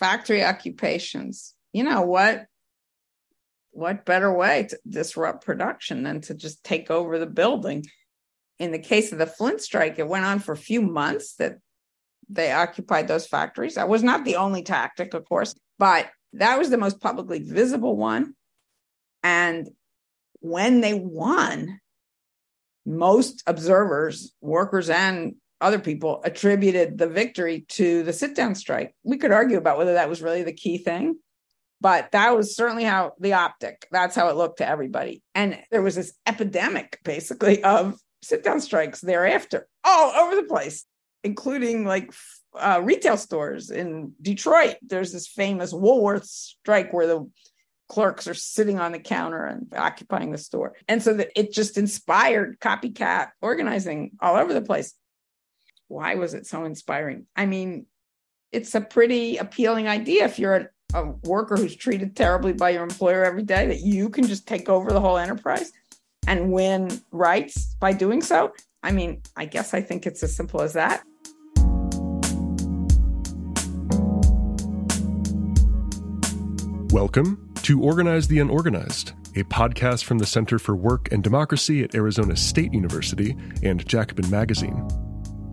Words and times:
factory 0.00 0.42
occupations. 0.42 1.54
You 1.72 1.84
know 1.84 2.02
what? 2.02 2.46
What 3.72 4.04
better 4.04 4.32
way 4.32 4.66
to 4.70 4.78
disrupt 4.88 5.44
production 5.44 6.02
than 6.02 6.22
to 6.22 6.34
just 6.34 6.64
take 6.64 6.90
over 6.90 7.18
the 7.18 7.26
building? 7.26 7.84
In 8.58 8.72
the 8.72 8.78
case 8.78 9.12
of 9.12 9.18
the 9.18 9.26
Flint 9.26 9.60
strike, 9.60 9.98
it 9.98 10.08
went 10.08 10.24
on 10.24 10.40
for 10.40 10.52
a 10.52 10.56
few 10.56 10.82
months 10.82 11.36
that 11.36 11.58
they 12.28 12.50
occupied 12.50 13.06
those 13.06 13.26
factories. 13.26 13.76
That 13.76 13.88
was 13.88 14.02
not 14.02 14.24
the 14.24 14.36
only 14.36 14.62
tactic, 14.62 15.14
of 15.14 15.24
course, 15.28 15.54
but 15.78 16.10
that 16.32 16.58
was 16.58 16.70
the 16.70 16.78
most 16.78 17.00
publicly 17.00 17.38
visible 17.40 17.96
one. 17.96 18.34
And 19.22 19.68
when 20.40 20.80
they 20.80 20.94
won, 20.94 21.80
most 22.86 23.42
observers, 23.46 24.32
workers, 24.40 24.90
and 24.90 25.36
other 25.60 25.78
people 25.78 26.20
attributed 26.24 26.98
the 26.98 27.06
victory 27.06 27.66
to 27.68 28.02
the 28.02 28.12
sit 28.12 28.34
down 28.34 28.54
strike. 28.54 28.94
We 29.04 29.18
could 29.18 29.32
argue 29.32 29.58
about 29.58 29.78
whether 29.78 29.94
that 29.94 30.08
was 30.08 30.22
really 30.22 30.42
the 30.42 30.52
key 30.52 30.78
thing, 30.78 31.16
but 31.80 32.12
that 32.12 32.36
was 32.36 32.56
certainly 32.56 32.84
how 32.84 33.12
the 33.20 33.34
optic, 33.34 33.86
that's 33.90 34.16
how 34.16 34.28
it 34.28 34.36
looked 34.36 34.58
to 34.58 34.68
everybody. 34.68 35.22
And 35.34 35.58
there 35.70 35.82
was 35.82 35.94
this 35.94 36.14
epidemic 36.26 36.98
basically 37.04 37.62
of 37.64 37.98
sit 38.22 38.44
down 38.44 38.60
strikes 38.60 39.00
thereafter 39.00 39.66
all 39.84 40.12
over 40.12 40.36
the 40.36 40.44
place, 40.44 40.84
including 41.24 41.84
like 41.84 42.12
uh, 42.58 42.80
retail 42.82 43.16
stores 43.16 43.70
in 43.70 44.12
Detroit. 44.20 44.76
There's 44.82 45.12
this 45.12 45.26
famous 45.26 45.72
Woolworth 45.72 46.26
strike 46.26 46.92
where 46.92 47.06
the 47.06 47.30
clerks 47.88 48.28
are 48.28 48.34
sitting 48.34 48.78
on 48.78 48.92
the 48.92 48.98
counter 48.98 49.44
and 49.44 49.66
occupying 49.76 50.30
the 50.30 50.38
store. 50.38 50.74
And 50.88 51.02
so 51.02 51.12
that 51.14 51.30
it 51.34 51.52
just 51.52 51.76
inspired 51.76 52.60
copycat 52.60 53.30
organizing 53.42 54.12
all 54.20 54.36
over 54.36 54.54
the 54.54 54.62
place. 54.62 54.94
Why 55.90 56.14
was 56.14 56.34
it 56.34 56.46
so 56.46 56.64
inspiring? 56.66 57.26
I 57.34 57.46
mean, 57.46 57.86
it's 58.52 58.76
a 58.76 58.80
pretty 58.80 59.38
appealing 59.38 59.88
idea 59.88 60.24
if 60.24 60.38
you're 60.38 60.54
a, 60.54 60.68
a 60.94 61.04
worker 61.24 61.56
who's 61.56 61.74
treated 61.74 62.14
terribly 62.14 62.52
by 62.52 62.70
your 62.70 62.84
employer 62.84 63.24
every 63.24 63.42
day 63.42 63.66
that 63.66 63.80
you 63.80 64.08
can 64.08 64.24
just 64.24 64.46
take 64.46 64.68
over 64.68 64.92
the 64.92 65.00
whole 65.00 65.18
enterprise 65.18 65.72
and 66.28 66.52
win 66.52 67.00
rights 67.10 67.74
by 67.80 67.92
doing 67.92 68.22
so. 68.22 68.52
I 68.84 68.92
mean, 68.92 69.20
I 69.36 69.46
guess 69.46 69.74
I 69.74 69.80
think 69.80 70.06
it's 70.06 70.22
as 70.22 70.36
simple 70.36 70.62
as 70.62 70.74
that. 70.74 71.02
Welcome 76.92 77.52
to 77.64 77.82
Organize 77.82 78.28
the 78.28 78.38
Unorganized, 78.38 79.14
a 79.34 79.42
podcast 79.42 80.04
from 80.04 80.18
the 80.18 80.26
Center 80.26 80.60
for 80.60 80.76
Work 80.76 81.10
and 81.10 81.24
Democracy 81.24 81.82
at 81.82 81.96
Arizona 81.96 82.36
State 82.36 82.72
University 82.72 83.34
and 83.64 83.84
Jacobin 83.88 84.30
Magazine. 84.30 84.88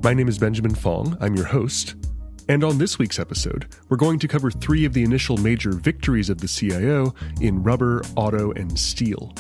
My 0.08 0.14
name 0.14 0.30
is 0.30 0.40
Benjamin 0.40 0.74
Fong, 0.74 1.18
I'm 1.20 1.36
your 1.36 1.48
host. 1.48 1.96
And 2.48 2.64
on 2.64 2.78
this 2.78 2.98
week's 2.98 3.20
episode, 3.20 3.68
we're 3.90 3.98
going 3.98 4.20
to 4.20 4.28
cover 4.30 4.50
three 4.50 4.86
of 4.86 4.94
the 4.94 5.04
initial 5.04 5.36
major 5.36 5.74
victories 5.74 6.30
of 6.30 6.38
the 6.38 6.48
CIO 6.48 7.14
in 7.42 7.62
rubber, 7.62 8.02
auto, 8.16 8.54
and 8.54 8.80
steel. 8.80 9.36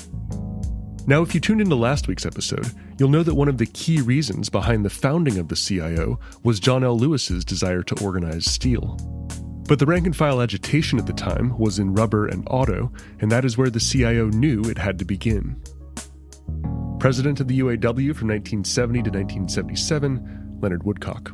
Now, 1.08 1.22
if 1.22 1.34
you 1.34 1.40
tuned 1.40 1.62
into 1.62 1.76
last 1.76 2.10
week's 2.10 2.26
episode, 2.26 2.70
you'll 3.00 3.08
know 3.08 3.24
that 3.24 3.36
one 3.36 3.48
of 3.48 3.60
the 3.60 3.66
key 3.68 4.02
reasons 4.02 4.50
behind 4.50 4.84
the 4.84 4.90
founding 4.90 5.38
of 5.38 5.48
the 5.48 5.56
CIO 5.56 6.20
was 6.44 6.60
John 6.60 6.84
L. 6.84 6.98
Lewis's 6.98 7.46
desire 7.46 7.84
to 7.84 8.04
organize 8.04 8.44
steel. 8.44 8.98
But 9.70 9.80
the 9.80 9.86
rank 9.86 10.06
and 10.06 10.14
file 10.14 10.42
agitation 10.42 11.00
at 11.00 11.06
the 11.06 11.14
time 11.14 11.58
was 11.58 11.80
in 11.80 11.94
rubber 11.94 12.28
and 12.28 12.46
auto, 12.52 12.92
and 13.22 13.32
that 13.32 13.46
is 13.46 13.58
where 13.58 13.70
the 13.70 13.80
CIO 13.80 14.26
knew 14.26 14.64
it 14.64 14.78
had 14.78 15.00
to 15.00 15.06
begin. 15.06 15.62
President 17.00 17.40
of 17.40 17.48
the 17.48 17.60
UAW 17.60 18.14
from 18.16 18.28
1970 18.28 19.04
to 19.04 19.10
1977, 19.12 20.37
Leonard 20.62 20.84
Woodcock. 20.84 21.32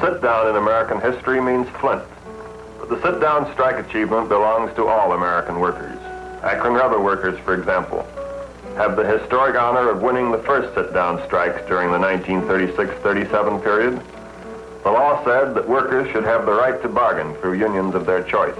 Sit 0.00 0.22
down 0.22 0.48
in 0.48 0.56
American 0.56 1.00
history 1.00 1.40
means 1.40 1.68
Flint. 1.80 2.02
But 2.78 2.88
the 2.88 3.00
sit 3.02 3.20
down 3.20 3.52
strike 3.52 3.84
achievement 3.84 4.28
belongs 4.28 4.74
to 4.76 4.86
all 4.86 5.12
American 5.12 5.60
workers. 5.60 5.98
Akron 6.42 6.74
rubber 6.74 7.00
workers, 7.00 7.38
for 7.40 7.54
example, 7.54 8.06
have 8.76 8.96
the 8.96 9.04
historic 9.04 9.56
honor 9.56 9.90
of 9.90 10.02
winning 10.02 10.30
the 10.30 10.38
first 10.38 10.74
sit 10.74 10.92
down 10.92 11.24
strikes 11.26 11.66
during 11.66 11.90
the 11.90 11.98
1936 11.98 13.02
37 13.02 13.60
period 13.60 14.02
the 14.86 14.92
law 14.92 15.18
said 15.24 15.56
that 15.56 15.68
workers 15.68 16.08
should 16.12 16.22
have 16.22 16.46
the 16.46 16.52
right 16.52 16.80
to 16.80 16.88
bargain 16.88 17.34
through 17.40 17.54
unions 17.54 17.96
of 17.96 18.06
their 18.06 18.22
choice. 18.22 18.54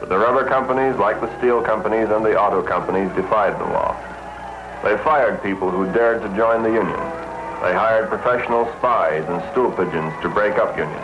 But 0.00 0.08
the 0.08 0.18
rubber 0.18 0.44
companies, 0.48 0.98
like 0.98 1.20
the 1.20 1.30
steel 1.38 1.62
companies 1.62 2.10
and 2.10 2.24
the 2.24 2.36
auto 2.36 2.60
companies, 2.60 3.08
defied 3.14 3.54
the 3.60 3.70
law. 3.70 3.94
They 4.82 4.96
fired 5.04 5.40
people 5.44 5.70
who 5.70 5.86
dared 5.92 6.22
to 6.22 6.36
join 6.36 6.64
the 6.64 6.72
union. 6.72 7.23
They 7.64 7.72
hired 7.72 8.10
professional 8.10 8.70
spies 8.76 9.24
and 9.26 9.40
stool 9.50 9.72
pigeons 9.72 10.12
to 10.20 10.28
break 10.28 10.58
up 10.58 10.76
unions. 10.76 11.00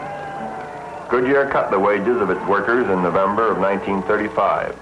Goodyear 1.09 1.49
cut 1.49 1.71
the 1.71 1.79
wages 1.81 2.21
of 2.21 2.29
its 2.29 2.47
workers 2.47 2.85
in 2.85 3.03
November 3.03 3.51
of 3.51 3.57
1935. 3.57 4.77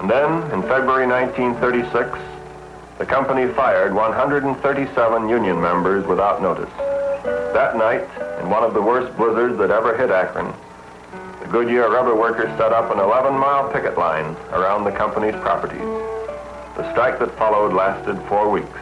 And 0.00 0.10
then, 0.10 0.42
in 0.52 0.60
February 0.68 1.06
1936, 1.06 2.12
the 2.98 3.06
company 3.06 3.50
fired 3.54 3.94
137 3.94 5.30
union 5.30 5.58
members 5.58 6.06
without 6.06 6.42
notice. 6.42 6.68
That 7.56 7.78
night, 7.78 8.04
in 8.42 8.50
one 8.50 8.62
of 8.62 8.74
the 8.74 8.82
worst 8.82 9.16
blizzards 9.16 9.56
that 9.56 9.70
ever 9.70 9.96
hit 9.96 10.10
Akron, 10.10 10.52
the 11.40 11.48
Goodyear 11.48 11.90
rubber 11.90 12.16
workers 12.16 12.50
set 12.58 12.74
up 12.74 12.92
an 12.92 12.98
11-mile 12.98 13.72
picket 13.72 13.96
line 13.96 14.36
around 14.52 14.84
the 14.84 14.92
company's 14.92 15.36
properties. 15.36 15.80
The 16.76 16.84
strike 16.92 17.18
that 17.20 17.34
followed 17.38 17.72
lasted 17.72 18.20
four 18.28 18.50
weeks. 18.50 18.76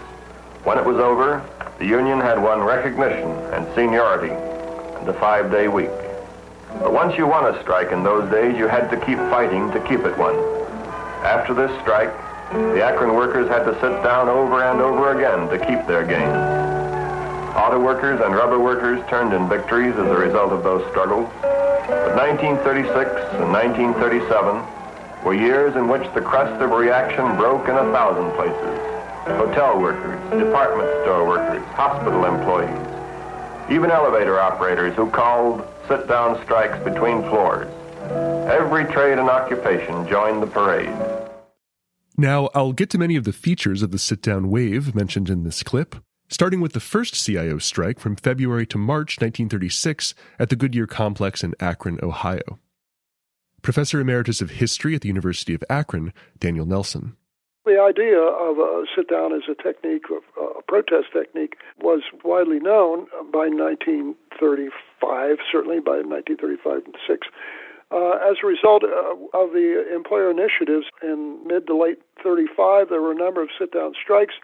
When 0.65 0.77
it 0.77 0.85
was 0.85 0.97
over, 0.97 1.49
the 1.79 1.85
union 1.87 2.21
had 2.21 2.43
won 2.43 2.61
recognition 2.61 3.31
and 3.53 3.67
seniority 3.75 4.33
and 4.33 5.09
a 5.09 5.13
five-day 5.21 5.69
week. 5.69 5.91
But 6.81 6.93
once 6.93 7.17
you 7.17 7.27
won 7.27 7.55
a 7.55 7.61
strike 7.63 7.93
in 7.93 8.03
those 8.03 8.31
days, 8.31 8.57
you 8.57 8.67
had 8.67 8.91
to 8.91 8.97
keep 9.05 9.19
fighting 9.31 9.71
to 9.73 9.81
keep 9.81 10.01
it 10.01 10.17
won. 10.17 10.35
After 11.25 11.53
this 11.53 11.71
strike, 11.83 12.13
the 12.53 12.83
Akron 12.83 13.15
workers 13.15 13.49
had 13.49 13.65
to 13.65 13.75
sit 13.75 14.03
down 14.03 14.29
over 14.29 14.63
and 14.63 14.81
over 14.81 15.17
again 15.17 15.49
to 15.49 15.59
keep 15.59 15.87
their 15.87 16.07
gains. 16.07 16.37
Auto 17.57 17.81
workers 17.81 18.21
and 18.21 18.35
rubber 18.35 18.59
workers 18.59 19.03
turned 19.09 19.33
in 19.33 19.49
victories 19.49 19.95
as 19.95 20.07
a 20.07 20.17
result 20.17 20.53
of 20.53 20.63
those 20.63 20.87
struggles. 20.91 21.29
But 21.43 22.17
1936 22.17 23.11
and 23.37 23.53
1937 23.53 25.25
were 25.25 25.35
years 25.35 25.75
in 25.77 25.89
which 25.89 26.05
the 26.15 26.21
crust 26.21 26.61
of 26.63 26.71
reaction 26.71 27.37
broke 27.37 27.69
in 27.69 27.75
a 27.75 27.93
thousand 27.93 28.31
places. 28.33 28.96
Hotel 29.27 29.81
workers, 29.81 30.21
department 30.31 30.89
store 31.03 31.27
workers, 31.27 31.65
hospital 31.75 32.25
employees, 32.25 33.71
even 33.71 33.91
elevator 33.91 34.39
operators 34.39 34.95
who 34.95 35.11
called 35.11 35.67
sit-down 35.89 36.41
strikes 36.45 36.79
between 36.85 37.23
floors. 37.23 37.67
Every 38.49 38.85
trade 38.85 39.19
and 39.19 39.29
occupation 39.29 40.07
joined 40.09 40.43
the 40.43 40.47
parade. 40.47 40.95
Now, 42.17 42.51
I'll 42.55 42.73
get 42.73 42.89
to 42.91 42.99
many 42.99 43.17
of 43.17 43.25
the 43.25 43.33
features 43.33 43.83
of 43.83 43.91
the 43.91 43.99
sit 43.99 44.23
down 44.23 44.49
wave 44.49 44.95
mentioned 44.95 45.29
in 45.29 45.43
this 45.43 45.65
clip, 45.65 45.97
starting 46.29 46.61
with 46.61 46.73
the 46.73 46.79
first 46.79 47.15
CIO 47.23 47.59
strike 47.59 47.99
from 47.99 48.15
February 48.15 48.67
to 48.67 48.79
March 48.79 49.19
1936 49.19 50.15
at 50.39 50.51
the 50.51 50.57
Goodyear 50.57 50.87
complex 50.87 51.43
in 51.43 51.53
Akron, 51.59 51.99
Ohio. 52.01 52.61
Professor 53.61 53.99
Emeritus 53.99 54.41
of 54.41 54.51
History 54.51 54.95
at 54.95 55.01
the 55.01 55.09
University 55.09 55.53
of 55.53 55.65
Akron, 55.69 56.13
Daniel 56.39 56.65
Nelson. 56.65 57.17
The 57.67 57.83
idea 57.83 58.23
of 58.23 58.59
a 58.61 58.87
sit 58.95 59.09
down 59.09 59.33
as 59.33 59.43
a 59.51 59.61
technique, 59.61 60.05
a 60.09 60.63
protest 60.63 61.09
technique, 61.13 61.57
was 61.81 62.03
widely 62.23 62.61
known 62.61 63.09
by 63.33 63.51
1935, 63.51 65.39
certainly 65.51 65.81
by 65.81 65.99
1935 65.99 66.85
and 66.87 66.95
6. 67.09 67.27
Uh, 67.91 68.23
as 68.23 68.37
a 68.41 68.47
result 68.47 68.85
uh, 68.85 69.19
of 69.35 69.51
the 69.51 69.83
employer 69.93 70.31
initiatives 70.31 70.87
in 71.03 71.43
mid 71.45 71.67
to 71.67 71.77
late 71.77 71.99
35, 72.23 72.89
there 72.89 73.03
were 73.03 73.11
a 73.11 73.19
number 73.19 73.43
of 73.43 73.49
sit 73.59 73.73
down 73.73 73.95
strikes 74.01 74.35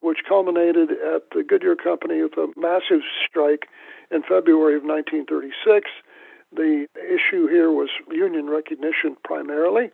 which 0.00 0.22
culminated 0.28 0.92
at 0.92 1.28
the 1.34 1.42
Goodyear 1.42 1.74
Company 1.74 2.22
with 2.22 2.38
a 2.38 2.46
massive 2.56 3.02
strike 3.26 3.66
in 4.12 4.22
February 4.22 4.76
of 4.76 4.84
1936. 4.84 5.90
The 6.54 6.86
issue 6.94 7.48
here 7.48 7.72
was 7.72 7.90
union 8.08 8.48
recognition 8.48 9.16
primarily, 9.24 9.90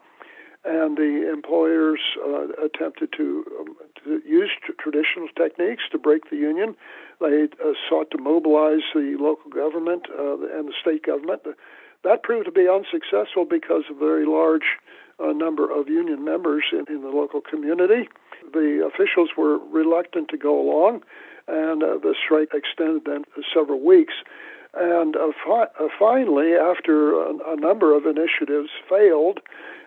and 0.64 0.96
the 0.96 1.31
employers 1.31 2.00
uh, 2.25 2.49
attempted 2.64 3.12
to, 3.16 3.44
um, 3.61 3.76
to 4.02 4.22
use 4.26 4.50
traditional 4.78 5.28
techniques 5.37 5.82
to 5.93 5.99
break 5.99 6.31
the 6.31 6.37
union. 6.37 6.75
They 7.20 7.49
uh, 7.62 7.72
sought 7.88 8.11
to 8.12 8.19
mobilize 8.19 8.82
the 8.94 9.16
local 9.19 9.50
government 9.50 10.06
uh, 10.11 10.58
and 10.58 10.69
the 10.69 10.75
state 10.81 11.05
government. 11.05 11.43
That 12.02 12.22
proved 12.22 12.46
to 12.46 12.52
be 12.52 12.69
unsuccessful 12.69 13.44
because 13.44 13.84
of 13.90 13.96
a 13.96 14.00
very 14.00 14.26
large 14.26 14.78
uh, 15.19 15.32
number 15.32 15.70
of 15.70 15.88
union 15.88 16.25
members 16.25 16.64
in, 16.72 16.84
in 16.88 17.02
the 17.02 17.08
local 17.08 17.40
community 17.40 18.08
the 18.52 18.84
officials 18.87 19.31
were 19.37 19.58
reluctant 19.58 20.28
to 20.28 20.37
go 20.37 20.60
along, 20.60 21.02
and 21.49 21.82
uh, 21.82 21.99
the 21.99 22.14
strike 22.25 22.50
extended 22.52 23.05
then 23.06 23.25
several 23.52 23.81
weeks. 23.81 24.14
And 24.76 25.16
uh, 25.16 25.28
fi- 25.44 25.68
uh, 25.78 25.88
finally, 25.98 26.54
after 26.54 27.14
a, 27.14 27.52
a, 27.52 27.56
number 27.56 27.96
of 27.96 28.06
initiatives 28.06 28.70
failed, 28.88 29.40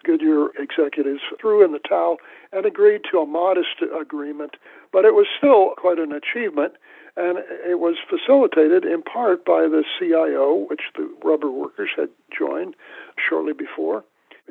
Goodyear 0.03 0.49
executives 0.57 1.21
threw 1.41 1.63
in 1.65 1.73
the 1.73 1.79
towel 1.79 2.17
and 2.53 2.65
agreed 2.65 3.01
to 3.11 3.19
a 3.19 3.25
modest 3.25 3.81
agreement. 3.99 4.55
But 4.93 5.03
it 5.03 5.13
was 5.13 5.27
still 5.37 5.73
quite 5.77 5.99
an 5.99 6.13
achievement, 6.13 6.73
And 7.17 7.39
it 7.39 7.79
was 7.79 7.97
facilitated 8.09 8.85
in 8.85 9.01
part 9.01 9.43
by 9.43 9.63
the 9.63 9.83
CIO, 9.99 10.65
which 10.69 10.83
the 10.95 11.09
rubber 11.23 11.51
workers 11.51 11.89
had 11.97 12.09
joined 12.37 12.75
shortly 13.17 13.53
before. 13.53 14.05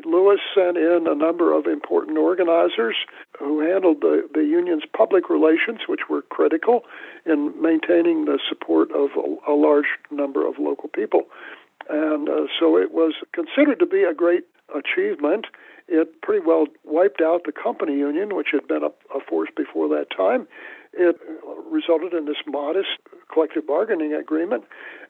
Lewis 0.05 0.41
sent 0.55 0.77
in 0.77 1.07
a 1.09 1.15
number 1.15 1.53
of 1.53 1.67
important 1.67 2.19
organizers 2.19 2.97
who 3.39 3.61
handled 3.61 4.01
the, 4.01 4.29
the 4.33 4.43
union's 4.43 4.85
public 4.97 5.31
relations, 5.31 5.81
which 5.89 6.09
were 6.11 6.23
critical 6.23 6.85
in 7.25 7.55
maintaining 7.61 8.27
the 8.27 8.39
support 8.49 8.91
of 8.93 9.11
a, 9.17 9.53
a 9.53 9.55
large 9.55 9.87
number 10.11 10.47
of 10.47 10.59
local 10.59 10.89
people. 10.89 11.23
And 11.89 12.29
uh, 12.29 12.47
so 12.59 12.77
it 12.77 12.93
was 12.93 13.15
considered 13.33 13.79
to 13.79 13.87
be 13.87 14.03
a 14.03 14.15
great 14.15 14.45
achievement. 14.75 15.47
It 15.89 16.21
pretty 16.21 16.45
well 16.45 16.67
wiped 16.85 17.21
out 17.21 17.45
the 17.45 17.53
company 17.53 17.95
union, 17.95 18.35
which 18.35 18.49
had 18.53 18.67
been 18.67 18.83
a, 18.83 18.91
a 19.17 19.21
force 19.29 19.51
before 19.57 19.89
that 19.89 20.07
time. 20.15 20.49
It 20.93 21.17
resulted 21.71 22.13
in 22.13 22.27
this 22.27 22.43
modest 22.47 22.89
collective 23.33 23.67
bargaining 23.67 24.13
agreement, 24.13 24.65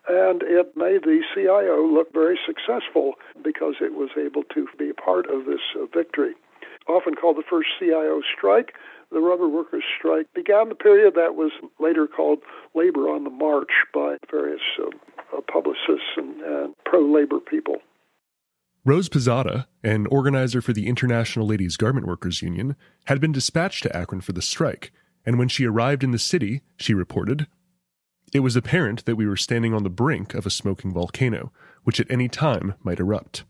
and 0.08 0.42
it 0.42 0.76
made 0.76 1.02
the 1.02 1.20
CIO 1.34 1.86
look 1.86 2.12
very 2.12 2.38
successful 2.46 3.14
because 3.42 3.74
it 3.80 3.94
was 3.94 4.10
able 4.16 4.42
to 4.54 4.66
be 4.78 4.92
part 4.92 5.26
of 5.26 5.46
this 5.46 5.60
uh, 5.74 5.86
victory. 5.94 6.34
Often 6.88 7.16
called 7.16 7.36
the 7.36 7.42
first 7.48 7.68
CIO 7.78 8.20
strike, 8.36 8.74
the 9.10 9.20
rubber 9.20 9.48
workers' 9.48 9.84
strike 9.98 10.26
began 10.34 10.68
the 10.68 10.74
period 10.74 11.14
that 11.14 11.34
was 11.34 11.52
later 11.80 12.06
called 12.06 12.38
Labor 12.74 13.08
on 13.08 13.24
the 13.24 13.30
March 13.30 13.70
by 13.92 14.16
various 14.30 14.60
uh, 14.78 14.90
uh 15.36 15.40
publicists 15.52 16.16
and, 16.16 16.40
and 16.42 16.74
pro 16.84 17.00
labor 17.00 17.40
people. 17.40 17.76
Rose 18.84 19.08
Pesotta, 19.08 19.66
an 19.82 20.06
organizer 20.06 20.62
for 20.62 20.72
the 20.72 20.86
International 20.86 21.44
Ladies 21.44 21.76
Garment 21.76 22.06
Workers 22.06 22.40
Union, 22.40 22.76
had 23.06 23.20
been 23.20 23.32
dispatched 23.32 23.82
to 23.82 23.96
Akron 23.96 24.20
for 24.20 24.32
the 24.32 24.42
strike 24.42 24.92
and 25.26 25.38
when 25.38 25.48
she 25.48 25.66
arrived 25.66 26.04
in 26.04 26.12
the 26.12 26.18
city, 26.18 26.62
she 26.76 26.94
reported, 26.94 27.48
it 28.36 28.40
was 28.40 28.54
apparent 28.54 29.04
that 29.06 29.16
we 29.16 29.26
were 29.26 29.36
standing 29.36 29.72
on 29.72 29.82
the 29.82 29.90
brink 29.90 30.34
of 30.34 30.46
a 30.46 30.50
smoking 30.50 30.92
volcano, 30.92 31.52
which 31.84 31.98
at 31.98 32.10
any 32.10 32.28
time 32.28 32.74
might 32.82 33.00
erupt. 33.00 33.44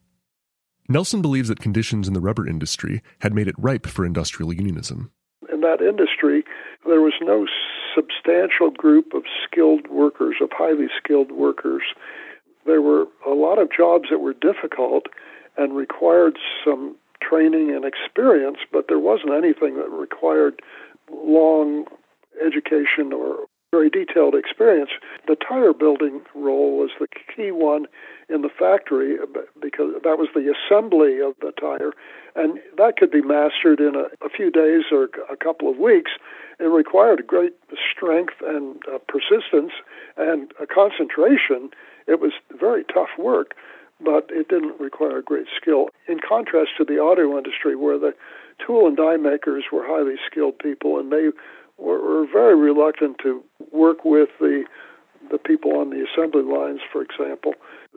Nelson 0.89 1.21
believes 1.21 1.49
that 1.49 1.61
conditions 1.61 2.07
in 2.07 2.15
the 2.15 2.21
rubber 2.21 2.47
industry 2.47 3.03
had 3.21 3.35
made 3.35 3.49
it 3.49 3.57
ripe 3.59 3.87
for 3.87 4.07
industrial 4.07 4.53
unionism. 4.53 5.11
In 5.53 5.61
that 5.63 5.81
industry, 5.81 6.45
there 6.87 7.01
was 7.01 7.15
no 7.21 7.47
substantial 7.95 8.71
group 8.71 9.13
of 9.13 9.25
skilled 9.45 9.89
workers, 9.89 10.37
of 10.41 10.51
highly 10.53 10.87
skilled 10.97 11.33
workers. 11.33 11.83
There 12.65 12.83
were 12.83 13.07
a 13.27 13.35
lot 13.35 13.59
of 13.59 13.69
jobs 13.77 14.09
that 14.11 14.21
were 14.21 14.35
difficult 14.35 15.07
and 15.57 15.75
required 15.75 16.39
some 16.65 16.95
training 17.21 17.75
and 17.75 17.85
experience, 17.85 18.59
but 18.73 18.87
there 18.89 19.01
wasn't 19.01 19.33
anything 19.33 19.77
that 19.77 19.91
required 19.91 20.61
long 21.11 21.87
education 22.45 23.13
or 23.13 23.47
very 23.77 23.91
detailed 23.91 24.35
experience. 24.35 24.91
The 25.29 25.37
tire 25.37 25.75
building 25.75 26.23
role 26.35 26.79
was 26.79 26.91
the 26.99 27.09
key 27.09 27.51
one 27.51 27.87
in 28.31 28.41
the 28.41 28.49
factory 28.49 29.17
because 29.61 29.93
that 30.03 30.17
was 30.19 30.29
the 30.35 30.51
assembly 30.55 31.21
of 31.21 31.35
the 31.41 31.53
tire, 31.61 31.93
and 32.35 32.59
that 32.79 32.97
could 32.97 33.11
be 33.11 33.21
mastered 33.21 33.81
in 33.81 33.95
a, 33.95 34.07
a 34.25 34.31
few 34.31 34.51
days 34.51 34.85
or 34.91 35.11
a 35.31 35.37
couple 35.37 35.71
of 35.71 35.77
weeks. 35.77 36.13
It 36.59 36.65
required 36.65 37.27
great 37.27 37.53
strength 37.93 38.35
and 38.41 38.81
uh, 38.89 38.99
persistence 39.07 39.73
and 40.17 40.53
a 40.59 40.67
concentration. 40.67 41.69
It 42.07 42.19
was 42.19 42.33
very 42.59 42.83
tough 42.85 43.13
work, 43.19 43.55
but 44.01 44.31
it 44.31 44.49
didn't 44.49 44.81
require 44.81 45.21
great 45.21 45.49
skill. 45.61 45.91
In 46.09 46.19
contrast 46.27 46.71
to 46.79 46.85
the 46.85 46.97
auto 46.97 47.37
industry, 47.37 47.77
where 47.77 47.99
the 47.99 48.15
tool 48.65 48.87
and 48.87 48.97
die 48.97 49.19
makers 49.19 49.65
were 49.71 49.85
highly 49.87 50.17
skilled 50.25 50.59
people, 50.59 50.99
and 50.99 51.13
they 51.13 51.29
were, 51.79 52.01
were 52.01 52.27
very 52.27 52.57
reluctant 52.57 53.19
to 53.23 53.43
work 53.73 54.05
with 54.05 54.29
the 54.41 54.65
the 55.31 55.39
people 55.39 55.77
on 55.77 55.91
the 55.91 56.07
assembly 56.07 56.43
lines, 56.43 56.79
for 56.93 57.03
example. 57.03 57.55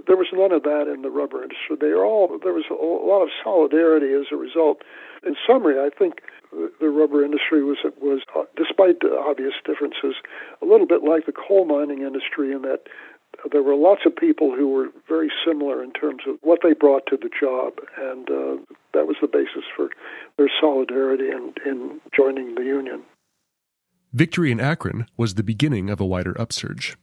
There 0.08 0.18
was 0.18 0.28
none 0.34 0.52
of 0.52 0.64
that 0.64 0.92
in 0.92 1.04
the 1.04 1.12
rubber 1.12 1.44
industry. 1.44 1.78
They 1.80 1.94
are 1.94 2.04
all 2.04 2.40
there 2.42 2.54
was 2.54 2.66
a, 2.72 2.74
a 2.74 3.06
lot 3.06 3.22
of 3.22 3.30
solidarity 3.44 4.14
as 4.14 4.26
a 4.32 4.36
result. 4.36 4.82
In 5.26 5.36
summary, 5.46 5.78
I 5.78 5.90
think 5.94 6.22
the 6.52 6.90
rubber 6.90 7.24
industry 7.24 7.64
was 7.64 7.78
was, 8.02 8.22
uh, 8.36 8.44
despite 8.56 9.02
the 9.02 9.14
obvious 9.14 9.54
differences, 9.66 10.16
a 10.62 10.66
little 10.66 10.88
bit 10.88 11.04
like 11.04 11.26
the 11.26 11.34
coal 11.34 11.66
mining 11.66 12.02
industry 12.02 12.52
in 12.52 12.64
that 12.64 12.88
there 13.52 13.64
were 13.64 13.76
lots 13.76 14.02
of 14.06 14.16
people 14.16 14.56
who 14.56 14.68
were 14.70 14.90
very 15.08 15.32
similar 15.46 15.84
in 15.84 15.92
terms 15.92 16.24
of 16.28 16.38
what 16.42 16.60
they 16.64 16.74
brought 16.74 17.06
to 17.08 17.18
the 17.18 17.30
job, 17.30 17.74
and 17.98 18.30
uh, 18.30 18.58
that 18.94 19.08
was 19.08 19.18
the 19.22 19.28
basis 19.28 19.64
for 19.76 19.90
their 20.38 20.50
solidarity 20.60 21.30
in, 21.30 21.54
in 21.66 22.02
joining 22.16 22.56
the 22.56 22.64
union. 22.64 23.04
Victory 24.14 24.52
in 24.52 24.60
Akron 24.60 25.06
was 25.18 25.36
the 25.36 25.44
beginning 25.44 25.92
of 25.92 26.02
a 26.02 26.06
wider 26.06 26.40
upsurge. 26.42 26.98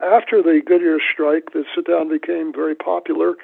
After 0.00 0.42
the 0.42 0.60
Goodyear 0.64 0.98
strike, 1.12 1.52
the 1.52 1.64
sit 1.74 1.86
down 1.86 2.10
became 2.10 2.52
very 2.52 2.74
popular, 2.74 3.34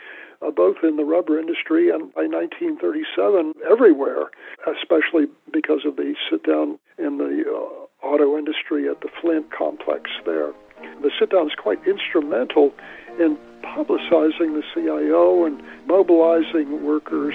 uh, 0.42 0.50
both 0.50 0.76
in 0.82 0.96
the 0.96 1.04
rubber 1.04 1.38
industry 1.38 1.88
and 1.88 2.12
by 2.14 2.26
1937 2.26 3.54
everywhere, 3.68 4.26
especially 4.68 5.26
because 5.50 5.86
of 5.86 5.96
the 5.96 6.14
sit 6.30 6.44
down 6.44 6.78
in 6.98 7.16
the 7.16 7.44
uh, 7.48 8.06
auto 8.06 8.36
industry 8.36 8.86
at 8.88 9.00
the 9.00 9.08
Flint 9.20 9.50
complex 9.50 10.10
there. 10.26 10.52
The 11.00 11.10
sit 11.18 11.30
down 11.30 11.46
is 11.46 11.54
quite 11.56 11.80
instrumental 11.88 12.74
in 13.18 13.38
publicizing 13.62 14.60
the 14.60 14.62
CIO 14.74 15.46
and 15.46 15.62
mobilizing 15.86 16.84
workers. 16.84 17.34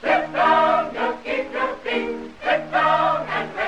Sit 0.00 0.32
down, 0.32 0.94
sit 1.24 1.52
down. 2.70 3.59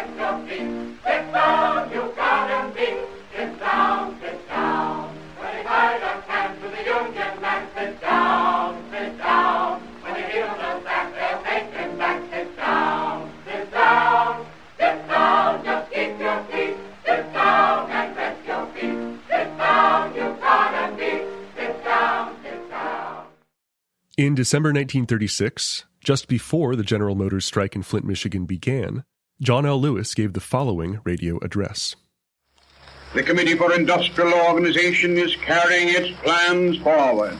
In 24.23 24.37
December 24.37 24.69
1936, 24.69 25.85
just 26.05 26.29
before 26.29 26.77
the 26.77 26.85
General 26.85 27.17
Motors 27.17 27.45
strike 27.45 27.75
in 27.75 27.83
Flint, 27.83 28.07
Michigan 28.07 28.47
began, 28.47 29.03
John 29.43 29.67
L. 29.67 29.81
Lewis 29.81 30.15
gave 30.15 30.35
the 30.35 30.41
following 30.41 31.01
radio 31.03 31.37
address. 31.43 31.97
The 33.13 33.25
Committee 33.25 33.57
for 33.57 33.75
Industrial 33.75 34.33
Organization 34.33 35.19
is 35.19 35.35
carrying 35.35 35.89
its 35.89 36.17
plans 36.21 36.79
forward. 36.79 37.37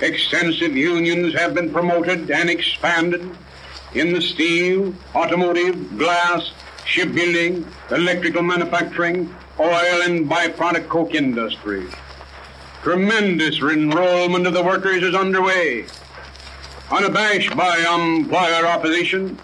Extensive 0.00 0.76
unions 0.76 1.34
have 1.34 1.54
been 1.54 1.72
promoted 1.72 2.30
and 2.30 2.48
expanded 2.48 3.28
in 3.94 4.12
the 4.12 4.22
steel, 4.22 4.94
automotive, 5.12 5.98
glass, 5.98 6.52
shipbuilding, 6.84 7.66
electrical 7.90 8.42
manufacturing, 8.42 9.34
oil, 9.58 10.02
and 10.02 10.30
byproduct 10.30 10.86
coke 10.88 11.16
industries. 11.16 11.92
Tremendous 12.84 13.58
enrollment 13.60 14.46
of 14.46 14.54
the 14.54 14.62
workers 14.62 15.02
is 15.02 15.16
underway. 15.16 15.86
Unabashed 16.92 17.56
by 17.56 17.76
employer 17.78 18.66
opposition, 18.66 19.36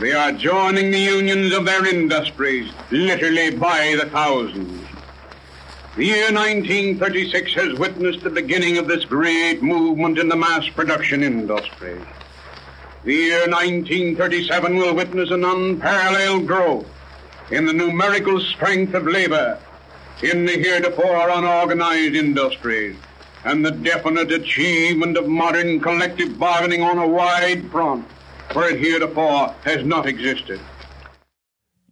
they 0.00 0.12
are 0.12 0.32
joining 0.32 0.90
the 0.90 0.98
unions 0.98 1.52
of 1.52 1.64
their 1.64 1.86
industries, 1.86 2.72
literally 2.90 3.56
by 3.56 3.96
the 3.96 4.10
thousands. 4.10 4.84
The 5.96 6.06
year 6.06 6.32
1936 6.32 7.54
has 7.54 7.78
witnessed 7.78 8.24
the 8.24 8.30
beginning 8.30 8.78
of 8.78 8.88
this 8.88 9.04
great 9.04 9.62
movement 9.62 10.18
in 10.18 10.28
the 10.28 10.36
mass 10.36 10.68
production 10.68 11.22
industry. 11.22 12.00
The 13.04 13.14
year 13.14 13.48
1937 13.48 14.76
will 14.76 14.94
witness 14.94 15.30
an 15.30 15.44
unparalleled 15.44 16.48
growth 16.48 16.88
in 17.52 17.66
the 17.66 17.72
numerical 17.72 18.40
strength 18.40 18.94
of 18.94 19.06
labor 19.06 19.60
in 20.22 20.44
the 20.46 20.58
heretofore 20.58 21.28
unorganized 21.30 22.16
industries 22.16 22.96
and 23.44 23.64
the 23.64 23.70
definite 23.70 24.32
achievement 24.32 25.16
of 25.16 25.28
modern 25.28 25.78
collective 25.78 26.36
bargaining 26.38 26.82
on 26.82 26.98
a 26.98 27.06
wide 27.06 27.70
front 27.70 28.08
where 28.52 28.70
it 28.70 28.78
heretofore 28.78 29.54
has 29.64 29.84
not 29.84 30.06
existed. 30.06 30.60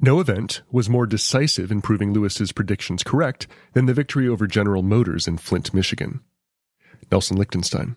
No 0.00 0.18
event 0.18 0.62
was 0.70 0.88
more 0.88 1.06
decisive 1.06 1.70
in 1.70 1.80
proving 1.80 2.12
Lewis's 2.12 2.50
predictions 2.50 3.04
correct 3.04 3.46
than 3.72 3.86
the 3.86 3.94
victory 3.94 4.28
over 4.28 4.46
General 4.46 4.82
Motors 4.82 5.28
in 5.28 5.38
Flint, 5.38 5.72
Michigan. 5.72 6.20
Nelson 7.10 7.36
Lichtenstein. 7.36 7.96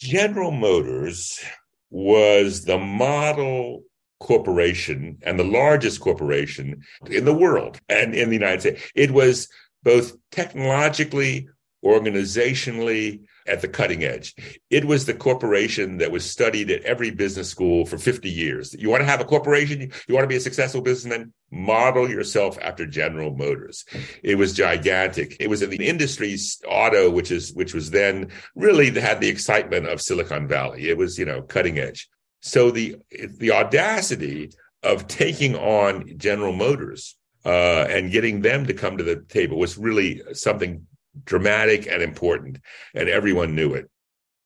General 0.00 0.50
Motors 0.50 1.44
was 1.90 2.64
the 2.64 2.78
model 2.78 3.82
corporation 4.20 5.18
and 5.22 5.38
the 5.38 5.44
largest 5.44 6.00
corporation 6.00 6.82
in 7.06 7.24
the 7.26 7.34
world 7.34 7.78
and 7.88 8.14
in 8.14 8.30
the 8.30 8.36
United 8.36 8.60
States. 8.60 8.90
It 8.94 9.10
was 9.10 9.48
both 9.82 10.16
technologically, 10.30 11.48
organizationally, 11.84 13.20
at 13.46 13.60
the 13.60 13.68
cutting 13.68 14.04
edge. 14.04 14.34
It 14.70 14.84
was 14.84 15.04
the 15.04 15.14
corporation 15.14 15.98
that 15.98 16.10
was 16.10 16.28
studied 16.28 16.70
at 16.70 16.82
every 16.82 17.10
business 17.10 17.48
school 17.48 17.86
for 17.86 17.98
50 17.98 18.30
years. 18.30 18.74
You 18.74 18.90
want 18.90 19.02
to 19.02 19.06
have 19.06 19.20
a 19.20 19.24
corporation? 19.24 19.92
You 20.08 20.14
want 20.14 20.24
to 20.24 20.28
be 20.28 20.36
a 20.36 20.40
successful 20.40 20.80
businessman? 20.80 21.32
Model 21.50 22.08
yourself 22.08 22.58
after 22.62 22.86
General 22.86 23.36
Motors. 23.36 23.84
It 24.22 24.36
was 24.36 24.54
gigantic. 24.54 25.36
It 25.40 25.48
was 25.48 25.62
in 25.62 25.70
the 25.70 25.86
industry's 25.86 26.60
auto, 26.66 27.10
which 27.10 27.30
is, 27.30 27.52
which 27.52 27.74
was 27.74 27.90
then 27.90 28.30
really 28.54 28.90
had 28.98 29.20
the 29.20 29.28
excitement 29.28 29.86
of 29.86 30.00
Silicon 30.00 30.48
Valley. 30.48 30.88
It 30.88 30.96
was, 30.96 31.18
you 31.18 31.24
know, 31.24 31.42
cutting 31.42 31.78
edge. 31.78 32.08
So 32.40 32.70
the, 32.70 32.96
the 33.38 33.52
audacity 33.52 34.50
of 34.82 35.08
taking 35.08 35.56
on 35.56 36.18
General 36.18 36.52
Motors 36.52 37.16
uh, 37.44 37.86
and 37.88 38.10
getting 38.10 38.40
them 38.40 38.66
to 38.66 38.74
come 38.74 38.98
to 38.98 39.04
the 39.04 39.16
table 39.16 39.58
was 39.58 39.76
really 39.78 40.22
something 40.32 40.86
dramatic 41.24 41.86
and 41.86 42.02
important, 42.02 42.58
and 42.94 43.08
everyone 43.08 43.54
knew 43.54 43.74
it. 43.74 43.90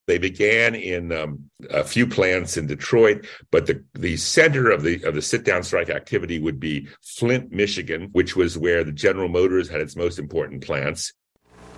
They 0.06 0.18
began 0.18 0.74
in 0.74 1.12
um, 1.12 1.50
a 1.68 1.84
few 1.84 2.06
plants 2.06 2.56
in 2.56 2.66
Detroit, 2.66 3.26
but 3.50 3.66
the, 3.66 3.84
the 3.92 4.16
center 4.16 4.70
of 4.70 4.82
the 4.82 5.02
of 5.04 5.14
the 5.14 5.20
sit 5.20 5.44
down 5.44 5.62
strike 5.62 5.90
activity 5.90 6.38
would 6.38 6.58
be 6.58 6.88
Flint, 7.02 7.52
Michigan, 7.52 8.08
which 8.12 8.34
was 8.34 8.56
where 8.56 8.84
the 8.84 8.92
General 8.92 9.28
Motors 9.28 9.68
had 9.68 9.82
its 9.82 9.96
most 9.96 10.18
important 10.18 10.64
plants. 10.64 11.12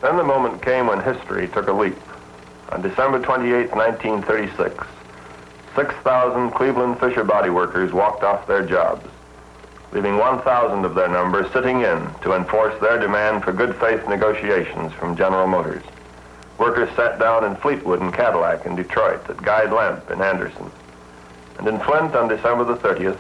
Then 0.01 0.17
the 0.17 0.25
moment 0.25 0.63
came 0.63 0.87
when 0.87 1.03
history 1.03 1.49
took 1.49 1.67
a 1.67 1.73
leap. 1.73 1.97
On 2.71 2.81
December 2.81 3.19
28, 3.19 3.75
1936, 3.75 4.87
6,000 5.75 6.51
Cleveland 6.53 7.01
Fisher 7.01 7.25
body 7.25 7.51
workers 7.51 7.93
walked 7.93 8.23
off 8.23 8.47
their 8.47 8.65
jobs 8.65 9.05
leaving 9.93 10.17
1,000 10.17 10.85
of 10.85 10.95
their 10.95 11.09
number 11.09 11.49
sitting 11.53 11.81
in 11.81 12.09
to 12.23 12.35
enforce 12.35 12.79
their 12.81 12.99
demand 12.99 13.43
for 13.43 13.53
good 13.53 13.75
faith 13.77 14.07
negotiations 14.09 14.93
from 14.93 15.17
General 15.17 15.47
Motors. 15.47 15.83
Workers 16.59 16.95
sat 16.95 17.19
down 17.19 17.45
in 17.45 17.57
Fleetwood 17.57 18.01
and 18.01 18.13
Cadillac 18.13 18.67
in 18.67 18.77
Detroit, 18.77 19.29
at 19.29 19.43
Guide 19.43 19.73
Lamp 19.73 20.11
in 20.11 20.21
Anderson. 20.21 20.71
And 21.59 21.67
in 21.67 21.81
Flint 21.81 22.15
on 22.15 22.29
December 22.29 22.65
the 22.65 22.77
30th, 22.77 23.19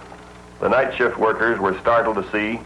the 0.61 0.69
night 0.69 0.95
shift 0.95 1.19
workers 1.19 1.59
were 1.59 1.79
startled 1.81 2.17
to 2.17 2.31
see 2.31 2.61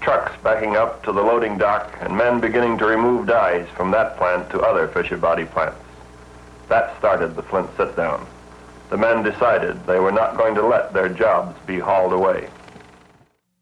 trucks 0.00 0.32
backing 0.42 0.76
up 0.76 1.02
to 1.02 1.12
the 1.12 1.22
loading 1.22 1.58
dock 1.58 1.92
and 2.00 2.16
men 2.16 2.38
beginning 2.40 2.78
to 2.78 2.86
remove 2.86 3.26
dies 3.26 3.66
from 3.76 3.90
that 3.90 4.16
plant 4.16 4.48
to 4.50 4.60
other 4.60 4.86
Fisher 4.88 5.16
body 5.16 5.44
plants. 5.44 5.78
That 6.68 6.96
started 6.98 7.34
the 7.34 7.42
Flint 7.42 7.68
sit-down. 7.76 8.26
The 8.90 8.96
men 8.96 9.24
decided 9.24 9.84
they 9.84 9.98
were 9.98 10.12
not 10.12 10.36
going 10.36 10.54
to 10.54 10.66
let 10.66 10.92
their 10.92 11.08
jobs 11.08 11.58
be 11.66 11.78
hauled 11.78 12.12
away. 12.12 12.48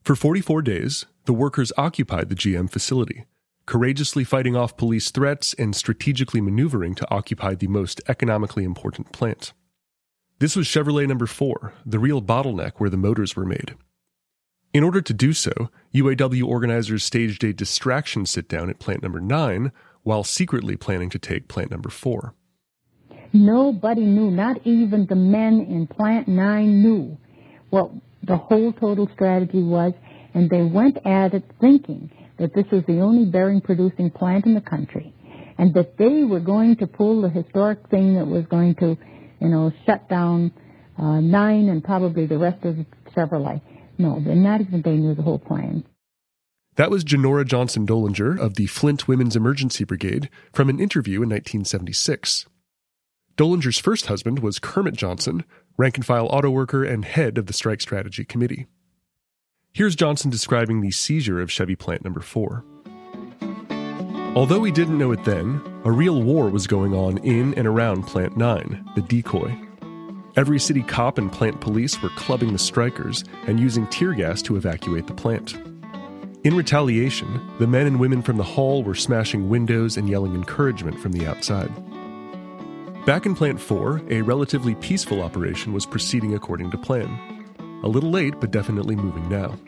For 0.05 0.15
44 0.15 0.61
days, 0.61 1.07
the 1.25 1.33
workers 1.33 1.73
occupied 1.79 2.29
the 2.29 2.35
GM 2.35 2.69
facility, 2.71 3.25
courageously 3.65 4.23
fighting 4.23 4.55
off 4.55 4.77
police 4.77 5.11
threats 5.11 5.55
and 5.55 5.75
strategically 5.75 6.43
maneuvering 6.43 6.95
to 6.97 7.11
occupy 7.11 7.55
the 7.55 7.69
most 7.69 8.03
economically 8.07 8.65
important 8.65 9.13
plant. 9.13 9.55
This 10.41 10.57
was 10.57 10.67
Chevrolet 10.67 11.09
number 11.09 11.25
4, 11.25 11.73
the 11.87 11.99
real 11.99 12.21
bottleneck 12.21 12.73
where 12.77 12.91
the 12.91 12.99
motors 12.99 13.35
were 13.35 13.47
made. 13.47 13.77
In 14.75 14.85
order 14.85 15.01
to 15.01 15.15
do 15.15 15.33
so, 15.33 15.71
UAW 15.95 16.47
organizers 16.47 17.03
staged 17.03 17.43
a 17.43 17.55
distraction 17.55 18.27
sit 18.27 18.47
down 18.47 18.69
at 18.69 18.79
plant 18.79 19.03
number 19.03 19.21
9 19.21 19.73
while 20.03 20.23
secretly 20.23 20.77
planning 20.77 21.09
to 21.09 21.19
take 21.19 21.49
plant 21.49 21.71
number 21.71 21.89
4. 21.89 22.35
Nobody 23.33 24.05
knew, 24.05 24.31
not 24.31 24.61
even 24.67 25.07
the 25.07 25.17
men 25.17 25.63
in 25.63 25.87
plant 25.87 26.29
9 26.29 26.83
knew 26.83 27.17
what 27.71 27.91
the 28.27 28.37
whole 28.37 28.73
total 28.73 29.09
strategy 29.15 29.63
was, 29.63 29.93
and 30.35 30.51
they 30.51 30.63
went 30.63 30.99
at 31.07 31.35
it 31.35 31.45
thinking 31.61 32.11
that 32.39 32.55
this 32.55 32.67
was 32.73 32.83
the 32.87 33.01
only 33.01 33.31
bearing 33.31 33.61
producing 33.61 34.11
plant 34.11 34.47
in 34.47 34.55
the 34.55 34.61
country, 34.61 35.15
and 35.59 35.73
that 35.75 35.97
they 35.97 36.25
were 36.25 36.41
going 36.41 36.77
to 36.77 36.87
pull 36.87 37.23
the 37.23 37.29
historic 37.29 37.89
thing 37.89 38.15
that 38.15 38.27
was 38.27 38.45
going 38.47 38.75
to, 38.77 38.97
you 39.41 39.49
know, 39.49 39.73
shut 39.87 40.09
down 40.09 40.53
uh, 40.99 41.21
nine 41.21 41.69
and 41.69 41.83
probably 41.83 42.27
the 42.27 42.39
rest 42.39 42.65
of 42.65 42.77
Chevrolet. 43.17 43.61
No, 43.99 44.19
not 44.19 44.61
even 44.61 44.83
they 44.83 44.97
knew 44.97 45.15
the 45.15 45.23
whole 45.23 45.39
plan. 45.39 45.85
That 46.77 46.91
was 46.91 47.05
Genora 47.05 47.47
Johnson 47.47 47.87
Dollinger 47.87 48.37
of 48.37 48.55
the 48.55 48.67
Flint 48.67 49.07
Women's 49.07 49.37
Emergency 49.37 49.85
Brigade 49.85 50.29
from 50.53 50.69
an 50.69 50.81
interview 50.81 51.23
in 51.23 51.29
1976. 51.29 52.47
Dollinger's 53.37 53.79
first 53.79 54.07
husband 54.07 54.41
was 54.41 54.59
Kermit 54.59 54.95
Johnson, 54.95 55.45
rank 55.77 55.97
and 55.97 56.07
file 56.07 56.27
auto 56.27 56.51
worker 56.51 56.85
and 56.85 57.05
head 57.05 57.39
of 57.39 57.47
the 57.47 57.53
Strike 57.53 57.81
Strategy 57.81 58.25
Committee. 58.25 58.67
Here's 59.73 59.97
Johnson 59.97 60.31
describing 60.31 60.81
the 60.81 60.93
seizure 60.93 61.41
of 61.41 61.51
Chevy 61.51 61.75
Plant 61.75 62.05
Number 62.05 62.21
4. 62.21 62.65
Although 64.37 64.61
we 64.61 64.71
didn't 64.71 64.99
know 64.99 65.13
it 65.13 65.25
then, 65.25 65.61
a 65.85 65.91
real 65.91 66.23
war 66.23 66.49
was 66.49 66.67
going 66.67 66.95
on 66.95 67.19
in 67.19 67.55
and 67.55 67.67
around 67.67 68.05
Plant 68.05 68.37
9, 68.37 68.91
the 68.95 69.03
decoy. 69.03 69.57
Every 70.37 70.59
city 70.59 70.83
cop 70.83 71.19
and 71.19 71.31
plant 71.31 71.61
police 71.61 72.01
were 72.03 72.09
clubbing 72.11 72.53
the 72.53 72.59
strikers 72.59 73.25
and 73.47 73.61
using 73.61 73.87
tear 73.89 74.13
gas 74.13 74.43
to 74.43 74.57
evacuate 74.57 75.07
the 75.07 75.15
plant. 75.15 75.55
In 76.43 76.57
retaliation, 76.57 77.41
the 77.59 77.67
men 77.67 77.87
and 77.87 78.01
women 78.01 78.23
from 78.23 78.37
the 78.37 78.43
hall 78.43 78.83
were 78.83 78.95
smashing 78.95 79.49
windows 79.49 79.97
and 79.97 80.09
yelling 80.09 80.35
encouragement 80.35 80.99
from 80.99 81.13
the 81.13 81.27
outside. 81.27 81.71
Back 83.07 83.27
in 83.27 83.35
Plant 83.35 83.61
4, 83.61 84.01
a 84.09 84.23
relatively 84.23 84.75
peaceful 84.77 85.21
operation 85.21 85.75
was 85.75 85.85
proceeding 85.85 86.35
according 86.35 86.71
to 86.71 86.79
plan. 86.79 87.45
A 87.83 87.87
little 87.87 88.11
late, 88.11 88.41
but 88.41 88.51
definitely 88.51 88.97
moving 88.97 89.29
now. 89.29 89.59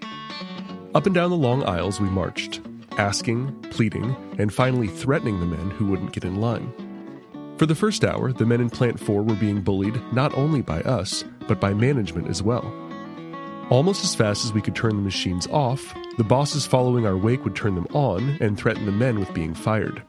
Up 0.94 1.04
and 1.04 1.14
down 1.14 1.28
the 1.28 1.36
long 1.36 1.62
aisles 1.64 2.00
we 2.00 2.08
marched, 2.08 2.62
asking, 2.96 3.52
pleading, 3.64 4.16
and 4.38 4.54
finally 4.54 4.88
threatening 4.88 5.38
the 5.38 5.44
men 5.44 5.70
who 5.72 5.84
wouldn't 5.84 6.12
get 6.12 6.24
in 6.24 6.40
line. 6.40 6.72
For 7.58 7.66
the 7.66 7.74
first 7.74 8.04
hour, 8.04 8.32
the 8.32 8.46
men 8.46 8.62
in 8.62 8.70
Plant 8.70 8.98
4 8.98 9.22
were 9.22 9.34
being 9.34 9.60
bullied 9.60 10.00
not 10.14 10.32
only 10.32 10.62
by 10.62 10.80
us, 10.80 11.22
but 11.46 11.60
by 11.60 11.74
management 11.74 12.28
as 12.28 12.42
well. 12.42 12.64
Almost 13.68 14.02
as 14.02 14.14
fast 14.14 14.46
as 14.46 14.54
we 14.54 14.62
could 14.62 14.74
turn 14.74 14.96
the 14.96 15.02
machines 15.02 15.46
off, 15.48 15.94
the 16.16 16.24
bosses 16.24 16.64
following 16.64 17.06
our 17.06 17.18
wake 17.18 17.44
would 17.44 17.54
turn 17.54 17.74
them 17.74 17.88
on 17.92 18.38
and 18.40 18.56
threaten 18.56 18.86
the 18.86 18.92
men 18.92 19.20
with 19.20 19.34
being 19.34 19.52
fired. 19.52 20.02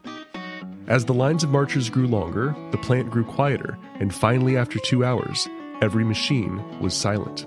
As 0.88 1.04
the 1.04 1.12
lines 1.12 1.44
of 1.44 1.50
marchers 1.50 1.90
grew 1.90 2.06
longer, 2.06 2.56
the 2.70 2.78
plant 2.78 3.10
grew 3.10 3.22
quieter, 3.22 3.76
and 4.00 4.14
finally, 4.14 4.56
after 4.56 4.78
two 4.78 5.04
hours, 5.04 5.46
every 5.82 6.02
machine 6.02 6.64
was 6.80 6.94
silent. 6.94 7.46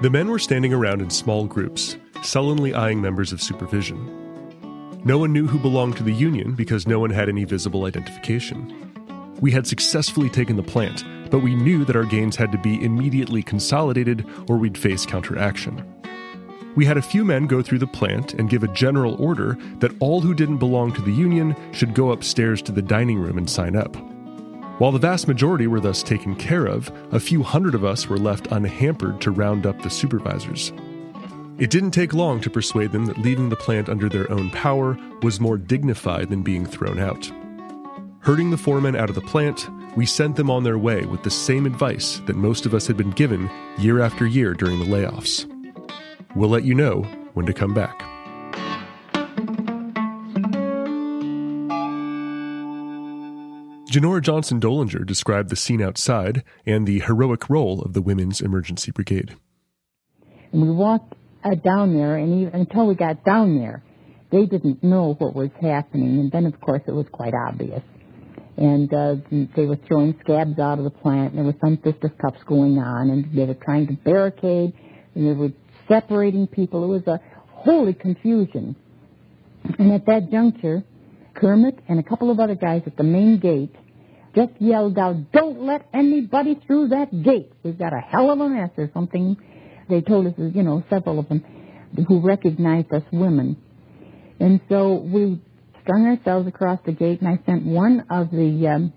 The 0.00 0.08
men 0.08 0.28
were 0.28 0.38
standing 0.38 0.72
around 0.72 1.02
in 1.02 1.10
small 1.10 1.46
groups, 1.46 1.96
sullenly 2.22 2.74
eyeing 2.74 3.00
members 3.00 3.32
of 3.32 3.42
supervision. 3.42 3.98
No 5.04 5.18
one 5.18 5.32
knew 5.32 5.48
who 5.48 5.58
belonged 5.58 5.96
to 5.96 6.04
the 6.04 6.12
union 6.12 6.54
because 6.54 6.86
no 6.86 7.00
one 7.00 7.10
had 7.10 7.28
any 7.28 7.42
visible 7.42 7.86
identification. 7.86 8.92
We 9.40 9.50
had 9.50 9.66
successfully 9.66 10.30
taken 10.30 10.54
the 10.54 10.62
plant, 10.62 11.04
but 11.28 11.40
we 11.40 11.56
knew 11.56 11.84
that 11.86 11.96
our 11.96 12.04
gains 12.04 12.36
had 12.36 12.52
to 12.52 12.58
be 12.58 12.80
immediately 12.84 13.42
consolidated 13.42 14.24
or 14.48 14.58
we'd 14.58 14.78
face 14.78 15.04
counteraction 15.04 15.84
we 16.78 16.86
had 16.86 16.96
a 16.96 17.02
few 17.02 17.24
men 17.24 17.48
go 17.48 17.60
through 17.60 17.80
the 17.80 17.88
plant 17.88 18.34
and 18.34 18.48
give 18.48 18.62
a 18.62 18.68
general 18.68 19.20
order 19.20 19.58
that 19.80 19.90
all 19.98 20.20
who 20.20 20.32
didn't 20.32 20.58
belong 20.58 20.92
to 20.92 21.02
the 21.02 21.12
union 21.12 21.56
should 21.72 21.92
go 21.92 22.12
upstairs 22.12 22.62
to 22.62 22.70
the 22.70 22.80
dining 22.80 23.18
room 23.18 23.36
and 23.36 23.50
sign 23.50 23.74
up. 23.74 23.96
While 24.78 24.92
the 24.92 25.00
vast 25.00 25.26
majority 25.26 25.66
were 25.66 25.80
thus 25.80 26.04
taken 26.04 26.36
care 26.36 26.66
of, 26.66 26.88
a 27.10 27.18
few 27.18 27.42
hundred 27.42 27.74
of 27.74 27.84
us 27.84 28.06
were 28.06 28.16
left 28.16 28.46
unhampered 28.52 29.20
to 29.22 29.32
round 29.32 29.66
up 29.66 29.82
the 29.82 29.90
supervisors. 29.90 30.72
It 31.58 31.70
didn't 31.70 31.90
take 31.90 32.14
long 32.14 32.40
to 32.42 32.48
persuade 32.48 32.92
them 32.92 33.06
that 33.06 33.18
leaving 33.18 33.48
the 33.48 33.56
plant 33.56 33.88
under 33.88 34.08
their 34.08 34.30
own 34.30 34.48
power 34.50 34.96
was 35.22 35.40
more 35.40 35.58
dignified 35.58 36.28
than 36.28 36.44
being 36.44 36.64
thrown 36.64 37.00
out. 37.00 37.28
Herding 38.20 38.50
the 38.50 38.56
foremen 38.56 38.94
out 38.94 39.08
of 39.08 39.16
the 39.16 39.20
plant, 39.22 39.68
we 39.96 40.06
sent 40.06 40.36
them 40.36 40.48
on 40.48 40.62
their 40.62 40.78
way 40.78 41.06
with 41.06 41.24
the 41.24 41.28
same 41.28 41.66
advice 41.66 42.22
that 42.26 42.36
most 42.36 42.66
of 42.66 42.72
us 42.72 42.86
had 42.86 42.96
been 42.96 43.10
given 43.10 43.50
year 43.78 44.00
after 44.00 44.24
year 44.24 44.54
during 44.54 44.78
the 44.78 44.84
layoffs. 44.84 45.52
We'll 46.38 46.50
let 46.50 46.62
you 46.62 46.72
know 46.72 47.02
when 47.34 47.46
to 47.46 47.52
come 47.52 47.74
back. 47.74 47.98
Genora 53.90 54.22
Johnson 54.22 54.60
Dollinger 54.60 55.04
described 55.04 55.48
the 55.48 55.56
scene 55.56 55.82
outside 55.82 56.44
and 56.64 56.86
the 56.86 57.00
heroic 57.00 57.50
role 57.50 57.82
of 57.82 57.92
the 57.92 58.00
Women's 58.00 58.40
Emergency 58.40 58.92
Brigade. 58.92 59.34
we 60.52 60.70
walked 60.70 61.14
uh, 61.42 61.56
down 61.56 61.94
there, 61.94 62.16
and 62.16 62.42
even, 62.42 62.60
until 62.60 62.86
we 62.86 62.94
got 62.94 63.24
down 63.24 63.58
there, 63.58 63.82
they 64.30 64.46
didn't 64.46 64.84
know 64.84 65.16
what 65.18 65.34
was 65.34 65.50
happening. 65.60 66.20
And 66.20 66.30
then, 66.30 66.46
of 66.46 66.60
course, 66.60 66.82
it 66.86 66.92
was 66.92 67.06
quite 67.10 67.34
obvious. 67.34 67.82
And 68.56 68.94
uh, 68.94 69.16
they 69.56 69.66
were 69.66 69.78
throwing 69.88 70.16
scabs 70.20 70.60
out 70.60 70.78
of 70.78 70.84
the 70.84 70.90
plant, 70.90 71.32
and 71.32 71.38
there 71.38 71.44
was 71.44 71.56
some 71.60 71.78
fisticuffs 71.78 72.44
going 72.46 72.78
on, 72.78 73.10
and 73.10 73.36
they 73.36 73.44
were 73.44 73.54
trying 73.54 73.88
to 73.88 73.94
barricade, 73.94 74.72
and 75.16 75.26
they 75.26 75.32
were 75.32 75.50
separating 75.88 76.46
people. 76.46 76.84
It 76.84 76.88
was 76.88 77.06
a 77.06 77.20
holy 77.50 77.94
confusion. 77.94 78.76
And 79.78 79.92
at 79.92 80.06
that 80.06 80.30
juncture, 80.30 80.84
Kermit 81.34 81.78
and 81.88 81.98
a 81.98 82.02
couple 82.02 82.30
of 82.30 82.40
other 82.40 82.54
guys 82.54 82.82
at 82.86 82.96
the 82.96 83.04
main 83.04 83.38
gate 83.38 83.74
just 84.34 84.52
yelled 84.60 84.98
out, 84.98 85.32
don't 85.32 85.62
let 85.62 85.88
anybody 85.92 86.60
through 86.66 86.88
that 86.88 87.10
gate. 87.22 87.52
We've 87.62 87.78
got 87.78 87.92
a 87.92 88.00
hell 88.00 88.30
of 88.30 88.40
a 88.40 88.48
mess 88.48 88.70
or 88.76 88.90
something. 88.94 89.36
They 89.88 90.00
told 90.00 90.26
us, 90.26 90.34
you 90.36 90.62
know, 90.62 90.84
several 90.90 91.18
of 91.18 91.28
them 91.28 91.44
who 92.06 92.20
recognized 92.20 92.92
us 92.92 93.02
women. 93.10 93.56
And 94.38 94.60
so 94.68 94.94
we 94.94 95.40
strung 95.82 96.06
ourselves 96.06 96.46
across 96.46 96.78
the 96.84 96.92
gate, 96.92 97.20
and 97.20 97.28
I 97.28 97.40
sent 97.46 97.64
one 97.64 98.04
of 98.10 98.30
the. 98.30 98.68
Um, 98.68 98.92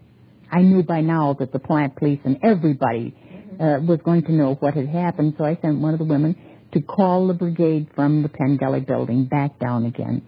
I 0.51 0.61
knew 0.61 0.83
by 0.83 0.99
now 0.99 1.35
that 1.39 1.53
the 1.53 1.59
plant 1.59 1.95
police 1.95 2.19
and 2.25 2.37
everybody 2.43 3.15
uh, 3.53 3.79
was 3.87 3.99
going 4.03 4.23
to 4.23 4.33
know 4.33 4.55
what 4.55 4.73
had 4.73 4.89
happened, 4.89 5.35
so 5.37 5.45
I 5.45 5.57
sent 5.61 5.79
one 5.79 5.93
of 5.93 5.99
the 5.99 6.05
women 6.05 6.35
to 6.73 6.81
call 6.81 7.27
the 7.27 7.33
brigade 7.33 7.87
from 7.95 8.23
the 8.23 8.29
Pengelly 8.29 8.81
building 8.81 9.25
back 9.25 9.59
down 9.59 9.85
again. 9.85 10.21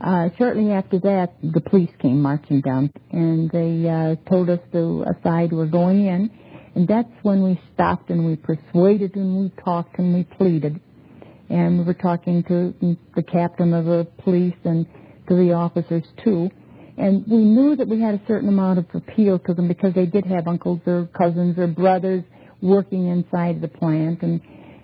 Uh, 0.00 0.28
shortly 0.36 0.70
after 0.72 0.98
that, 1.00 1.34
the 1.42 1.60
police 1.60 1.90
came 2.00 2.20
marching 2.20 2.60
down, 2.60 2.90
and 3.12 3.50
they 3.50 3.88
uh, 3.88 4.14
told 4.28 4.50
us 4.50 4.60
to 4.72 5.04
aside 5.04 5.52
we're 5.52 5.66
going 5.66 6.06
in, 6.06 6.30
and 6.74 6.86
that's 6.86 7.08
when 7.22 7.42
we 7.42 7.60
stopped 7.72 8.10
and 8.10 8.26
we 8.26 8.36
persuaded 8.36 9.16
and 9.16 9.40
we 9.40 9.52
talked 9.64 9.98
and 9.98 10.14
we 10.14 10.24
pleaded, 10.24 10.78
and 11.48 11.78
we 11.78 11.84
were 11.84 11.94
talking 11.94 12.42
to 12.44 12.74
the 13.14 13.22
captain 13.22 13.72
of 13.72 13.86
the 13.86 14.06
police 14.22 14.54
and 14.64 14.86
to 15.28 15.34
the 15.34 15.52
officers 15.52 16.04
too, 16.22 16.50
and 16.98 17.24
we 17.26 17.38
knew 17.38 17.76
that 17.76 17.88
we 17.88 18.00
had 18.00 18.14
a 18.14 18.20
certain 18.26 18.48
amount 18.48 18.78
of 18.78 18.86
appeal 18.94 19.38
to 19.40 19.54
them 19.54 19.68
because 19.68 19.92
they 19.94 20.06
did 20.06 20.24
have 20.26 20.46
uncles 20.46 20.80
or 20.86 21.08
cousins 21.16 21.58
or 21.58 21.66
brothers 21.66 22.24
working 22.62 23.08
inside 23.08 23.60
the 23.60 23.68
plant. 23.68 24.22
And 24.22 24.40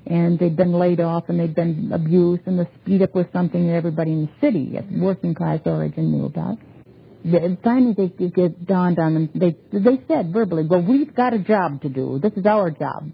and 0.06 0.38
they'd 0.38 0.56
been 0.56 0.72
laid 0.72 1.00
off 1.00 1.24
and 1.28 1.38
they'd 1.38 1.54
been 1.54 1.90
abused 1.92 2.42
and 2.46 2.58
the 2.58 2.66
speed 2.80 3.02
up 3.02 3.14
was 3.14 3.26
something 3.32 3.66
that 3.66 3.74
everybody 3.74 4.12
in 4.12 4.26
the 4.26 4.46
city 4.46 4.76
at 4.76 4.90
working 4.90 5.34
class 5.34 5.60
origin 5.64 6.12
knew 6.12 6.26
about. 6.26 6.58
The, 7.24 7.56
finally 7.62 7.94
they 7.96 8.42
it 8.42 8.66
dawned 8.66 8.98
on 8.98 9.14
them 9.14 9.30
they 9.34 9.56
they 9.72 10.02
said 10.08 10.32
verbally, 10.32 10.66
Well 10.68 10.82
we've 10.82 11.14
got 11.14 11.34
a 11.34 11.38
job 11.38 11.82
to 11.82 11.88
do. 11.88 12.18
This 12.20 12.32
is 12.36 12.46
our 12.46 12.70
job. 12.70 13.10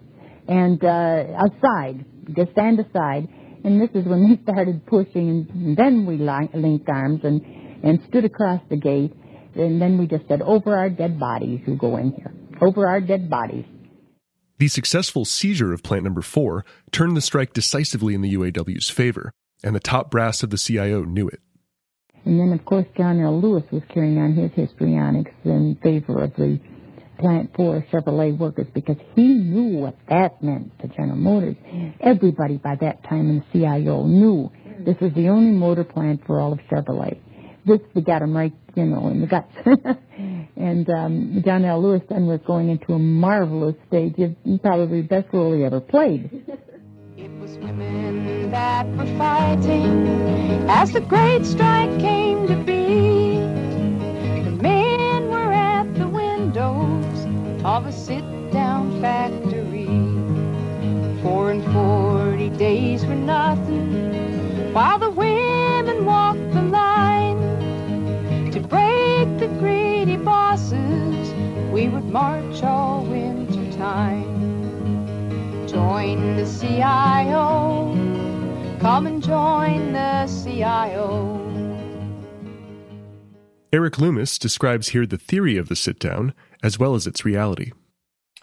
And 0.47 0.83
uh 0.83 1.25
aside, 1.47 2.07
just 2.35 2.53
stand 2.53 2.81
aside 2.81 3.29
and 3.65 3.81
this 3.81 3.91
is 3.95 4.07
when 4.07 4.29
they 4.31 4.43
started 4.43 4.87
pushing 4.87 5.47
and 5.53 5.77
then 5.77 6.07
we 6.07 6.17
linked 6.17 6.89
arms 6.89 7.21
and 7.25 7.43
and 7.83 8.01
stood 8.09 8.25
across 8.25 8.61
the 8.69 8.77
gate. 8.77 9.13
And 9.55 9.81
then 9.81 9.99
we 9.99 10.07
just 10.07 10.27
said, 10.29 10.43
over 10.43 10.77
our 10.77 10.91
dead 10.91 11.19
bodies 11.19 11.61
who 11.65 11.77
go 11.77 11.97
in 11.97 12.13
here. 12.13 12.33
Over 12.61 12.87
our 12.87 13.01
dead 13.01 13.29
bodies. 13.31 13.65
The 14.59 14.67
successful 14.67 15.25
seizure 15.25 15.73
of 15.73 15.85
plant 15.85 16.03
number 16.03 16.21
four 16.21 16.65
turned 16.91 17.17
the 17.17 17.21
strike 17.21 17.53
decisively 17.53 18.15
in 18.15 18.23
the 18.23 18.35
UAW's 18.35 18.91
favor, 18.91 19.31
and 19.63 19.75
the 19.75 19.81
top 19.81 20.11
brass 20.11 20.43
of 20.43 20.51
the 20.51 20.59
CIO 20.59 21.05
knew 21.05 21.29
it. 21.29 21.41
And 22.25 22.41
then, 22.41 22.53
of 22.53 22.65
course, 22.65 22.87
John 22.97 23.21
L. 23.21 23.41
Lewis 23.41 23.63
was 23.71 23.83
carrying 23.95 24.19
on 24.19 24.35
his 24.35 24.51
histrionics 24.57 25.31
in 25.45 25.79
favor 25.81 26.25
of 26.25 26.35
the 26.35 26.59
Plant 27.21 27.51
4 27.55 27.87
Chevrolet 27.93 28.37
workers 28.37 28.67
because 28.75 28.97
he 29.15 29.29
knew 29.29 29.79
what 29.79 29.97
that 30.09 30.43
meant 30.43 30.77
to 30.81 30.89
General 30.89 31.17
Motors. 31.17 31.57
Everybody 32.01 32.57
by 32.57 32.77
that 32.81 33.03
time 33.05 33.31
in 33.31 33.39
the 33.39 33.45
CIO 33.53 34.07
knew 34.07 34.51
this 34.85 34.97
was 35.01 35.13
the 35.15 35.29
only 35.29 35.53
motor 35.53 35.85
plant 35.85 36.21
for 36.27 36.41
all 36.41 36.53
of 36.53 36.61
Chevrolet 36.71 37.19
this 37.69 37.81
we 37.95 38.03
got 38.03 38.23
him 38.23 38.37
right, 38.37 38.53
you 38.75 38.85
know, 38.85 39.09
in 39.09 39.21
the 39.21 39.27
guts. 39.27 39.53
and 40.57 40.89
um, 40.91 41.43
John 41.45 41.65
L. 41.65 41.83
Lewis 41.83 42.03
then 42.09 42.27
was 42.27 42.41
going 42.47 42.69
into 42.71 42.95
a 42.95 42.99
marvelous 42.99 43.77
stage, 43.87 44.15
probably 44.63 45.03
the 45.03 45.09
best 45.09 45.29
role 45.33 45.55
he 45.55 45.65
ever 45.65 45.81
played. 45.81 46.45
It 47.17 47.31
was 47.41 47.57
women 47.59 48.51
that 48.51 48.87
were 48.97 49.19
fighting 49.19 50.09
as 50.69 50.93
the 50.93 51.01
great 51.01 51.45
strike 51.45 51.99
came 52.01 52.47
to 52.47 52.57
be. 52.65 53.35
The 54.45 54.57
men 54.63 55.29
were 55.29 55.53
at 55.53 55.93
the 55.95 56.09
windows 56.09 57.65
of 57.65 57.87
a 57.87 57.93
sit-down 57.93 59.01
factory. 59.01 59.87
Four 61.23 61.51
and 61.51 61.65
forty 61.73 62.51
days 62.51 63.03
for 63.03 63.15
nothing, 63.15 64.73
while 64.73 64.99
the 64.99 65.11
women 65.11 66.05
walked 66.05 66.48
we 71.79 71.89
would 71.89 72.07
march 72.07 72.61
all 72.65 73.05
winter 73.05 73.79
time. 73.79 74.27
Join 75.69 76.35
the 76.35 76.45
CIO, 76.45 77.95
come 78.81 79.07
and 79.07 79.23
join 79.23 79.93
the 79.93 80.27
CIO. 80.27 81.39
Erik 83.73 83.97
Loomis 84.01 84.41
describes 84.41 84.89
here 84.89 85.07
the 85.07 85.19
theory 85.19 85.57
of 85.57 85.69
the 85.69 85.77
sit 85.77 86.01
down 86.01 86.35
as 86.65 86.81
well 86.81 86.97
as 86.97 87.07
its 87.07 87.25
reality. 87.25 87.71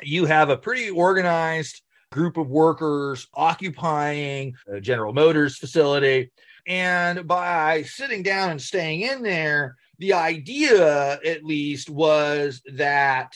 You 0.01 0.27
have 0.27 0.49
a 0.49 0.55
pretty 0.55 0.89
organized 0.89 1.81
group 2.13 2.37
of 2.37 2.47
workers 2.47 3.27
occupying 3.33 4.53
General 4.79 5.11
Motors 5.11 5.57
facility. 5.57 6.31
And 6.67 7.27
by 7.27 7.81
sitting 7.81 8.23
down 8.23 8.51
and 8.51 8.61
staying 8.61 9.01
in 9.01 9.23
there, 9.23 9.75
the 9.99 10.13
idea 10.13 11.19
at 11.23 11.43
least 11.43 11.89
was 11.89 12.61
that 12.73 13.33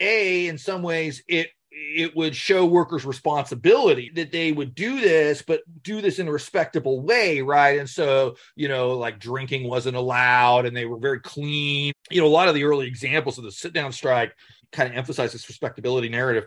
a 0.00 0.46
in 0.46 0.58
some 0.58 0.82
ways 0.82 1.22
it 1.28 1.48
it 1.70 2.16
would 2.16 2.34
show 2.34 2.64
workers 2.64 3.04
responsibility 3.04 4.10
that 4.14 4.32
they 4.32 4.50
would 4.50 4.74
do 4.74 4.98
this 4.98 5.42
but 5.42 5.60
do 5.82 6.00
this 6.00 6.18
in 6.18 6.28
a 6.28 6.32
respectable 6.32 7.02
way 7.02 7.42
right? 7.42 7.78
And 7.78 7.88
so 7.88 8.36
you 8.54 8.68
know 8.68 8.96
like 8.96 9.18
drinking 9.18 9.68
wasn't 9.68 9.96
allowed 9.96 10.66
and 10.66 10.76
they 10.76 10.86
were 10.86 10.98
very 10.98 11.20
clean. 11.20 11.92
You 12.10 12.20
know 12.20 12.26
a 12.26 12.28
lot 12.28 12.48
of 12.48 12.54
the 12.54 12.64
early 12.64 12.86
examples 12.86 13.38
of 13.38 13.44
the 13.44 13.52
sit 13.52 13.72
down 13.72 13.92
strike 13.92 14.34
kind 14.72 14.90
of 14.90 14.96
emphasize 14.96 15.32
this 15.32 15.48
respectability 15.48 16.08
narrative. 16.08 16.46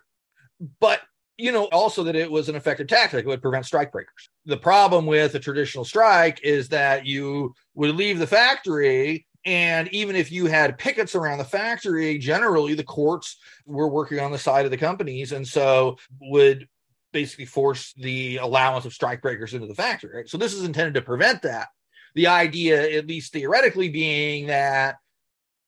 But 0.79 1.01
you 1.37 1.51
know 1.51 1.65
also 1.65 2.03
that 2.03 2.15
it 2.15 2.29
was 2.29 2.49
an 2.49 2.55
effective 2.55 2.87
tactic 2.87 3.25
it 3.25 3.27
would 3.27 3.41
prevent 3.41 3.65
strike 3.65 3.91
breakers. 3.91 4.29
The 4.45 4.57
problem 4.57 5.05
with 5.05 5.35
a 5.35 5.39
traditional 5.39 5.85
strike 5.85 6.39
is 6.43 6.69
that 6.69 7.05
you 7.05 7.53
would 7.75 7.95
leave 7.95 8.19
the 8.19 8.27
factory 8.27 9.27
and 9.45 9.87
even 9.93 10.15
if 10.15 10.31
you 10.31 10.47
had 10.47 10.77
pickets 10.77 11.15
around 11.15 11.37
the 11.37 11.45
factory, 11.45 12.17
generally 12.17 12.73
the 12.73 12.83
courts 12.83 13.37
were 13.65 13.87
working 13.87 14.19
on 14.19 14.31
the 14.31 14.37
side 14.37 14.65
of 14.65 14.71
the 14.71 14.77
companies 14.77 15.31
and 15.31 15.47
so 15.47 15.97
would 16.19 16.67
basically 17.13 17.45
force 17.45 17.93
the 17.97 18.37
allowance 18.37 18.85
of 18.85 18.93
strikebreakers 18.93 19.53
into 19.53 19.67
the 19.67 19.75
factory. 19.75 20.17
Right? 20.17 20.29
So 20.29 20.37
this 20.37 20.53
is 20.53 20.63
intended 20.63 20.95
to 20.95 21.01
prevent 21.01 21.41
that. 21.43 21.69
The 22.15 22.27
idea, 22.27 22.97
at 22.97 23.07
least 23.07 23.33
theoretically, 23.33 23.89
being 23.89 24.47
that 24.47 24.97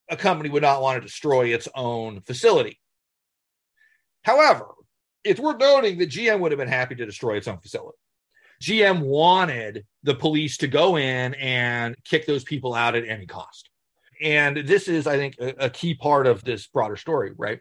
a 0.09 0.17
company 0.17 0.49
would 0.49 0.63
not 0.63 0.81
want 0.81 1.01
to 1.01 1.07
destroy 1.07 1.53
its 1.53 1.67
own 1.75 2.21
facility. 2.21 2.79
However, 4.23 4.65
it's 5.23 5.39
worth 5.39 5.59
noting 5.59 5.97
that 5.99 6.09
GM 6.09 6.39
would 6.39 6.51
have 6.51 6.59
been 6.59 6.67
happy 6.67 6.95
to 6.95 7.05
destroy 7.05 7.37
its 7.37 7.47
own 7.47 7.59
facility. 7.59 7.97
GM 8.61 9.01
wanted 9.01 9.85
the 10.03 10.13
police 10.13 10.57
to 10.57 10.67
go 10.67 10.97
in 10.97 11.33
and 11.33 11.95
kick 12.05 12.27
those 12.27 12.43
people 12.43 12.75
out 12.75 12.95
at 12.95 13.07
any 13.07 13.25
cost. 13.25 13.69
And 14.21 14.57
this 14.57 14.87
is, 14.87 15.07
I 15.07 15.17
think, 15.17 15.35
a, 15.39 15.65
a 15.65 15.69
key 15.69 15.95
part 15.95 16.27
of 16.27 16.43
this 16.43 16.67
broader 16.67 16.95
story, 16.95 17.31
right? 17.35 17.59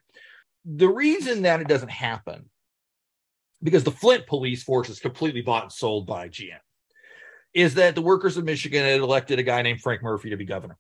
The 0.66 0.88
reason 0.88 1.42
that 1.42 1.62
it 1.62 1.68
doesn't 1.68 1.90
happen, 1.90 2.50
because 3.62 3.82
the 3.82 3.90
Flint 3.90 4.26
police 4.26 4.62
force 4.62 4.90
is 4.90 5.00
completely 5.00 5.40
bought 5.40 5.64
and 5.64 5.72
sold 5.72 6.06
by 6.06 6.28
GM, 6.28 6.58
is 7.54 7.74
that 7.74 7.94
the 7.94 8.02
workers 8.02 8.36
of 8.36 8.44
Michigan 8.44 8.84
had 8.84 9.00
elected 9.00 9.38
a 9.38 9.42
guy 9.42 9.62
named 9.62 9.80
Frank 9.80 10.02
Murphy 10.02 10.30
to 10.30 10.36
be 10.36 10.44
governor. 10.44 10.76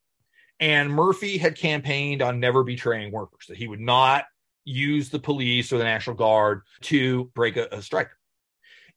And 0.60 0.92
Murphy 0.92 1.38
had 1.38 1.56
campaigned 1.56 2.20
on 2.20 2.38
never 2.38 2.62
betraying 2.62 3.10
workers, 3.10 3.46
that 3.48 3.56
he 3.56 3.66
would 3.66 3.80
not 3.80 4.26
use 4.64 5.08
the 5.08 5.18
police 5.18 5.72
or 5.72 5.78
the 5.78 5.84
National 5.84 6.14
Guard 6.14 6.60
to 6.82 7.24
break 7.34 7.56
a, 7.56 7.68
a 7.72 7.80
strike 7.80 8.10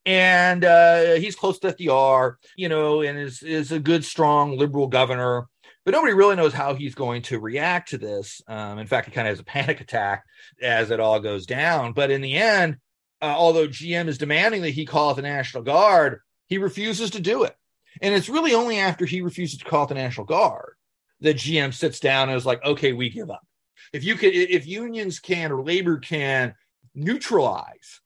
and 0.06 0.64
uh, 0.64 1.14
he's 1.14 1.36
close 1.36 1.58
to 1.60 1.72
FDR, 1.72 2.34
you 2.56 2.68
know, 2.68 3.02
and 3.02 3.18
is 3.18 3.42
is 3.42 3.72
a 3.72 3.78
good, 3.78 4.04
strong 4.04 4.58
liberal 4.58 4.86
governor. 4.86 5.46
But 5.84 5.92
nobody 5.92 6.14
really 6.14 6.36
knows 6.36 6.54
how 6.54 6.74
he's 6.74 6.94
going 6.94 7.22
to 7.22 7.38
react 7.38 7.90
to 7.90 7.98
this. 7.98 8.40
Um, 8.48 8.78
in 8.78 8.86
fact, 8.86 9.06
he 9.06 9.12
kind 9.12 9.28
of 9.28 9.32
has 9.32 9.40
a 9.40 9.44
panic 9.44 9.80
attack 9.80 10.24
as 10.62 10.90
it 10.90 11.00
all 11.00 11.20
goes 11.20 11.44
down. 11.44 11.92
But 11.92 12.10
in 12.10 12.22
the 12.22 12.34
end, 12.34 12.78
uh, 13.20 13.34
although 13.36 13.68
GM 13.68 14.08
is 14.08 14.18
demanding 14.18 14.62
that 14.62 14.70
he 14.70 14.86
call 14.86 15.14
the 15.14 15.22
National 15.22 15.62
Guard, 15.62 16.20
he 16.46 16.58
refuses 16.58 17.10
to 17.10 17.20
do 17.20 17.44
it. 17.44 17.54
And 18.00 18.14
it's 18.14 18.28
really 18.28 18.54
only 18.54 18.78
after 18.78 19.04
he 19.04 19.20
refuses 19.20 19.58
to 19.58 19.64
call 19.64 19.86
the 19.86 19.94
National 19.94 20.26
Guard 20.26 20.74
that 21.20 21.36
GM 21.36 21.72
sits 21.72 22.00
down 22.00 22.28
and 22.28 22.36
is 22.36 22.46
like, 22.46 22.64
"Okay, 22.64 22.92
we 22.92 23.10
give 23.10 23.30
up." 23.30 23.46
If 23.92 24.04
you 24.04 24.16
could, 24.16 24.34
if 24.34 24.66
unions 24.66 25.20
can 25.20 25.52
or 25.52 25.62
labor 25.62 25.98
can 25.98 26.54
neutralize 26.94 28.00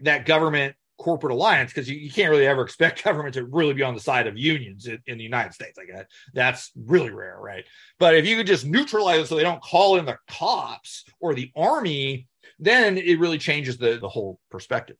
that 0.00 0.26
government 0.26 0.74
corporate 0.98 1.32
alliance 1.32 1.72
because 1.72 1.88
you, 1.88 1.96
you, 1.96 2.10
can't 2.10 2.30
really 2.30 2.46
ever 2.46 2.62
expect 2.62 3.04
government 3.04 3.34
to 3.34 3.44
really 3.44 3.74
be 3.74 3.82
on 3.82 3.94
the 3.94 4.00
side 4.00 4.26
of 4.26 4.38
unions 4.38 4.86
in, 4.86 4.98
in 5.06 5.18
the 5.18 5.24
United 5.24 5.52
States. 5.52 5.76
Like 5.76 5.88
that, 5.92 6.06
that's 6.32 6.70
really 6.76 7.10
rare, 7.10 7.38
right? 7.40 7.64
But 7.98 8.14
if 8.14 8.26
you 8.26 8.36
could 8.36 8.46
just 8.46 8.66
neutralize 8.66 9.20
it 9.20 9.26
so 9.26 9.36
they 9.36 9.42
don't 9.42 9.62
call 9.62 9.96
in 9.96 10.04
the 10.04 10.18
cops 10.28 11.04
or 11.20 11.34
the 11.34 11.50
army, 11.56 12.28
then 12.58 12.98
it 12.98 13.18
really 13.18 13.38
changes 13.38 13.76
the, 13.76 13.98
the 13.98 14.08
whole 14.08 14.38
perspective. 14.50 14.96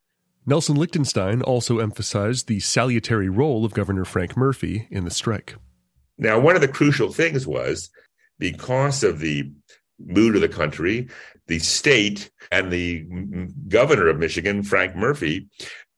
Nelson 0.46 0.76
Lichtenstein 0.76 1.40
also 1.40 1.78
emphasized 1.78 2.48
the 2.48 2.60
salutary 2.60 3.30
role 3.30 3.64
of 3.64 3.72
Governor 3.72 4.04
Frank 4.04 4.36
Murphy 4.36 4.86
in 4.90 5.04
the 5.04 5.10
strike. 5.10 5.56
Now, 6.18 6.38
one 6.38 6.54
of 6.54 6.60
the 6.60 6.68
crucial 6.68 7.10
things 7.10 7.46
was 7.46 7.90
because 8.38 9.02
of 9.02 9.20
the 9.20 9.50
mood 9.98 10.34
of 10.34 10.40
the 10.40 10.48
country, 10.48 11.08
the 11.46 11.58
state 11.58 12.30
and 12.50 12.70
the 12.70 13.06
governor 13.68 14.08
of 14.08 14.18
Michigan, 14.18 14.62
Frank 14.62 14.96
Murphy, 14.96 15.48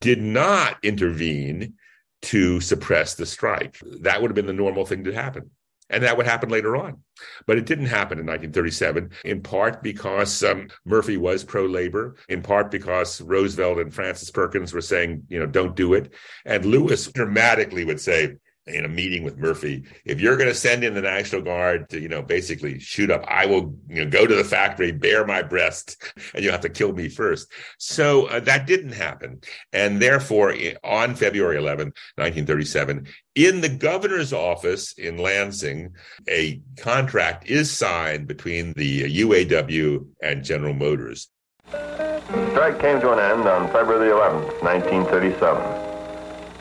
did 0.01 0.21
not 0.21 0.77
intervene 0.83 1.75
to 2.23 2.61
suppress 2.61 3.15
the 3.15 3.27
strike. 3.27 3.79
That 4.01 4.21
would 4.21 4.31
have 4.31 4.35
been 4.35 4.47
the 4.47 4.53
normal 4.53 4.87
thing 4.87 5.05
to 5.05 5.15
happen. 5.15 5.51
And 5.89 6.03
that 6.03 6.17
would 6.17 6.27
happen 6.27 6.49
later 6.49 6.75
on. 6.75 7.03
But 7.47 7.59
it 7.59 7.67
didn't 7.67 7.87
happen 7.87 8.19
in 8.19 8.27
1937, 8.27 9.11
in 9.25 9.41
part 9.41 9.85
because 9.85 10.43
um, 10.43 10.69
Murphy 10.85 11.17
was 11.17 11.45
pro 11.45 11.67
labor, 11.67 12.17
in 12.29 12.43
part 12.43 12.73
because 12.73 13.21
Roosevelt 13.21 13.79
and 13.79 13.95
Frances 13.95 14.31
Perkins 14.33 14.75
were 14.75 14.81
saying, 14.81 15.23
you 15.29 15.39
know, 15.39 15.47
don't 15.47 15.77
do 15.77 15.95
it. 15.95 16.13
And 16.45 16.65
Lewis 16.65 17.07
dramatically 17.07 17.85
would 17.85 18.01
say, 18.01 18.37
in 18.67 18.85
a 18.85 18.89
meeting 18.89 19.23
with 19.23 19.39
Murphy, 19.39 19.85
if 20.05 20.21
you're 20.21 20.37
going 20.37 20.49
to 20.49 20.55
send 20.55 20.83
in 20.83 20.95
the 20.95 21.01
National 21.01 21.43
Guard 21.43 21.89
to, 21.91 22.01
you 22.01 22.09
know, 22.09 22.23
basically 22.23 22.79
shoot 22.81 23.11
up, 23.11 23.25
I 23.29 23.47
will, 23.47 23.75
you 23.89 24.05
know, 24.05 24.11
go 24.11 24.27
to 24.27 24.35
the 24.35 24.45
factory, 24.45 24.93
bare 24.93 25.25
my 25.25 25.43
breast, 25.43 25.97
and 26.35 26.45
you 26.45 26.51
have 26.51 26.63
to 26.63 26.69
kill 26.69 26.93
me 26.93 27.09
first. 27.09 27.51
So 27.79 28.27
uh, 28.27 28.41
that 28.41 28.67
didn't 28.67 28.93
happen. 28.93 29.41
And 29.73 30.03
therefore, 30.03 30.55
on 30.83 31.15
February 31.15 31.59
11, 31.59 31.87
1937, 32.17 33.07
in 33.37 33.61
the 33.61 33.69
governor's 33.69 34.33
office 34.33 34.95
in 34.95 35.19
Lansing, 35.19 35.95
a 36.29 36.61
contract 36.79 37.47
is 37.47 37.71
signed 37.71 38.27
between 38.27 38.73
the 38.73 39.03
UAW 39.23 40.07
and 40.23 40.43
General 40.43 40.75
Motors. 40.75 41.29
The 41.71 42.51
strike 42.51 42.81
came 42.81 43.01
to 43.01 43.13
an 43.13 43.19
end 43.19 43.47
on 43.47 43.71
February 43.73 44.11
11, 44.11 44.43
1937. 44.61 45.96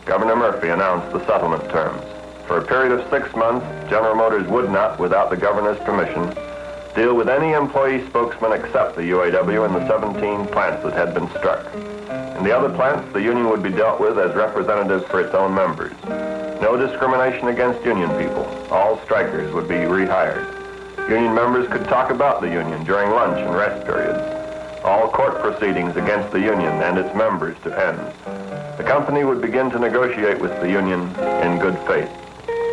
Governor 0.06 0.36
Murphy 0.36 0.70
announced 0.70 1.12
the 1.12 1.26
settlement 1.26 1.68
terms. 1.72 2.02
For 2.46 2.60
a 2.60 2.66
period 2.66 2.92
of 2.92 3.10
six 3.10 3.36
months, 3.36 3.66
General 3.90 4.14
Motors 4.14 4.48
would 4.48 4.70
not, 4.70 5.00
without 5.00 5.32
the 5.32 5.38
governor's 5.38 5.80
permission, 5.80 6.32
deal 6.96 7.16
with 7.16 7.28
any 7.28 7.54
employee 7.54 8.06
spokesman 8.08 8.52
except 8.52 8.96
the 8.96 9.02
UAW 9.02 9.66
in 9.66 9.74
the 9.74 9.88
17 9.88 10.46
plants 10.54 10.84
that 10.84 10.94
had 10.94 11.16
been 11.16 11.28
struck. 11.32 11.66
In 12.38 12.44
the 12.44 12.56
other 12.56 12.70
plants, 12.70 13.12
the 13.14 13.22
union 13.22 13.50
would 13.50 13.64
be 13.64 13.72
dealt 13.72 14.00
with 14.00 14.20
as 14.20 14.36
representatives 14.36 15.06
for 15.10 15.22
its 15.22 15.34
own 15.34 15.56
members. 15.56 15.94
No 16.62 16.78
discrimination 16.78 17.48
against 17.48 17.84
union 17.84 18.10
people. 18.22 18.46
All 18.70 19.02
strikers 19.06 19.52
would 19.56 19.68
be 19.68 19.76
rehired. 19.90 20.46
Union 21.10 21.34
members 21.34 21.68
could 21.70 21.86
talk 21.86 22.12
about 22.12 22.42
the 22.42 22.48
union 22.48 22.84
during 22.84 23.10
lunch 23.10 23.40
and 23.40 23.56
rest 23.56 23.84
periods. 23.88 24.45
All 24.86 25.10
court 25.10 25.42
proceedings 25.42 25.98
against 25.98 26.32
the 26.32 26.40
union 26.40 26.72
and 26.84 27.00
its 27.00 27.14
members 27.16 27.58
to 27.64 27.74
end. 27.74 28.00
The 28.78 28.84
company 28.84 29.24
would 29.24 29.42
begin 29.42 29.72
to 29.72 29.80
negotiate 29.80 30.40
with 30.40 30.52
the 30.62 30.70
union 30.70 31.02
in 31.42 31.58
good 31.58 31.76
faith. 31.88 32.12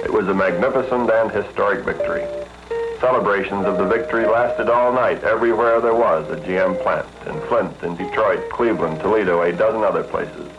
It 0.05 0.12
was 0.12 0.29
a 0.29 0.35
magnificent 0.35 1.11
and 1.11 1.31
historic 1.31 1.87
victory. 1.87 2.27
Celebrations 3.01 3.64
of 3.64 3.79
the 3.79 3.87
victory 3.87 4.27
lasted 4.27 4.68
all 4.68 4.92
night 4.92 5.25
everywhere 5.25 5.81
there 5.81 5.94
was 5.94 6.31
a 6.31 6.37
GM 6.37 6.83
plant, 6.83 7.09
in 7.27 7.40
Flint, 7.48 7.83
in 7.83 7.96
Detroit, 7.96 8.46
Cleveland, 8.51 9.01
Toledo, 9.01 9.40
a 9.40 9.51
dozen 9.51 9.83
other 9.83 10.05
places. 10.05 10.51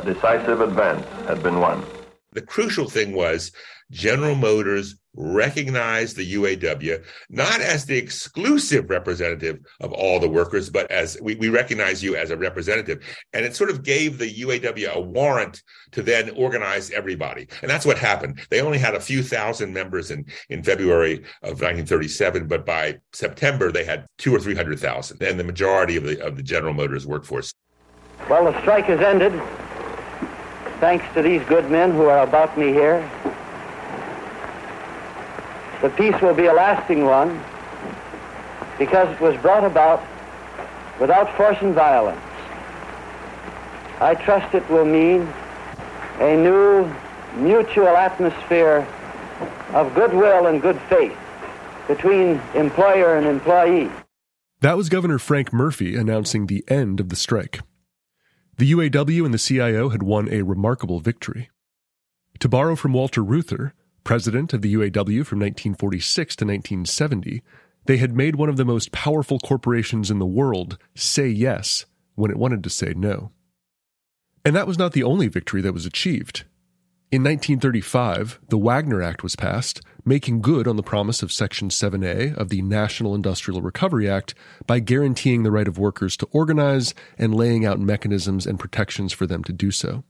A 0.00 0.04
decisive 0.04 0.60
advance 0.60 1.06
had 1.28 1.40
been 1.40 1.60
won. 1.60 1.84
The 2.32 2.42
crucial 2.42 2.90
thing 2.90 3.12
was 3.12 3.52
General 3.90 4.34
Motors 4.34 4.96
recognized 5.16 6.16
the 6.16 6.34
UAW 6.34 7.04
not 7.28 7.60
as 7.60 7.84
the 7.84 7.96
exclusive 7.96 8.88
representative 8.88 9.58
of 9.80 9.92
all 9.92 10.20
the 10.20 10.28
workers, 10.28 10.70
but 10.70 10.88
as 10.90 11.18
we, 11.20 11.34
we, 11.34 11.48
recognize 11.48 12.02
you 12.02 12.14
as 12.14 12.30
a 12.30 12.36
representative. 12.36 13.02
And 13.32 13.44
it 13.44 13.56
sort 13.56 13.70
of 13.70 13.82
gave 13.82 14.18
the 14.18 14.32
UAW 14.32 14.94
a 14.94 15.00
warrant 15.00 15.62
to 15.92 16.02
then 16.02 16.30
organize 16.30 16.92
everybody. 16.92 17.48
And 17.60 17.70
that's 17.70 17.84
what 17.84 17.98
happened. 17.98 18.40
They 18.50 18.60
only 18.60 18.78
had 18.78 18.94
a 18.94 19.00
few 19.00 19.22
thousand 19.22 19.72
members 19.72 20.12
in, 20.12 20.24
in 20.48 20.62
February 20.62 21.14
of 21.42 21.60
1937, 21.60 22.46
but 22.46 22.64
by 22.64 22.98
September 23.12 23.72
they 23.72 23.84
had 23.84 24.06
two 24.16 24.34
or 24.34 24.38
three 24.38 24.54
hundred 24.54 24.78
thousand, 24.78 25.22
and 25.22 25.38
the 25.40 25.44
majority 25.44 25.96
of 25.96 26.04
the 26.04 26.24
of 26.24 26.36
the 26.36 26.42
General 26.42 26.72
Motors 26.72 27.06
workforce. 27.06 27.52
Well, 28.28 28.44
the 28.44 28.60
strike 28.60 28.84
has 28.84 29.00
ended. 29.00 29.32
Thanks 30.78 31.04
to 31.14 31.22
these 31.22 31.42
good 31.42 31.70
men 31.70 31.90
who 31.90 32.04
are 32.04 32.22
about 32.22 32.56
me 32.56 32.68
here. 32.68 33.08
The 35.82 35.90
peace 35.90 36.20
will 36.20 36.34
be 36.34 36.46
a 36.46 36.52
lasting 36.52 37.04
one 37.04 37.42
because 38.78 39.08
it 39.14 39.20
was 39.20 39.36
brought 39.40 39.64
about 39.64 40.04
without 41.00 41.34
force 41.36 41.56
and 41.60 41.74
violence. 41.74 42.20
I 44.00 44.14
trust 44.14 44.54
it 44.54 44.68
will 44.70 44.84
mean 44.84 45.22
a 46.18 46.36
new 46.36 46.90
mutual 47.36 47.88
atmosphere 47.88 48.86
of 49.72 49.94
goodwill 49.94 50.46
and 50.46 50.60
good 50.60 50.80
faith 50.82 51.16
between 51.88 52.40
employer 52.54 53.16
and 53.16 53.26
employee. 53.26 53.90
That 54.60 54.76
was 54.76 54.88
Governor 54.88 55.18
Frank 55.18 55.52
Murphy 55.52 55.96
announcing 55.96 56.46
the 56.46 56.64
end 56.68 57.00
of 57.00 57.08
the 57.08 57.16
strike. 57.16 57.60
The 58.58 58.72
UAW 58.72 59.24
and 59.24 59.32
the 59.32 59.38
CIO 59.38 59.88
had 59.88 60.02
won 60.02 60.28
a 60.30 60.42
remarkable 60.42 61.00
victory. 61.00 61.48
To 62.40 62.48
borrow 62.48 62.76
from 62.76 62.92
Walter 62.92 63.24
Reuther, 63.24 63.74
president 64.04 64.52
of 64.52 64.62
the 64.62 64.74
UAW 64.74 65.24
from 65.26 65.40
1946 65.40 66.36
to 66.36 66.44
1970, 66.44 67.42
they 67.86 67.96
had 67.96 68.16
made 68.16 68.36
one 68.36 68.48
of 68.48 68.56
the 68.56 68.64
most 68.64 68.92
powerful 68.92 69.38
corporations 69.38 70.10
in 70.10 70.18
the 70.18 70.26
world 70.26 70.78
say 70.94 71.28
yes 71.28 71.86
when 72.14 72.30
it 72.30 72.36
wanted 72.36 72.62
to 72.64 72.70
say 72.70 72.92
no. 72.96 73.30
And 74.44 74.54
that 74.56 74.66
was 74.66 74.78
not 74.78 74.92
the 74.92 75.02
only 75.02 75.28
victory 75.28 75.60
that 75.62 75.74
was 75.74 75.86
achieved. 75.86 76.44
In 77.12 77.24
1935, 77.24 78.38
the 78.50 78.58
Wagner 78.58 79.02
Act 79.02 79.24
was 79.24 79.34
passed, 79.34 79.80
making 80.04 80.42
good 80.42 80.68
on 80.68 80.76
the 80.76 80.82
promise 80.82 81.24
of 81.24 81.32
Section 81.32 81.68
7A 81.68 82.36
of 82.36 82.50
the 82.50 82.62
National 82.62 83.16
Industrial 83.16 83.60
Recovery 83.60 84.08
Act 84.08 84.32
by 84.64 84.78
guaranteeing 84.78 85.42
the 85.42 85.50
right 85.50 85.66
of 85.66 85.76
workers 85.76 86.16
to 86.18 86.28
organize 86.30 86.94
and 87.18 87.34
laying 87.34 87.66
out 87.66 87.80
mechanisms 87.80 88.46
and 88.46 88.60
protections 88.60 89.12
for 89.12 89.26
them 89.26 89.42
to 89.42 89.52
do 89.52 89.72
so. 89.72 90.04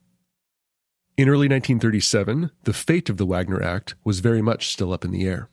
In 1.16 1.28
early 1.28 1.48
1937, 1.48 2.50
the 2.64 2.72
fate 2.72 3.10
of 3.10 3.16
the 3.16 3.26
Wagner 3.26 3.62
Act 3.62 3.94
was 4.04 4.20
very 4.20 4.40
much 4.40 4.68
still 4.68 4.92
up 4.92 5.04
in 5.04 5.10
the 5.10 5.26
air. 5.26 5.50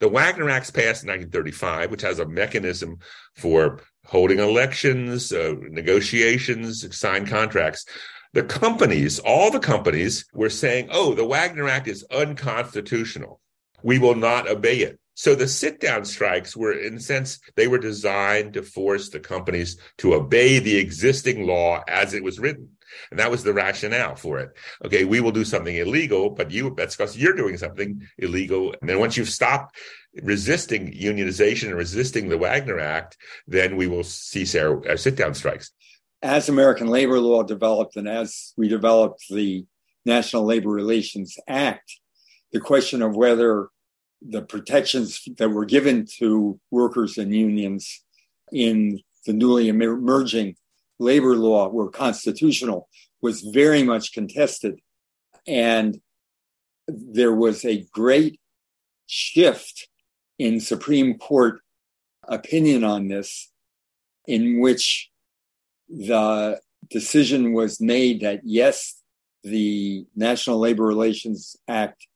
The 0.00 0.08
Wagner 0.08 0.48
Act's 0.48 0.70
passed 0.70 1.02
in 1.02 1.10
1935, 1.10 1.90
which 1.90 2.00
has 2.02 2.18
a 2.18 2.26
mechanism 2.26 2.98
for 3.34 3.82
holding 4.06 4.38
elections, 4.38 5.30
uh, 5.30 5.54
negotiations, 5.60 6.96
signed 6.96 7.28
contracts. 7.28 7.84
The 8.32 8.44
companies, 8.44 9.18
all 9.18 9.50
the 9.50 9.60
companies, 9.60 10.24
were 10.32 10.48
saying, 10.48 10.88
oh, 10.90 11.14
the 11.14 11.26
Wagner 11.26 11.68
Act 11.68 11.86
is 11.86 12.06
unconstitutional. 12.10 13.40
We 13.82 13.98
will 13.98 14.14
not 14.14 14.48
obey 14.48 14.78
it. 14.78 14.98
So 15.14 15.34
the 15.34 15.48
sit 15.48 15.80
down 15.80 16.06
strikes 16.06 16.56
were, 16.56 16.72
in 16.72 16.94
a 16.94 17.00
sense, 17.00 17.40
they 17.54 17.68
were 17.68 17.78
designed 17.78 18.54
to 18.54 18.62
force 18.62 19.10
the 19.10 19.20
companies 19.20 19.76
to 19.98 20.14
obey 20.14 20.60
the 20.60 20.78
existing 20.78 21.46
law 21.46 21.82
as 21.88 22.14
it 22.14 22.24
was 22.24 22.38
written. 22.38 22.70
And 23.10 23.18
that 23.20 23.30
was 23.30 23.42
the 23.42 23.52
rationale 23.52 24.16
for 24.16 24.38
it. 24.38 24.50
Okay, 24.84 25.04
we 25.04 25.20
will 25.20 25.32
do 25.32 25.44
something 25.44 25.74
illegal, 25.74 26.30
but 26.30 26.50
you 26.50 26.74
that's 26.76 26.96
because 26.96 27.16
you're 27.16 27.34
doing 27.34 27.56
something 27.56 28.02
illegal. 28.18 28.74
And 28.80 28.88
then 28.88 28.98
once 28.98 29.16
you've 29.16 29.28
stopped 29.28 29.76
resisting 30.22 30.92
unionization 30.92 31.68
and 31.68 31.76
resisting 31.76 32.28
the 32.28 32.38
Wagner 32.38 32.78
Act, 32.78 33.16
then 33.46 33.76
we 33.76 33.86
will 33.86 34.04
cease 34.04 34.54
our, 34.54 34.86
our 34.88 34.96
sit 34.96 35.16
down 35.16 35.34
strikes. 35.34 35.70
As 36.22 36.48
American 36.48 36.88
labor 36.88 37.18
law 37.18 37.42
developed 37.42 37.96
and 37.96 38.08
as 38.08 38.52
we 38.56 38.68
developed 38.68 39.24
the 39.30 39.64
National 40.04 40.44
Labor 40.44 40.70
Relations 40.70 41.36
Act, 41.48 41.98
the 42.52 42.60
question 42.60 43.02
of 43.02 43.16
whether 43.16 43.68
the 44.20 44.42
protections 44.42 45.22
that 45.38 45.48
were 45.48 45.64
given 45.64 46.06
to 46.18 46.60
workers 46.70 47.16
and 47.16 47.34
unions 47.34 48.04
in 48.52 49.00
the 49.26 49.32
newly 49.32 49.68
emerging 49.68 50.56
labor 51.00 51.34
law 51.34 51.68
were 51.68 51.90
constitutional 51.90 52.88
was 53.22 53.40
very 53.40 53.82
much 53.82 54.12
contested. 54.12 54.78
And 55.46 56.00
there 56.86 57.34
was 57.34 57.64
a 57.64 57.86
great 57.92 58.38
shift 59.06 59.88
in 60.38 60.60
Supreme 60.60 61.18
Court 61.18 61.60
opinion 62.28 62.84
on 62.84 63.08
this, 63.08 63.50
in 64.26 64.60
which 64.60 65.10
the 65.88 66.60
decision 66.90 67.52
was 67.52 67.80
made 67.80 68.20
that 68.20 68.40
yes, 68.44 69.02
the 69.42 70.06
National 70.14 70.58
Labor 70.58 70.84
Relations 70.84 71.56
Act 71.66 72.06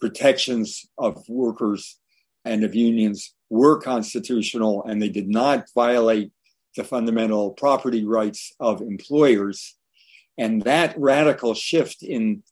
protections 0.00 0.86
of 0.98 1.22
workers 1.28 1.98
and 2.44 2.64
of 2.64 2.74
unions 2.74 3.34
were 3.50 3.80
constitutional 3.80 4.82
and 4.84 5.00
they 5.00 5.08
did 5.08 5.28
not 5.28 5.66
violate 5.74 6.32
the 6.76 6.84
fundamental 6.84 7.50
property 7.50 8.04
rights 8.04 8.52
of 8.60 8.80
employers. 8.80 9.76
And 10.38 10.62
that 10.62 10.94
radical 10.98 11.54
shift 11.54 12.02
in 12.02 12.42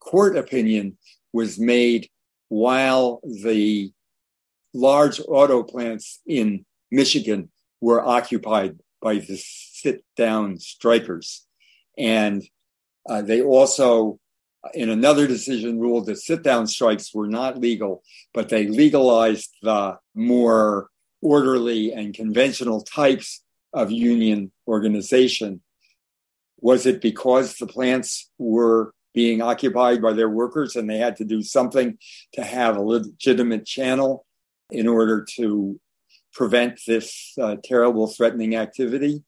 court 0.00 0.36
opinion 0.36 0.98
was 1.32 1.58
made 1.58 2.08
while 2.48 3.20
the 3.24 3.92
large 4.72 5.20
auto 5.20 5.62
plants 5.62 6.20
in 6.26 6.64
Michigan 6.90 7.50
were 7.80 8.04
occupied 8.04 8.78
by 9.00 9.16
the 9.16 9.36
sit 9.36 10.04
down 10.16 10.58
strikers. 10.58 11.46
And 11.98 12.42
uh, 13.08 13.22
they 13.22 13.42
also, 13.42 14.18
in 14.72 14.88
another 14.88 15.26
decision, 15.26 15.78
ruled 15.78 16.06
that 16.06 16.16
sit 16.18 16.42
down 16.42 16.66
strikes 16.66 17.14
were 17.14 17.26
not 17.26 17.60
legal, 17.60 18.02
but 18.32 18.48
they 18.48 18.66
legalized 18.66 19.50
the 19.62 19.98
more 20.14 20.88
orderly 21.20 21.92
and 21.92 22.14
conventional 22.14 22.82
types 22.82 23.43
of 23.74 23.90
union 23.90 24.50
organization. 24.66 25.60
Was 26.60 26.86
it 26.86 27.02
because 27.02 27.56
the 27.56 27.66
plants 27.66 28.30
were 28.38 28.94
being 29.14 29.40
occupied 29.40 30.02
by 30.02 30.12
their 30.12 30.28
workers, 30.28 30.76
and 30.76 30.90
they 30.90 30.98
had 30.98 31.16
to 31.16 31.24
do 31.24 31.42
something 31.42 31.96
to 32.32 32.42
have 32.42 32.76
a 32.76 32.82
legitimate 32.82 33.64
channel 33.64 34.26
in 34.70 34.88
order 34.88 35.24
to 35.36 35.80
prevent 36.32 36.80
this 36.86 37.32
uh, 37.40 37.56
terrible 37.62 38.08
threatening 38.08 38.56
activity. 38.56 39.22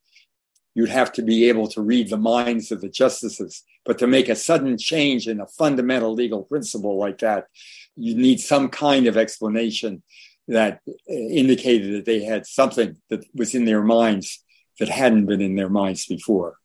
You'd 0.75 0.89
have 0.89 1.13
to 1.13 1.23
be 1.23 1.49
able 1.49 1.69
to 1.69 1.81
read 1.81 2.11
the 2.11 2.19
minds 2.19 2.73
of 2.73 2.81
the 2.81 2.89
justices. 2.89 3.63
But 3.85 3.99
to 3.99 4.09
make 4.09 4.29
a 4.29 4.35
sudden 4.35 4.77
change 4.77 5.29
in 5.29 5.41
a 5.41 5.47
fundamental 5.47 6.13
legal 6.13 6.43
principle 6.43 6.99
like 6.99 7.19
that, 7.19 7.47
you 7.95 8.17
need 8.17 8.41
some 8.41 8.69
kind 8.69 9.07
of 9.07 9.17
explanation 9.17 10.03
that 10.49 10.81
uh, 10.89 11.13
indicated 11.13 11.95
that 11.95 12.05
they 12.05 12.25
had 12.25 12.47
something 12.47 12.97
that 13.11 13.25
was 13.35 13.55
in 13.55 13.65
their 13.65 13.83
minds 13.83 14.43
that 14.79 14.89
hadn't 14.89 15.27
been 15.27 15.41
in 15.41 15.57
their 15.57 15.69
minds 15.69 16.07
before. 16.07 16.57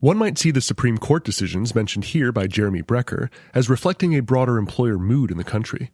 One 0.00 0.18
might 0.18 0.36
see 0.36 0.50
the 0.50 0.60
Supreme 0.60 0.98
Court 0.98 1.24
decisions 1.24 1.74
mentioned 1.74 2.04
here 2.04 2.30
by 2.30 2.46
Jeremy 2.46 2.82
Brecher 2.82 3.30
as 3.54 3.70
reflecting 3.70 4.14
a 4.14 4.20
broader 4.20 4.58
employer 4.58 4.98
mood 4.98 5.30
in 5.30 5.38
the 5.38 5.44
country. 5.44 5.90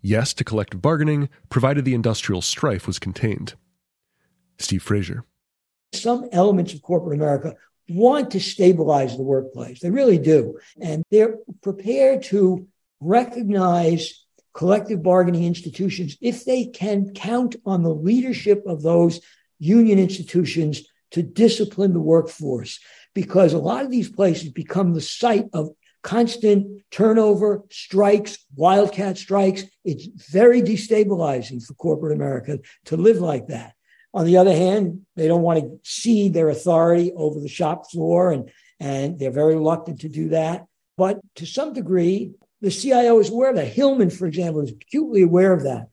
Yes 0.00 0.32
to 0.34 0.44
collective 0.44 0.80
bargaining, 0.80 1.28
provided 1.50 1.84
the 1.84 1.94
industrial 1.94 2.40
strife 2.40 2.86
was 2.86 2.98
contained. 2.98 3.54
Steve 4.58 4.82
Fraser. 4.82 5.24
Some 5.92 6.28
elements 6.32 6.72
of 6.72 6.82
corporate 6.82 7.18
America 7.18 7.54
want 7.88 8.30
to 8.30 8.40
stabilize 8.40 9.16
the 9.16 9.22
workplace. 9.22 9.80
They 9.80 9.90
really 9.90 10.18
do. 10.18 10.58
And 10.80 11.04
they're 11.10 11.36
prepared 11.62 12.22
to 12.24 12.66
recognize 13.00 14.24
collective 14.54 15.02
bargaining 15.02 15.44
institutions 15.44 16.16
if 16.20 16.44
they 16.44 16.66
can 16.66 17.12
count 17.14 17.56
on 17.64 17.82
the 17.82 17.94
leadership 17.94 18.62
of 18.66 18.82
those 18.82 19.20
union 19.58 19.98
institutions 19.98 20.82
to 21.10 21.22
discipline 21.22 21.92
the 21.92 22.00
workforce 22.00 22.80
because 23.14 23.52
a 23.52 23.58
lot 23.58 23.84
of 23.84 23.90
these 23.90 24.10
places 24.10 24.50
become 24.50 24.92
the 24.92 25.00
site 25.00 25.46
of 25.52 25.70
constant 26.02 26.82
turnover, 26.90 27.62
strikes, 27.70 28.38
wildcat 28.54 29.18
strikes. 29.18 29.64
It's 29.84 30.06
very 30.30 30.62
destabilizing 30.62 31.62
for 31.62 31.74
corporate 31.74 32.14
America 32.14 32.60
to 32.86 32.96
live 32.96 33.18
like 33.18 33.48
that. 33.48 33.74
On 34.14 34.24
the 34.24 34.38
other 34.38 34.54
hand, 34.54 35.02
they 35.16 35.28
don't 35.28 35.42
want 35.42 35.60
to 35.60 35.78
cede 35.82 36.34
their 36.34 36.48
authority 36.48 37.12
over 37.14 37.40
the 37.40 37.48
shop 37.48 37.90
floor, 37.90 38.32
and, 38.32 38.50
and 38.80 39.18
they're 39.18 39.30
very 39.30 39.54
reluctant 39.54 40.00
to 40.00 40.08
do 40.08 40.30
that. 40.30 40.64
But 40.96 41.20
to 41.36 41.46
some 41.46 41.72
degree, 41.72 42.32
the 42.60 42.70
CIO 42.70 43.18
is 43.20 43.30
aware 43.30 43.50
of 43.50 43.56
that. 43.56 43.68
Hillman, 43.68 44.10
for 44.10 44.26
example, 44.26 44.62
is 44.62 44.72
acutely 44.72 45.22
aware 45.22 45.52
of 45.52 45.62
that. 45.64 45.88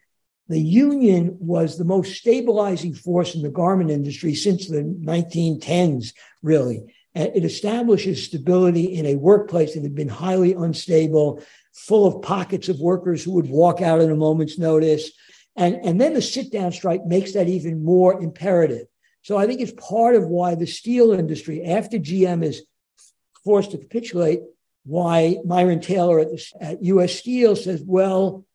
The 0.47 0.59
union 0.59 1.37
was 1.39 1.77
the 1.77 1.85
most 1.85 2.15
stabilizing 2.15 2.93
force 2.93 3.35
in 3.35 3.41
the 3.41 3.49
garment 3.49 3.89
industry 3.89 4.35
since 4.35 4.67
the 4.67 4.83
1910s, 4.83 6.13
really. 6.43 6.93
It 7.15 7.45
establishes 7.45 8.25
stability 8.25 8.95
in 8.95 9.05
a 9.05 9.15
workplace 9.15 9.73
that 9.73 9.83
had 9.83 9.95
been 9.95 10.09
highly 10.09 10.53
unstable, 10.53 11.41
full 11.73 12.05
of 12.05 12.21
pockets 12.21 12.67
of 12.67 12.79
workers 12.79 13.23
who 13.23 13.31
would 13.33 13.49
walk 13.49 13.81
out 13.81 14.01
at 14.01 14.09
a 14.09 14.15
moment's 14.15 14.59
notice. 14.59 15.11
And, 15.55 15.75
and 15.75 15.99
then 15.99 16.13
the 16.13 16.21
sit 16.21 16.51
down 16.51 16.73
strike 16.73 17.05
makes 17.05 17.33
that 17.33 17.47
even 17.47 17.83
more 17.83 18.21
imperative. 18.21 18.87
So 19.21 19.37
I 19.37 19.47
think 19.47 19.61
it's 19.61 19.71
part 19.71 20.15
of 20.15 20.27
why 20.27 20.55
the 20.55 20.67
steel 20.67 21.11
industry, 21.11 21.63
after 21.63 21.97
GM 21.97 22.43
is 22.43 22.63
forced 23.43 23.71
to 23.71 23.77
capitulate, 23.77 24.41
why 24.85 25.37
Myron 25.45 25.81
Taylor 25.81 26.19
at, 26.19 26.29
the, 26.29 26.43
at 26.61 26.83
US 26.83 27.15
Steel 27.15 27.55
says, 27.55 27.83
well, 27.85 28.45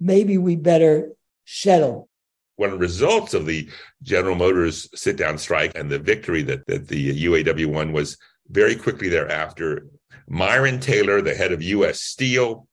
maybe 0.00 0.38
we 0.38 0.56
better 0.56 1.12
settle 1.44 2.08
one 2.56 2.78
results 2.78 3.34
of 3.34 3.46
the 3.46 3.68
General 4.02 4.36
Motors 4.36 4.88
sit 4.94 5.16
down 5.16 5.38
strike 5.38 5.72
and 5.74 5.90
the 5.90 5.98
victory 5.98 6.42
that, 6.42 6.64
that 6.66 6.86
the 6.88 7.24
UAW 7.26 7.66
won 7.66 7.92
was 7.92 8.18
very 8.48 8.76
quickly 8.76 9.08
thereafter. 9.08 9.86
Myron 10.28 10.78
Taylor, 10.78 11.20
the 11.20 11.34
head 11.34 11.52
of 11.52 11.62
U.S. 11.62 12.00
Steel, 12.00 12.68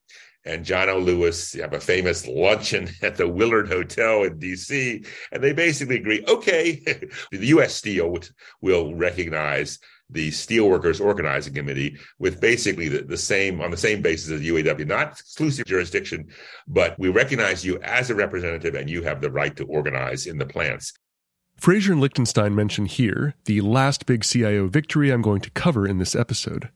and 0.45 0.65
John 0.65 0.89
O. 0.89 0.99
Lewis 0.99 1.54
have 1.54 1.73
a 1.73 1.80
famous 1.80 2.28
luncheon 2.28 2.89
at 3.02 3.17
the 3.17 3.28
Willard 3.28 3.67
Hotel 3.67 4.23
in 4.23 4.39
D.C. 4.39 5.04
And 5.32 5.43
they 5.43 5.54
basically 5.54 5.97
agree, 5.97 6.23
okay, 6.28 6.75
the 7.32 7.47
U.S. 7.47 7.75
Steel 7.75 8.17
will 8.62 8.95
recognize 8.95 9.80
the 10.10 10.30
Steelworkers 10.30 11.04
Organizing 11.04 11.54
Committee 11.54 11.98
with 12.17 12.41
basically 12.41 12.88
the, 12.88 13.04
the, 13.04 13.17
same 13.17 13.62
on 13.62 13.72
the 13.72 13.78
same 13.78 14.02
basis 14.02 14.32
as 14.32 14.41
UAW, 14.41 14.88
not 14.88 15.12
exclusive 15.12 15.65
jurisdiction, 15.65 16.28
but 16.67 16.98
we 16.98 17.10
recognize 17.10 17.63
you 17.63 17.80
as 17.82 18.10
a 18.10 18.15
representative 18.15 18.76
and 18.76 18.89
you 18.89 19.04
have 19.04 19.22
the 19.22 19.32
right 19.32 19.56
to 19.56 19.65
organize 19.65 20.26
in 20.26 20.38
the 20.38 20.45
plants. 20.45 20.93
Fraser 21.58 21.91
and 21.91 22.02
Lichtenstein 22.02 22.56
mention 22.56 22.86
here 22.86 23.36
the 23.45 23.62
last 23.62 24.06
big 24.06 24.24
CIO 24.24 24.67
victory 24.67 25.12
I'm 25.12 25.22
going 25.22 25.41
to 25.41 25.52
cover 25.52 25.86
in 25.86 25.98
this 25.98 26.15
episode. 26.15 26.69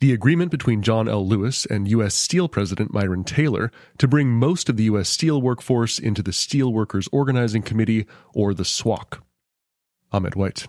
The 0.00 0.12
agreement 0.12 0.50
between 0.50 0.82
John 0.82 1.08
L. 1.08 1.26
Lewis 1.26 1.66
and 1.66 1.88
U.S. 1.88 2.14
Steel 2.14 2.48
President 2.48 2.92
Myron 2.92 3.24
Taylor 3.24 3.70
to 3.98 4.08
bring 4.08 4.28
most 4.28 4.68
of 4.68 4.76
the 4.76 4.84
U.S. 4.84 5.08
steel 5.08 5.40
workforce 5.40 5.98
into 5.98 6.22
the 6.22 6.32
Steelworkers 6.32 7.08
Organizing 7.12 7.62
Committee, 7.62 8.06
or 8.34 8.54
the 8.54 8.64
SWOC. 8.64 9.20
Ahmed 10.10 10.34
White. 10.34 10.66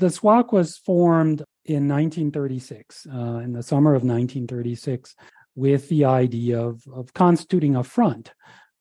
The 0.00 0.06
SWOC 0.06 0.50
was 0.50 0.78
formed 0.78 1.42
in 1.66 1.86
1936, 1.86 3.06
uh, 3.06 3.18
in 3.44 3.52
the 3.52 3.62
summer 3.62 3.90
of 3.90 4.02
1936, 4.02 5.14
with 5.54 5.90
the 5.90 6.06
idea 6.06 6.58
of, 6.58 6.82
of 6.90 7.12
constituting 7.12 7.76
a 7.76 7.84
front 7.84 8.32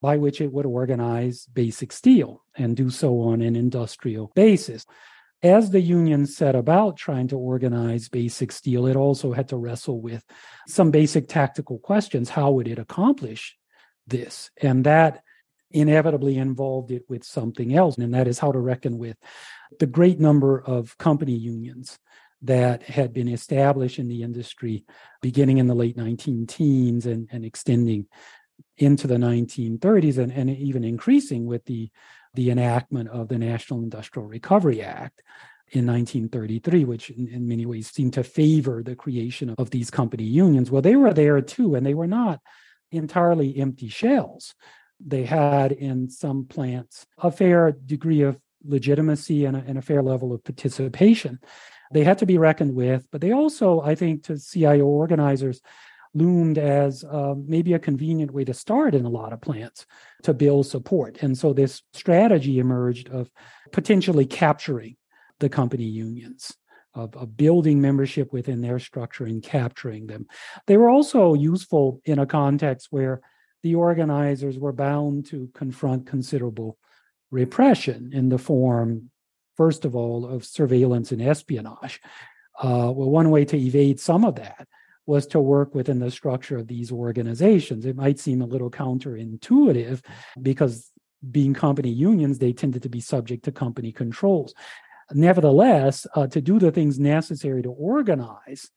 by 0.02 0.16
which 0.16 0.40
it 0.40 0.54
would 0.54 0.66
organize 0.66 1.46
basic 1.48 1.92
steel 1.92 2.42
and 2.56 2.78
do 2.78 2.90
so 2.90 3.20
on 3.20 3.42
an 3.42 3.58
industrial 3.58 4.32
basis. 4.34 4.86
As 5.44 5.72
the 5.72 5.82
union 5.82 6.26
set 6.26 6.56
about 6.56 6.96
trying 6.96 7.28
to 7.28 7.38
organize 7.38 8.08
basic 8.08 8.54
steel, 8.54 8.88
it 8.88 8.96
also 8.96 9.34
had 9.34 9.50
to 9.50 9.58
wrestle 9.58 10.00
with 10.00 10.24
some 10.70 10.90
basic 10.90 11.28
tactical 11.28 11.80
questions. 11.80 12.30
How 12.30 12.50
would 12.52 12.70
it 12.70 12.80
accomplish 12.80 13.58
this? 14.08 14.52
And 14.62 14.86
that 14.86 15.22
inevitably 15.72 16.38
involved 16.38 16.92
it 16.92 17.04
with 17.08 17.24
something 17.24 17.76
else, 17.76 17.98
and 17.98 18.14
that 18.14 18.28
is 18.28 18.40
how 18.40 18.52
to 18.52 18.60
reckon 18.60 18.98
with 18.98 19.18
the 19.80 19.86
great 19.86 20.20
number 20.20 20.60
of 20.60 20.98
company 20.98 21.36
unions 21.36 22.00
that 22.42 22.84
had 22.84 23.14
been 23.14 23.28
established 23.28 24.00
in 24.00 24.08
the 24.08 24.24
industry 24.24 24.86
beginning 25.22 25.58
in 25.58 25.68
the 25.68 25.76
late 25.76 25.98
19 25.98 26.48
teens 26.48 27.06
and, 27.06 27.28
and 27.32 27.44
extending 27.44 28.06
into 28.78 29.08
the 29.08 29.16
1930s 29.16 30.18
and, 30.18 30.32
and 30.32 30.50
even 30.50 30.84
increasing 30.84 31.46
with 31.46 31.66
the, 31.66 31.90
the 32.34 32.50
enactment 32.50 33.10
of 33.10 33.28
the 33.28 33.38
National 33.38 33.84
Industrial 33.84 34.28
Recovery 34.28 34.82
Act 34.82 35.22
in 35.72 35.86
1933, 35.86 36.86
which 36.86 37.10
in, 37.10 37.28
in, 37.28 37.48
many 37.48 37.66
ways 37.66 37.92
seemed 37.92 38.14
to 38.14 38.24
favor 38.24 38.82
the 38.82 38.96
creation 38.96 39.54
of 39.58 39.70
these 39.70 39.92
company 39.92 40.24
unions. 40.24 40.72
Well, 40.72 40.82
they 40.82 40.96
were 40.96 41.14
there 41.14 41.42
too, 41.42 41.76
and 41.76 41.86
they 41.86 41.94
were 41.94 42.08
not 42.08 42.40
entirely 42.92 43.58
empty 43.58 43.90
shells. 43.90 44.56
They 45.00 45.24
had 45.24 45.72
in 45.72 46.10
some 46.10 46.46
plants 46.46 47.06
a 47.18 47.32
fair 47.32 47.72
degree 47.72 48.22
of 48.22 48.40
legitimacy 48.64 49.46
and 49.46 49.56
a, 49.56 49.64
and 49.66 49.78
a 49.78 49.82
fair 49.82 50.02
level 50.02 50.34
of 50.34 50.44
participation. 50.44 51.40
They 51.92 52.04
had 52.04 52.18
to 52.20 52.26
be 52.26 52.38
reckoned 52.38 52.76
with, 52.76 53.08
but 53.12 53.22
they 53.22 53.32
also, 53.32 53.82
I 53.82 53.96
think, 53.96 54.24
to 54.26 54.38
CIO 54.38 54.86
organizers, 54.86 55.62
loomed 56.14 56.58
as 56.58 57.04
uh, 57.04 57.36
maybe 57.38 57.74
a 57.74 57.80
convenient 57.80 58.32
way 58.32 58.44
to 58.44 58.54
start 58.54 58.96
in 58.96 59.06
a 59.06 59.10
lot 59.10 59.32
of 59.32 59.42
plants 59.42 59.86
to 60.24 60.34
build 60.34 60.66
support. 60.66 61.22
And 61.22 61.38
so 61.38 61.54
this 61.54 61.84
strategy 61.94 62.60
emerged 62.60 63.10
of 63.10 63.30
potentially 63.72 64.26
capturing 64.26 64.98
the 65.40 65.50
company 65.50 65.86
unions. 65.86 66.56
Of, 66.96 67.16
of, 67.16 67.38
building 67.38 67.80
membership 67.80 68.34
within 68.34 68.62
their 68.62 68.80
structure 68.80 69.24
and 69.24 69.44
capturing 69.44 70.08
them. 70.08 70.26
They 70.66 70.76
were 70.76 70.90
also 70.90 71.36
useful 71.36 72.02
in 72.04 72.18
a 72.18 72.26
context 72.26 72.88
where 72.90 73.22
the 73.64 73.76
organizers 73.76 74.58
were 74.58 74.72
bound 74.72 75.26
to 75.28 75.50
confront 75.54 76.08
considerable 76.08 76.78
repression 77.32 78.12
in 78.14 78.30
the 78.30 78.38
form, 78.38 79.10
first 79.56 79.86
of 79.86 79.96
all, 79.96 80.26
of 80.26 80.46
surveillance 80.46 81.12
and 81.12 81.22
espionage. 81.22 82.02
Uh, 82.62 82.92
well, 82.94 83.10
one 83.10 83.30
way 83.30 83.46
to 83.46 83.58
evade 83.58 84.00
some 84.00 84.26
of 84.26 84.36
that 84.36 84.68
was 85.06 85.26
to 85.28 85.40
work 85.40 85.74
within 85.74 86.00
the 86.00 86.12
structure 86.12 86.58
of 86.58 86.68
these 86.68 86.92
organizations. 86.92 87.86
It 87.86 87.96
might 87.96 88.20
seem 88.20 88.42
a 88.42 88.46
little 88.46 88.70
counterintuitive 88.70 90.02
because 90.42 90.92
being 91.32 91.54
company 91.54 91.90
unions, 91.90 92.38
they 92.38 92.54
tended 92.54 92.84
to 92.84 92.90
be 92.90 93.02
subject 93.02 93.46
to 93.46 93.52
company 93.52 93.92
controls. 93.92 94.54
Nevertheless, 95.12 96.06
uh, 96.16 96.28
to 96.28 96.42
do 96.42 96.60
the 96.60 96.72
things 96.72 97.00
necessary 97.00 97.64
to 97.64 97.72
organize 97.72 98.70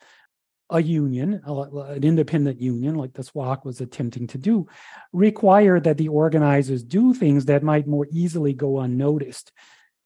a 0.73 0.83
union, 0.83 1.41
an 1.45 2.03
independent 2.03 2.61
union, 2.61 2.95
like 2.95 3.13
the 3.13 3.23
SWOC 3.23 3.65
was 3.65 3.81
attempting 3.81 4.27
to 4.29 4.39
do, 4.39 4.67
require 5.13 5.79
that 5.79 5.99
the 5.99 6.09
organizers 6.09 6.83
do 6.83 7.15
things 7.15 7.45
that 7.45 7.63
might 7.63 7.87
more 7.87 8.07
easily 8.11 8.53
go 8.53 8.81
unnoticed 8.81 9.53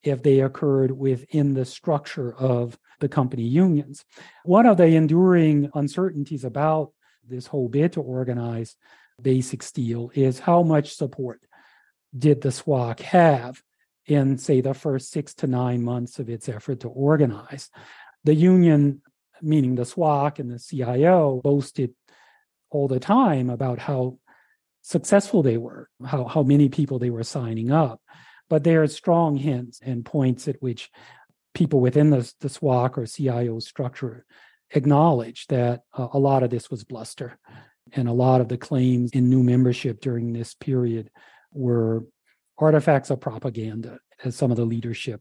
if 0.02 0.22
they 0.22 0.40
occurred 0.40 0.90
within 0.90 1.54
the 1.54 1.64
structure 1.64 2.34
of 2.34 2.78
the 3.00 3.08
company 3.08 3.44
unions. 3.44 4.04
One 4.44 4.66
of 4.66 4.76
the 4.76 4.86
enduring 4.86 5.70
uncertainties 5.74 6.44
about 6.44 6.92
this 7.26 7.46
whole 7.46 7.68
bid 7.68 7.92
to 7.94 8.02
organize 8.02 8.76
basic 9.20 9.62
steel 9.62 10.10
is 10.14 10.38
how 10.38 10.62
much 10.62 10.94
support 10.94 11.40
did 12.16 12.40
the 12.40 12.50
SWOC 12.50 13.00
have 13.00 13.62
in, 14.06 14.38
say, 14.38 14.60
the 14.60 14.74
first 14.74 15.10
six 15.10 15.34
to 15.34 15.46
nine 15.46 15.82
months 15.82 16.18
of 16.18 16.28
its 16.28 16.48
effort 16.48 16.80
to 16.80 16.88
organize. 16.88 17.70
The 18.24 18.34
union 18.34 19.02
meaning 19.42 19.74
the 19.74 19.82
SWOC 19.82 20.38
and 20.38 20.50
the 20.50 20.58
CIO, 20.58 21.40
boasted 21.42 21.94
all 22.70 22.88
the 22.88 23.00
time 23.00 23.50
about 23.50 23.78
how 23.78 24.18
successful 24.82 25.42
they 25.42 25.56
were, 25.56 25.88
how, 26.04 26.24
how 26.24 26.42
many 26.42 26.68
people 26.68 26.98
they 26.98 27.10
were 27.10 27.24
signing 27.24 27.70
up. 27.70 28.00
But 28.48 28.64
there 28.64 28.82
are 28.82 28.88
strong 28.88 29.36
hints 29.36 29.80
and 29.82 30.04
points 30.04 30.46
at 30.46 30.62
which 30.62 30.90
people 31.54 31.80
within 31.80 32.10
the, 32.10 32.32
the 32.40 32.48
SWOC 32.48 32.98
or 32.98 33.06
CIO 33.06 33.58
structure 33.58 34.24
acknowledge 34.70 35.46
that 35.48 35.82
uh, 35.96 36.08
a 36.12 36.18
lot 36.18 36.42
of 36.42 36.50
this 36.50 36.70
was 36.70 36.84
bluster. 36.84 37.38
And 37.92 38.08
a 38.08 38.12
lot 38.12 38.40
of 38.40 38.48
the 38.48 38.58
claims 38.58 39.10
in 39.12 39.30
new 39.30 39.42
membership 39.42 40.00
during 40.00 40.32
this 40.32 40.54
period 40.54 41.10
were 41.52 42.04
artifacts 42.58 43.10
of 43.10 43.20
propaganda, 43.20 43.98
as 44.24 44.34
some 44.34 44.50
of 44.50 44.56
the 44.56 44.64
leadership 44.64 45.20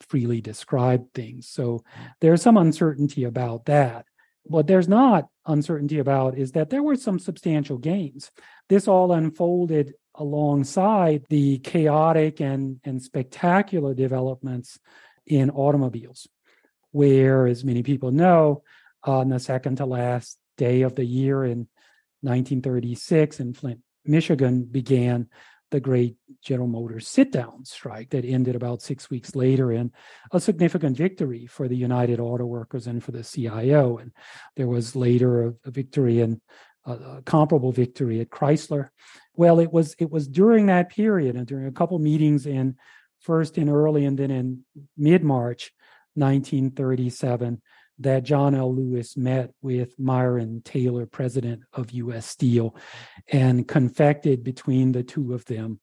freely 0.00 0.40
describe 0.40 1.12
things. 1.12 1.48
So 1.48 1.78
mm. 1.78 2.12
there's 2.20 2.42
some 2.42 2.56
uncertainty 2.56 3.24
about 3.24 3.66
that. 3.66 4.06
What 4.44 4.66
there's 4.66 4.88
not 4.88 5.28
uncertainty 5.46 5.98
about 5.98 6.36
is 6.36 6.52
that 6.52 6.70
there 6.70 6.82
were 6.82 6.96
some 6.96 7.18
substantial 7.18 7.78
gains. 7.78 8.30
This 8.68 8.88
all 8.88 9.12
unfolded 9.12 9.94
alongside 10.14 11.24
the 11.28 11.58
chaotic 11.58 12.40
and, 12.40 12.80
and 12.84 13.02
spectacular 13.02 13.94
developments 13.94 14.78
in 15.26 15.50
automobiles, 15.50 16.28
where, 16.92 17.46
as 17.46 17.64
many 17.64 17.82
people 17.82 18.10
know, 18.12 18.62
on 19.02 19.28
the 19.28 19.40
second 19.40 19.76
to 19.76 19.86
last 19.86 20.38
day 20.56 20.82
of 20.82 20.94
the 20.94 21.04
year 21.04 21.44
in 21.44 21.66
1936 22.20 23.40
in 23.40 23.54
Flint, 23.54 23.80
Michigan, 24.04 24.64
began 24.64 25.28
the 25.74 25.80
great 25.80 26.14
General 26.40 26.68
Motors 26.68 27.08
sit 27.08 27.32
down 27.32 27.64
strike 27.64 28.10
that 28.10 28.24
ended 28.24 28.54
about 28.54 28.80
six 28.80 29.10
weeks 29.10 29.34
later 29.34 29.72
in 29.72 29.90
a 30.30 30.38
significant 30.38 30.96
victory 30.96 31.46
for 31.46 31.66
the 31.66 31.76
United 31.76 32.20
Auto 32.20 32.46
Workers 32.46 32.86
and 32.86 33.02
for 33.02 33.10
the 33.10 33.24
CIO. 33.24 33.98
And 33.98 34.12
there 34.54 34.68
was 34.68 34.94
later 34.94 35.48
a, 35.48 35.54
a 35.64 35.70
victory 35.72 36.20
and 36.20 36.40
a, 36.86 37.22
comparable 37.24 37.72
victory 37.72 38.20
at 38.20 38.30
Chrysler. 38.30 38.90
Well, 39.34 39.58
it 39.58 39.72
was 39.72 39.96
it 39.98 40.12
was 40.12 40.28
during 40.28 40.66
that 40.66 40.90
period 40.90 41.34
and 41.34 41.44
during 41.44 41.66
a 41.66 41.72
couple 41.72 41.98
meetings 41.98 42.46
in 42.46 42.76
first 43.18 43.58
in 43.58 43.68
early 43.68 44.04
and 44.04 44.16
then 44.16 44.30
in 44.30 44.60
mid 44.96 45.24
March 45.24 45.72
1937 46.14 47.60
that 47.98 48.24
John 48.24 48.54
L. 48.54 48.74
Lewis 48.74 49.16
met 49.16 49.50
with 49.62 49.98
Myron 49.98 50.62
Taylor, 50.64 51.06
president 51.06 51.62
of 51.72 51.90
U.S. 51.92 52.26
Steel, 52.26 52.76
and 53.28 53.66
confected 53.66 54.42
between 54.42 54.92
the 54.92 55.02
two 55.02 55.34
of 55.34 55.44
them 55.44 55.80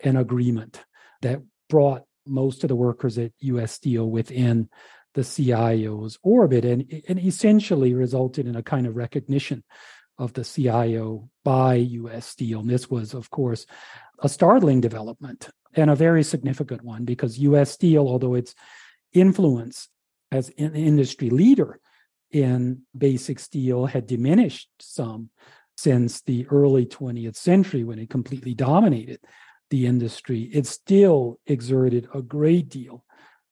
an 0.00 0.16
agreement 0.16 0.84
that 1.22 1.40
brought 1.68 2.02
most 2.26 2.64
of 2.64 2.68
the 2.68 2.76
workers 2.76 3.18
at 3.18 3.32
U.S. 3.40 3.72
Steel 3.72 4.08
within 4.08 4.68
the 5.14 5.24
CIO's 5.24 6.18
orbit 6.22 6.64
and, 6.64 7.02
and 7.08 7.18
essentially 7.18 7.94
resulted 7.94 8.46
in 8.46 8.56
a 8.56 8.62
kind 8.62 8.86
of 8.86 8.96
recognition 8.96 9.62
of 10.18 10.32
the 10.32 10.44
CIO 10.44 11.28
by 11.44 11.74
U.S. 11.74 12.26
Steel. 12.26 12.60
And 12.60 12.70
this 12.70 12.90
was, 12.90 13.14
of 13.14 13.30
course, 13.30 13.66
a 14.20 14.28
startling 14.28 14.80
development 14.80 15.48
and 15.74 15.90
a 15.90 15.96
very 15.96 16.22
significant 16.22 16.82
one 16.82 17.04
because 17.04 17.38
U.S. 17.38 17.70
Steel, 17.70 18.06
although 18.06 18.34
its 18.34 18.54
influence 19.12 19.88
as 20.32 20.50
an 20.58 20.74
industry 20.74 21.30
leader 21.30 21.78
in 22.32 22.82
basic 22.96 23.38
steel 23.38 23.86
had 23.86 24.06
diminished 24.06 24.68
some 24.80 25.28
since 25.76 26.22
the 26.22 26.46
early 26.48 26.86
20th 26.86 27.36
century 27.36 27.84
when 27.84 27.98
it 27.98 28.10
completely 28.10 28.54
dominated 28.54 29.20
the 29.70 29.86
industry. 29.86 30.42
It 30.52 30.66
still 30.66 31.38
exerted 31.46 32.08
a 32.14 32.22
great 32.22 32.68
deal 32.68 33.04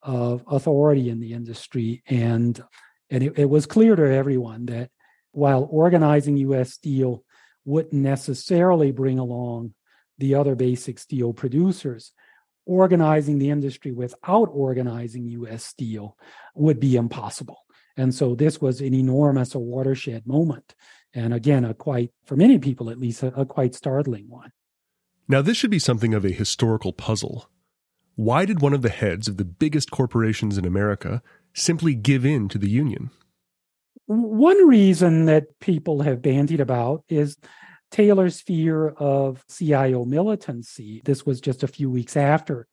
of 0.03 0.43
authority 0.49 1.11
in 1.11 1.21
the 1.21 1.35
industry. 1.35 2.03
And, 2.07 2.61
and 3.11 3.23
it, 3.23 3.39
it 3.39 3.51
was 3.51 3.67
clear 3.67 3.95
to 3.95 4.15
everyone 4.15 4.67
that 4.67 4.91
while 5.33 5.69
organizing 5.71 6.39
US 6.39 6.73
Steel 6.73 7.25
wouldn't 7.65 7.93
necessarily 7.93 8.91
bring 8.91 9.19
along 9.19 9.75
the 10.19 10.35
other 10.35 10.55
basic 10.55 10.99
steel 10.99 11.33
producers, 11.33 12.13
organizing 12.71 13.39
the 13.39 13.51
industry 13.51 13.91
without 13.91 14.49
organizing 14.53 15.27
US 15.27 15.65
Steel 15.65 16.17
would 16.55 16.79
be 16.79 16.95
impossible. 16.95 17.59
And 17.97 18.15
so 18.15 18.37
this 18.37 18.61
was 18.61 18.81
an 18.81 18.95
enormous 18.95 19.57
a 19.57 19.59
watershed 19.59 20.25
moment. 20.25 20.77
And 21.13 21.35
again, 21.35 21.65
a 21.65 21.75
quite, 21.75 22.13
for 22.25 22.37
many 22.37 22.59
people 22.59 22.89
at 22.89 23.01
least, 23.01 23.25
a, 23.25 23.41
a 23.41 23.45
quite 23.45 23.75
startling 23.75 24.29
one. 24.29 24.53
Now, 25.27 25.43
this 25.43 25.57
should 25.57 25.71
be 25.71 25.81
something 25.81 26.15
of 26.15 26.25
a 26.25 26.31
historical 26.31 26.93
puzzle. 26.93 27.51
Why 28.15 28.45
did 28.45 28.61
one 28.61 28.73
of 28.73 28.83
the 28.83 28.89
heads 28.89 29.27
of 29.27 29.37
the 29.37 29.45
biggest 29.45 29.91
corporations 29.91 30.57
in 30.57 30.65
America 30.65 31.23
simply 31.53 31.95
give 31.95 32.25
in 32.25 32.49
to 32.51 32.59
the 32.59 32.71
Union? 32.71 33.11
One 34.07 34.69
reason 34.69 35.25
that 35.25 35.59
people 35.59 36.03
have 36.03 36.23
bandied 36.23 36.61
about 36.61 37.05
is 37.09 37.37
Taylor's 37.91 38.41
fear 38.41 38.89
of 38.89 39.45
CIO 39.49 40.05
militancy. 40.05 41.03
This 41.05 41.27
was 41.27 41.41
just 41.41 41.63
a 41.63 41.69
few 41.69 41.91
weeks 41.91 42.17
after 42.17 42.67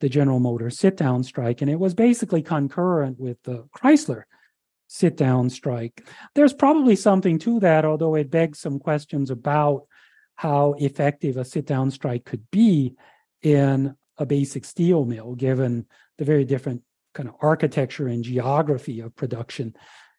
the 0.00 0.08
General 0.08 0.40
Motors 0.40 0.78
sit 0.78 0.96
down 0.96 1.22
strike, 1.22 1.62
and 1.62 1.70
it 1.70 1.78
was 1.78 1.94
basically 1.94 2.42
concurrent 2.42 3.20
with 3.20 3.42
the 3.44 3.68
Chrysler 3.76 4.24
sit 4.88 5.16
down 5.16 5.48
strike. 5.48 6.06
There's 6.34 6.52
probably 6.52 6.96
something 6.96 7.38
to 7.40 7.60
that, 7.60 7.84
although 7.84 8.14
it 8.14 8.30
begs 8.30 8.58
some 8.58 8.78
questions 8.78 9.30
about 9.30 9.86
how 10.34 10.74
effective 10.78 11.36
a 11.36 11.44
sit 11.44 11.66
down 11.66 11.90
strike 11.90 12.24
could 12.24 12.50
be 12.50 12.94
in 13.42 13.96
a 14.18 14.26
basic 14.26 14.64
steel 14.64 15.04
mill, 15.04 15.34
given 15.34 15.86
the 16.18 16.24
very 16.24 16.44
different 16.44 16.82
kind 17.14 17.28
of 17.28 17.36
architecture 17.40 18.06
and 18.06 18.24
geography 18.24 19.00
of 19.00 19.16
production 19.16 19.74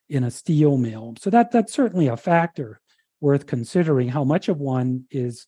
in 0.09 0.23
a 0.23 0.31
steel 0.31 0.77
mill. 0.77 1.15
So 1.19 1.29
that 1.29 1.51
that's 1.51 1.73
certainly 1.73 2.07
a 2.07 2.17
factor 2.17 2.79
worth 3.23 3.47
considering. 3.47 4.09
How 4.09 4.23
much 4.23 4.49
of 4.49 4.59
one 4.59 5.05
is 5.09 5.47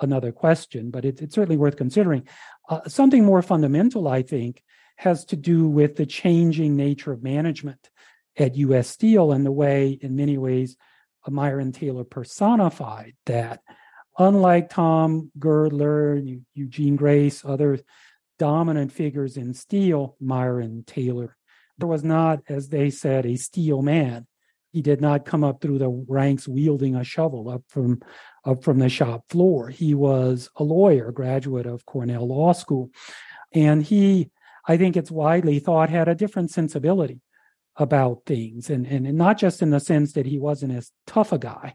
another 0.00 0.32
question, 0.32 0.90
but 0.90 1.04
it, 1.04 1.20
it's 1.20 1.34
certainly 1.34 1.58
worth 1.58 1.76
considering. 1.76 2.26
Uh, 2.68 2.80
something 2.88 3.24
more 3.24 3.42
fundamental, 3.42 4.08
I 4.08 4.22
think, 4.22 4.62
has 4.96 5.26
to 5.26 5.36
do 5.36 5.68
with 5.68 5.96
the 5.96 6.06
changing 6.06 6.76
nature 6.76 7.12
of 7.12 7.22
management 7.22 7.90
at 8.38 8.56
U.S. 8.56 8.88
Steel 8.88 9.32
and 9.32 9.44
the 9.44 9.52
way, 9.52 9.98
in 10.00 10.16
many 10.16 10.38
ways, 10.38 10.76
Myron 11.28 11.72
Taylor 11.72 12.04
personified 12.04 13.14
that. 13.26 13.60
Unlike 14.18 14.70
Tom 14.70 15.30
Girdler, 15.38 16.20
Eugene 16.54 16.96
Grace, 16.96 17.44
other 17.44 17.78
dominant 18.38 18.92
figures 18.92 19.36
in 19.36 19.54
steel, 19.54 20.16
Myron 20.20 20.84
Taylor, 20.86 21.36
there 21.78 21.88
was 21.88 22.04
not, 22.04 22.40
as 22.48 22.68
they 22.68 22.90
said, 22.90 23.24
a 23.24 23.36
steel 23.36 23.82
man. 23.82 24.26
He 24.72 24.82
did 24.82 25.00
not 25.00 25.24
come 25.24 25.42
up 25.42 25.60
through 25.60 25.78
the 25.78 25.88
ranks 26.08 26.46
wielding 26.46 26.94
a 26.94 27.04
shovel 27.04 27.48
up 27.48 27.62
from 27.68 28.00
up 28.44 28.62
from 28.62 28.78
the 28.78 28.88
shop 28.88 29.24
floor. 29.28 29.68
He 29.68 29.94
was 29.94 30.48
a 30.56 30.62
lawyer, 30.62 31.10
graduate 31.10 31.66
of 31.66 31.84
Cornell 31.86 32.28
Law 32.28 32.52
School, 32.52 32.90
and 33.52 33.82
he, 33.82 34.30
I 34.66 34.76
think 34.76 34.96
it's 34.96 35.10
widely 35.10 35.58
thought, 35.58 35.90
had 35.90 36.08
a 36.08 36.14
different 36.14 36.50
sensibility 36.50 37.20
about 37.76 38.22
things, 38.26 38.70
and 38.70 38.86
and, 38.86 39.06
and 39.06 39.18
not 39.18 39.38
just 39.38 39.60
in 39.60 39.70
the 39.70 39.80
sense 39.80 40.12
that 40.12 40.26
he 40.26 40.38
wasn't 40.38 40.72
as 40.72 40.92
tough 41.06 41.32
a 41.32 41.38
guy 41.38 41.74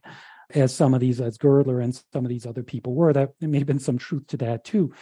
as 0.53 0.73
some 0.73 0.93
of 0.93 0.99
these, 1.01 1.19
as 1.19 1.37
Girdler 1.37 1.81
and 1.81 1.99
some 2.13 2.23
of 2.23 2.29
these 2.29 2.45
other 2.45 2.63
people 2.63 2.93
were. 2.93 3.11
That 3.11 3.31
there 3.39 3.49
may 3.49 3.57
have 3.57 3.67
been 3.67 3.79
some 3.79 3.97
truth 3.97 4.27
to 4.27 4.37
that 4.37 4.63
too, 4.63 4.93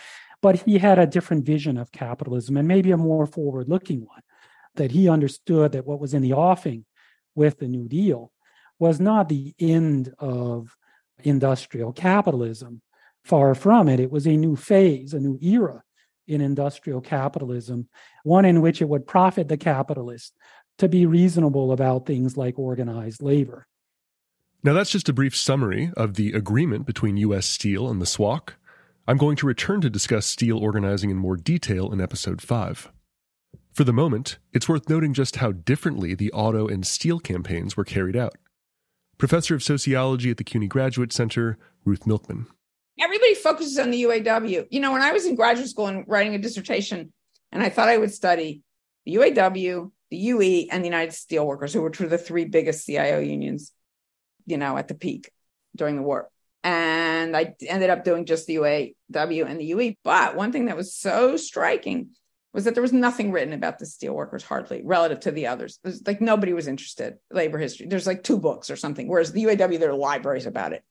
but 0.41 0.61
he 0.61 0.79
had 0.79 0.97
a 0.97 1.05
different 1.05 1.45
vision 1.45 1.77
of 1.77 1.91
capitalism 1.91 2.57
and 2.57 2.67
maybe 2.67 2.91
a 2.91 2.97
more 2.97 3.27
forward-looking 3.27 4.05
one. 4.05 4.21
That 4.75 4.91
he 4.91 5.07
understood 5.07 5.73
that 5.73 5.85
what 5.85 5.99
was 5.99 6.15
in 6.15 6.23
the 6.23 6.33
offing 6.33 6.85
with 7.35 7.59
the 7.59 7.67
New 7.67 7.87
Deal 7.87 8.31
was 8.79 8.99
not 8.99 9.29
the 9.29 9.53
end 9.59 10.13
of 10.19 10.75
industrial 11.23 11.93
capitalism. 11.93 12.81
Far 13.23 13.55
from 13.55 13.87
it, 13.87 13.99
it 13.99 14.11
was 14.11 14.27
a 14.27 14.35
new 14.35 14.55
phase, 14.55 15.13
a 15.13 15.19
new 15.19 15.37
era 15.41 15.83
in 16.27 16.41
industrial 16.41 17.01
capitalism, 17.01 17.87
one 18.23 18.45
in 18.45 18.61
which 18.61 18.81
it 18.81 18.89
would 18.89 19.07
profit 19.07 19.47
the 19.47 19.57
capitalist 19.57 20.33
to 20.77 20.87
be 20.89 21.05
reasonable 21.05 21.71
about 21.71 22.05
things 22.05 22.37
like 22.37 22.57
organized 22.57 23.21
labor. 23.21 23.67
Now, 24.63 24.73
that's 24.73 24.91
just 24.91 25.09
a 25.09 25.13
brief 25.13 25.35
summary 25.35 25.91
of 25.97 26.13
the 26.13 26.31
agreement 26.31 26.85
between 26.85 27.17
U.S. 27.17 27.45
Steel 27.45 27.89
and 27.89 28.01
the 28.01 28.05
SWOC. 28.05 28.51
I'm 29.05 29.17
going 29.17 29.35
to 29.37 29.47
return 29.47 29.81
to 29.81 29.89
discuss 29.89 30.25
steel 30.25 30.57
organizing 30.57 31.09
in 31.09 31.17
more 31.17 31.35
detail 31.35 31.91
in 31.91 31.99
episode 31.99 32.41
5. 32.41 32.92
For 33.73 33.83
the 33.83 33.91
moment, 33.91 34.37
it's 34.53 34.69
worth 34.69 34.87
noting 34.87 35.15
just 35.15 35.37
how 35.37 35.51
differently 35.51 36.13
the 36.13 36.31
auto 36.31 36.67
and 36.67 36.85
steel 36.85 37.17
campaigns 37.19 37.75
were 37.75 37.83
carried 37.83 38.15
out. 38.15 38.35
Professor 39.17 39.55
of 39.55 39.63
Sociology 39.63 40.29
at 40.29 40.37
the 40.37 40.43
CUNY 40.43 40.67
Graduate 40.67 41.11
Center, 41.11 41.57
Ruth 41.83 42.05
Milkman. 42.05 42.45
Everybody 42.99 43.33
focuses 43.33 43.79
on 43.79 43.89
the 43.89 44.03
UAW. 44.03 44.67
You 44.69 44.79
know, 44.79 44.91
when 44.91 45.01
I 45.01 45.11
was 45.11 45.25
in 45.25 45.33
graduate 45.33 45.69
school 45.69 45.87
and 45.87 46.03
writing 46.07 46.35
a 46.35 46.37
dissertation, 46.37 47.11
and 47.51 47.63
I 47.63 47.69
thought 47.69 47.89
I 47.89 47.97
would 47.97 48.13
study 48.13 48.61
the 49.07 49.15
UAW, 49.15 49.89
the 50.11 50.17
UE, 50.17 50.67
and 50.69 50.83
the 50.83 50.87
United 50.87 51.15
Steelworkers, 51.15 51.73
who 51.73 51.81
were 51.81 51.89
the 51.89 52.19
three 52.19 52.45
biggest 52.45 52.85
CIO 52.85 53.21
unions, 53.21 53.71
you 54.45 54.57
know, 54.57 54.77
at 54.77 54.87
the 54.87 54.93
peak 54.93 55.31
during 55.75 55.95
the 55.95 56.03
war. 56.03 56.29
And 56.63 57.35
I 57.35 57.55
ended 57.67 57.89
up 57.89 58.03
doing 58.03 58.25
just 58.25 58.45
the 58.45 58.57
UAW 58.57 59.47
and 59.47 59.59
the 59.59 59.65
UE. 59.65 59.95
But 60.03 60.35
one 60.35 60.51
thing 60.51 60.65
that 60.65 60.77
was 60.77 60.95
so 60.95 61.37
striking 61.37 62.09
was 62.53 62.65
that 62.65 62.75
there 62.75 62.83
was 62.83 62.93
nothing 62.93 63.31
written 63.31 63.53
about 63.53 63.79
the 63.79 63.85
steelworkers 63.85 64.43
hardly 64.43 64.81
relative 64.83 65.19
to 65.21 65.31
the 65.31 65.47
others. 65.47 65.79
Like 66.05 66.21
nobody 66.21 66.53
was 66.53 66.67
interested. 66.67 67.15
Labor 67.31 67.57
history. 67.57 67.87
There's 67.87 68.07
like 68.07 68.23
two 68.23 68.37
books 68.37 68.69
or 68.69 68.75
something. 68.75 69.07
Whereas 69.07 69.31
the 69.31 69.43
UAW, 69.45 69.79
there 69.79 69.89
are 69.89 69.95
libraries 69.95 70.45
about 70.45 70.73
it. 70.73 70.83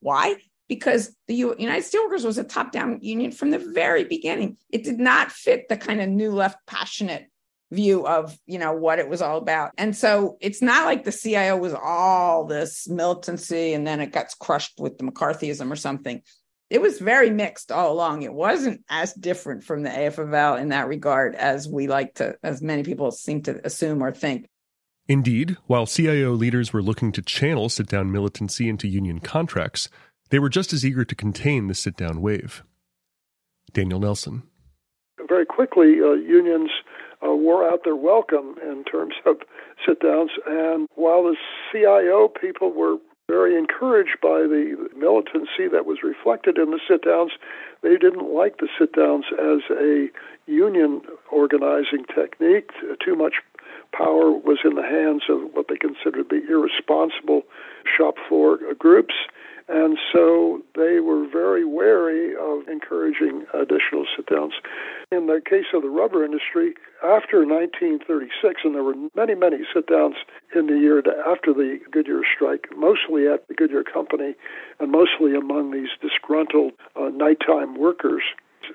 Why? 0.00 0.36
Because 0.68 1.14
the 1.26 1.34
United 1.34 1.84
Steelworkers 1.84 2.24
was 2.24 2.38
a 2.38 2.44
top-down 2.44 2.98
union 3.02 3.32
from 3.32 3.50
the 3.50 3.58
very 3.58 4.04
beginning. 4.04 4.58
It 4.70 4.84
did 4.84 5.00
not 5.00 5.32
fit 5.32 5.68
the 5.68 5.76
kind 5.76 6.00
of 6.00 6.08
new 6.08 6.30
left 6.30 6.58
passionate 6.66 7.26
view 7.70 8.06
of 8.06 8.38
you 8.46 8.58
know 8.58 8.72
what 8.72 8.98
it 8.98 9.10
was 9.10 9.20
all 9.20 9.36
about 9.36 9.72
and 9.76 9.94
so 9.94 10.38
it's 10.40 10.62
not 10.62 10.86
like 10.86 11.04
the 11.04 11.12
cio 11.12 11.54
was 11.54 11.74
all 11.74 12.46
this 12.46 12.88
militancy 12.88 13.74
and 13.74 13.86
then 13.86 14.00
it 14.00 14.10
gets 14.10 14.34
crushed 14.34 14.80
with 14.80 14.96
the 14.96 15.04
mccarthyism 15.04 15.70
or 15.70 15.76
something 15.76 16.22
it 16.70 16.82
was 16.82 16.98
very 16.98 17.30
mixed 17.30 17.72
all 17.72 17.92
along. 17.92 18.22
It 18.22 18.32
wasn't 18.32 18.84
as 18.88 19.14
different 19.14 19.64
from 19.64 19.82
the 19.82 19.90
AFL 19.90 20.60
in 20.60 20.68
that 20.68 20.88
regard 20.88 21.34
as 21.34 21.68
we 21.68 21.86
like 21.86 22.14
to, 22.16 22.36
as 22.42 22.60
many 22.60 22.82
people 22.82 23.10
seem 23.10 23.42
to 23.42 23.64
assume 23.64 24.02
or 24.02 24.12
think. 24.12 24.46
Indeed, 25.06 25.56
while 25.66 25.86
CIO 25.86 26.32
leaders 26.32 26.72
were 26.72 26.82
looking 26.82 27.12
to 27.12 27.22
channel 27.22 27.70
sit 27.70 27.86
down 27.86 28.12
militancy 28.12 28.68
into 28.68 28.86
union 28.86 29.20
contracts, 29.20 29.88
they 30.28 30.38
were 30.38 30.50
just 30.50 30.74
as 30.74 30.84
eager 30.84 31.04
to 31.06 31.14
contain 31.14 31.68
the 31.68 31.74
sit 31.74 31.96
down 31.96 32.20
wave. 32.20 32.62
Daniel 33.72 34.00
Nelson. 34.00 34.42
Very 35.26 35.46
quickly, 35.46 36.00
uh, 36.00 36.12
unions 36.12 36.70
uh, 37.26 37.34
wore 37.34 37.66
out 37.68 37.84
their 37.84 37.96
welcome 37.96 38.56
in 38.62 38.84
terms 38.84 39.14
of 39.24 39.36
sit 39.86 40.00
downs. 40.00 40.30
And 40.46 40.86
while 40.94 41.22
the 41.22 41.36
CIO 41.72 42.28
people 42.28 42.72
were 42.72 42.96
very 43.28 43.56
encouraged 43.56 44.16
by 44.22 44.40
the 44.40 44.88
militancy 44.96 45.68
that 45.70 45.84
was 45.84 45.98
reflected 46.02 46.56
in 46.56 46.70
the 46.70 46.80
sit 46.88 47.02
downs. 47.02 47.32
They 47.82 47.96
didn't 47.96 48.32
like 48.32 48.56
the 48.56 48.68
sit 48.78 48.92
downs 48.94 49.26
as 49.32 49.60
a 49.70 50.08
union 50.46 51.02
organizing 51.30 52.04
technique. 52.12 52.70
Too 53.04 53.14
much 53.14 53.34
power 53.92 54.30
was 54.32 54.58
in 54.64 54.74
the 54.74 54.82
hands 54.82 55.24
of 55.28 55.52
what 55.52 55.66
they 55.68 55.76
considered 55.76 56.28
to 56.28 56.40
be 56.40 56.42
irresponsible 56.48 57.42
shop 57.96 58.14
floor 58.28 58.58
groups. 58.78 59.14
And 59.68 59.98
so 60.12 60.62
they 60.74 61.00
were 61.00 61.28
very 61.28 61.64
wary 61.64 62.34
of 62.34 62.66
encouraging 62.68 63.44
additional 63.52 64.06
sit 64.16 64.26
downs. 64.26 64.54
In 65.12 65.26
the 65.26 65.42
case 65.44 65.66
of 65.74 65.82
the 65.82 65.90
rubber 65.90 66.24
industry, 66.24 66.74
after 67.04 67.44
1936, 67.44 68.62
and 68.64 68.74
there 68.74 68.82
were 68.82 68.94
many, 69.14 69.34
many 69.34 69.58
sit 69.74 69.86
downs 69.86 70.16
in 70.54 70.68
the 70.68 70.78
year 70.78 71.02
after 71.26 71.52
the 71.52 71.78
Goodyear 71.90 72.22
strike, 72.34 72.68
mostly 72.76 73.28
at 73.28 73.46
the 73.48 73.54
Goodyear 73.54 73.84
Company 73.84 74.34
and 74.80 74.90
mostly 74.90 75.34
among 75.34 75.70
these 75.72 75.90
disgruntled 76.00 76.72
uh, 76.96 77.10
nighttime 77.10 77.78
workers. 77.78 78.22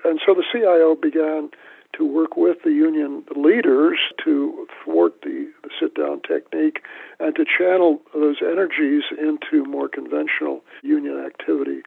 And 0.04 0.20
so 0.24 0.34
the 0.34 0.44
CIO 0.52 0.94
began 0.94 1.50
to 1.96 2.04
work 2.04 2.36
with 2.36 2.58
the 2.64 2.70
union 2.70 3.24
leaders 3.36 3.98
to 4.24 4.66
thwart 4.84 5.20
the, 5.22 5.50
the 5.62 5.70
sit 5.80 5.94
down 5.94 6.20
technique 6.22 6.80
and 7.20 7.34
to 7.36 7.44
channel 7.44 8.00
those 8.12 8.36
energies 8.42 9.02
into 9.18 9.64
more 9.64 9.88
conventional 9.88 10.62
union 10.82 11.24
activity. 11.24 11.82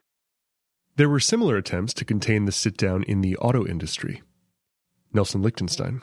There 0.95 1.09
were 1.09 1.19
similar 1.19 1.57
attempts 1.57 1.93
to 1.95 2.05
contain 2.05 2.45
the 2.45 2.51
sit 2.51 2.77
down 2.77 3.03
in 3.03 3.21
the 3.21 3.37
auto 3.37 3.65
industry. 3.65 4.23
Nelson 5.13 5.41
Lichtenstein. 5.41 6.01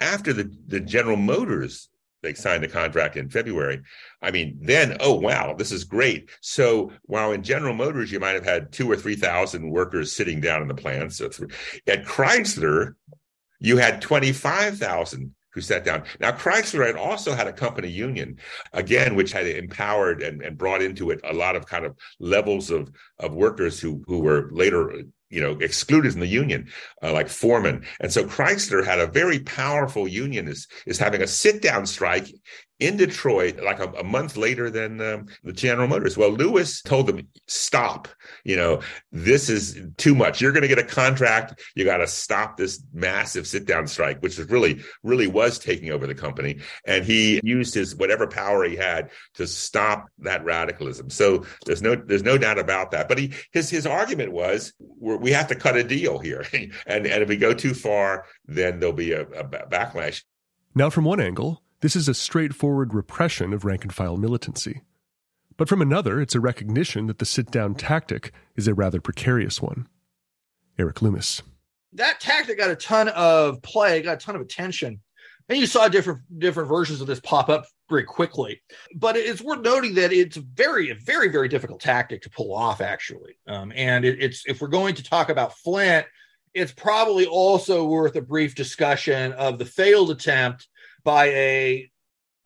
After 0.00 0.32
the, 0.32 0.50
the 0.66 0.80
General 0.80 1.16
Motors 1.16 1.88
they 2.24 2.34
signed 2.34 2.64
a 2.64 2.68
contract 2.68 3.16
in 3.16 3.28
February. 3.28 3.82
I 4.20 4.32
mean, 4.32 4.58
then, 4.60 4.96
oh 4.98 5.14
wow, 5.14 5.54
this 5.56 5.70
is 5.70 5.84
great. 5.84 6.30
So 6.40 6.90
while 7.04 7.30
in 7.30 7.44
General 7.44 7.74
Motors 7.74 8.10
you 8.10 8.18
might 8.18 8.34
have 8.34 8.44
had 8.44 8.72
two 8.72 8.90
or 8.90 8.96
three 8.96 9.14
thousand 9.14 9.70
workers 9.70 10.16
sitting 10.16 10.40
down 10.40 10.62
in 10.62 10.68
the 10.68 10.74
plants, 10.74 11.18
so 11.18 11.26
at 11.86 12.04
Chrysler 12.04 12.94
you 13.64 13.78
had 13.78 14.02
25,000 14.02 15.34
who 15.54 15.60
sat 15.60 15.84
down. 15.84 16.02
Now, 16.20 16.32
Chrysler 16.32 16.86
had 16.86 16.96
also 16.96 17.32
had 17.32 17.46
a 17.46 17.52
company 17.52 17.88
union, 17.88 18.38
again, 18.72 19.14
which 19.14 19.32
had 19.32 19.46
empowered 19.46 20.20
and, 20.20 20.42
and 20.42 20.58
brought 20.58 20.82
into 20.82 21.10
it 21.10 21.20
a 21.24 21.32
lot 21.32 21.56
of 21.56 21.66
kind 21.66 21.86
of 21.86 21.96
levels 22.18 22.70
of, 22.70 22.90
of 23.20 23.34
workers 23.34 23.80
who, 23.80 24.02
who 24.06 24.20
were 24.20 24.50
later 24.52 25.04
you 25.30 25.40
know 25.40 25.52
excluded 25.60 26.12
in 26.12 26.20
the 26.20 26.26
union 26.26 26.68
uh, 27.02 27.10
like 27.10 27.28
foreman 27.28 27.84
and 27.98 28.12
so 28.12 28.24
chrysler 28.24 28.84
had 28.84 29.00
a 29.00 29.06
very 29.06 29.40
powerful 29.40 30.06
union 30.06 30.46
is 30.46 30.68
is 30.86 30.98
having 30.98 31.22
a 31.22 31.26
sit 31.26 31.62
down 31.62 31.86
strike 31.86 32.28
in 32.86 32.96
Detroit, 32.96 33.60
like 33.62 33.78
a, 33.78 33.88
a 33.92 34.04
month 34.04 34.36
later 34.36 34.70
than 34.70 35.00
um, 35.00 35.26
the 35.42 35.52
General 35.52 35.88
Motors. 35.88 36.16
Well, 36.16 36.30
Lewis 36.30 36.82
told 36.82 37.06
them, 37.06 37.28
"Stop! 37.46 38.08
You 38.44 38.56
know, 38.56 38.80
this 39.12 39.48
is 39.48 39.80
too 39.96 40.14
much. 40.14 40.40
You're 40.40 40.52
going 40.52 40.62
to 40.62 40.68
get 40.68 40.78
a 40.78 40.84
contract. 40.84 41.60
You 41.74 41.84
got 41.84 41.98
to 41.98 42.06
stop 42.06 42.56
this 42.56 42.82
massive 42.92 43.46
sit-down 43.46 43.86
strike, 43.86 44.20
which 44.20 44.38
was 44.38 44.48
really, 44.50 44.80
really 45.02 45.26
was 45.26 45.58
taking 45.58 45.90
over 45.90 46.06
the 46.06 46.14
company." 46.14 46.60
And 46.86 47.04
he 47.04 47.40
used 47.42 47.74
his 47.74 47.94
whatever 47.94 48.26
power 48.26 48.64
he 48.64 48.76
had 48.76 49.10
to 49.34 49.46
stop 49.46 50.08
that 50.18 50.44
radicalism. 50.44 51.10
So 51.10 51.44
there's 51.66 51.82
no, 51.82 51.94
there's 51.94 52.22
no 52.22 52.38
doubt 52.38 52.58
about 52.58 52.90
that. 52.92 53.08
But 53.08 53.18
he, 53.18 53.32
his, 53.52 53.70
his 53.70 53.86
argument 53.86 54.32
was, 54.32 54.72
we 55.00 55.32
have 55.32 55.48
to 55.48 55.54
cut 55.54 55.76
a 55.76 55.84
deal 55.84 56.18
here, 56.18 56.44
and 56.86 57.06
and 57.06 57.22
if 57.22 57.28
we 57.28 57.36
go 57.36 57.54
too 57.54 57.74
far, 57.74 58.26
then 58.46 58.80
there'll 58.80 58.94
be 58.94 59.12
a, 59.12 59.22
a 59.22 59.44
backlash. 59.44 60.22
Now, 60.74 60.90
from 60.90 61.04
one 61.04 61.20
angle, 61.20 61.62
this 61.84 61.94
is 61.94 62.08
a 62.08 62.14
straightforward 62.14 62.94
repression 62.94 63.52
of 63.52 63.66
rank 63.66 63.82
and 63.82 63.92
file 63.92 64.16
militancy. 64.16 64.80
But 65.58 65.68
from 65.68 65.82
another, 65.82 66.18
it's 66.18 66.34
a 66.34 66.40
recognition 66.40 67.08
that 67.08 67.18
the 67.18 67.26
sit 67.26 67.50
down 67.50 67.74
tactic 67.74 68.32
is 68.56 68.66
a 68.66 68.72
rather 68.72 69.02
precarious 69.02 69.60
one. 69.60 69.86
Erik 70.78 71.02
Loomis. 71.02 71.42
That 71.92 72.20
tactic 72.20 72.56
got 72.56 72.70
a 72.70 72.74
ton 72.74 73.10
of 73.10 73.60
play, 73.60 74.00
got 74.00 74.14
a 74.14 74.16
ton 74.16 74.34
of 74.34 74.40
attention. 74.40 75.02
And 75.50 75.58
you 75.58 75.66
saw 75.66 75.88
different 75.88 76.20
different 76.38 76.70
versions 76.70 77.02
of 77.02 77.06
this 77.06 77.20
pop 77.20 77.50
up 77.50 77.66
very 77.90 78.04
quickly. 78.04 78.62
But 78.94 79.18
it's 79.18 79.42
worth 79.42 79.60
noting 79.60 79.92
that 79.96 80.10
it's 80.10 80.38
very, 80.38 80.88
a 80.88 80.94
very, 80.94 81.28
very 81.28 81.48
difficult 81.48 81.82
tactic 81.82 82.22
to 82.22 82.30
pull 82.30 82.54
off, 82.54 82.80
actually. 82.80 83.36
Um, 83.46 83.74
and 83.76 84.06
it, 84.06 84.22
it's 84.22 84.42
if 84.46 84.62
we're 84.62 84.68
going 84.68 84.94
to 84.94 85.02
talk 85.02 85.28
about 85.28 85.58
Flint, 85.58 86.06
it's 86.54 86.72
probably 86.72 87.26
also 87.26 87.84
worth 87.84 88.16
a 88.16 88.22
brief 88.22 88.54
discussion 88.54 89.32
of 89.34 89.58
the 89.58 89.66
failed 89.66 90.10
attempt 90.10 90.66
by 91.04 91.26
a 91.26 91.90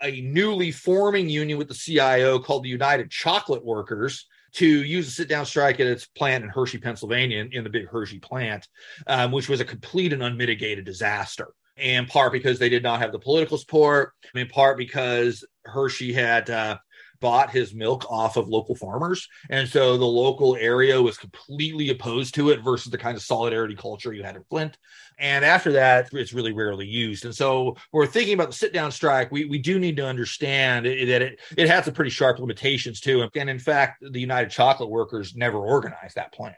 a 0.03 0.21
newly 0.21 0.71
forming 0.71 1.29
union 1.29 1.59
with 1.59 1.69
the 1.69 1.75
CIO 1.75 2.39
called 2.39 2.63
the 2.63 2.69
United 2.69 3.11
Chocolate 3.11 3.65
Workers 3.65 4.27
to 4.53 4.67
use 4.67 5.09
a 5.09 5.11
sit 5.11 5.29
down 5.29 5.45
strike 5.45 5.81
at 5.81 5.87
its 5.87 6.07
plant 6.07 6.45
in 6.45 6.51
Hershey, 6.51 6.79
Pennsylvania, 6.79 7.47
in, 7.51 7.65
the 7.65 7.71
big 7.71 7.89
Hershey 7.89 8.19
plant, 8.19 8.67
um, 9.07 9.33
which 9.33 9.49
was 9.49 9.61
a 9.61 9.65
complete 9.65 10.13
and 10.13 10.23
unmitigated 10.23 10.85
disaster. 10.85 11.49
In 11.77 12.07
part 12.07 12.33
because 12.33 12.59
they 12.59 12.69
did 12.69 12.83
not 12.83 13.01
have 13.01 13.13
the 13.13 13.21
political 13.21 13.57
support, 13.57 14.13
in 14.35 14.49
part 14.49 14.77
because 14.77 15.45
Hershey 15.65 16.13
had 16.13 16.51
uh, 16.51 16.79
bought 17.21 17.51
his 17.51 17.75
milk 17.75 18.05
off 18.11 18.37
of 18.37 18.49
local 18.49 18.75
farmers. 18.75 19.29
And 19.51 19.69
so 19.69 19.97
the 19.97 20.05
local 20.05 20.57
area 20.57 21.01
was 21.01 21.17
completely 21.17 21.91
opposed 21.91 22.35
to 22.35 22.51
it 22.51 22.63
versus 22.63 22.91
the 22.91 22.99
kind 22.99 23.17
of 23.17 23.23
solidarity 23.23 23.75
culture 23.75 24.13
you 24.13 24.23
had 24.23 24.37
in 24.37 24.45
Flint. 24.45 24.79
And 25.19 25.45
after 25.45 25.73
that, 25.73 26.11
it's 26.13 26.33
really 26.33 26.53
rarely 26.53 26.87
used. 26.87 27.25
And 27.25 27.35
so 27.35 27.77
we're 27.93 28.07
thinking 28.07 28.35
about 28.35 28.49
the 28.49 28.55
sit 28.55 28.73
down 28.73 28.93
strike. 28.93 29.33
We, 29.33 29.47
we 29.47 29.59
do 29.59 29.79
need 29.79 29.97
to 29.97 30.07
understand 30.07 30.87
that 30.87 31.23
it, 31.23 31.41
it 31.57 31.69
has 31.69 31.85
some 31.85 31.95
pretty 31.95 32.11
sharp 32.11 32.39
limitations 32.39 33.01
too. 33.01 33.29
And 33.35 33.51
in 33.51 33.59
fact, 33.59 34.03
the 34.09 34.21
United 34.21 34.51
Chocolate 34.51 34.91
Workers 34.91 35.35
never 35.35 35.59
organized 35.59 36.15
that 36.15 36.33
plant. 36.33 36.55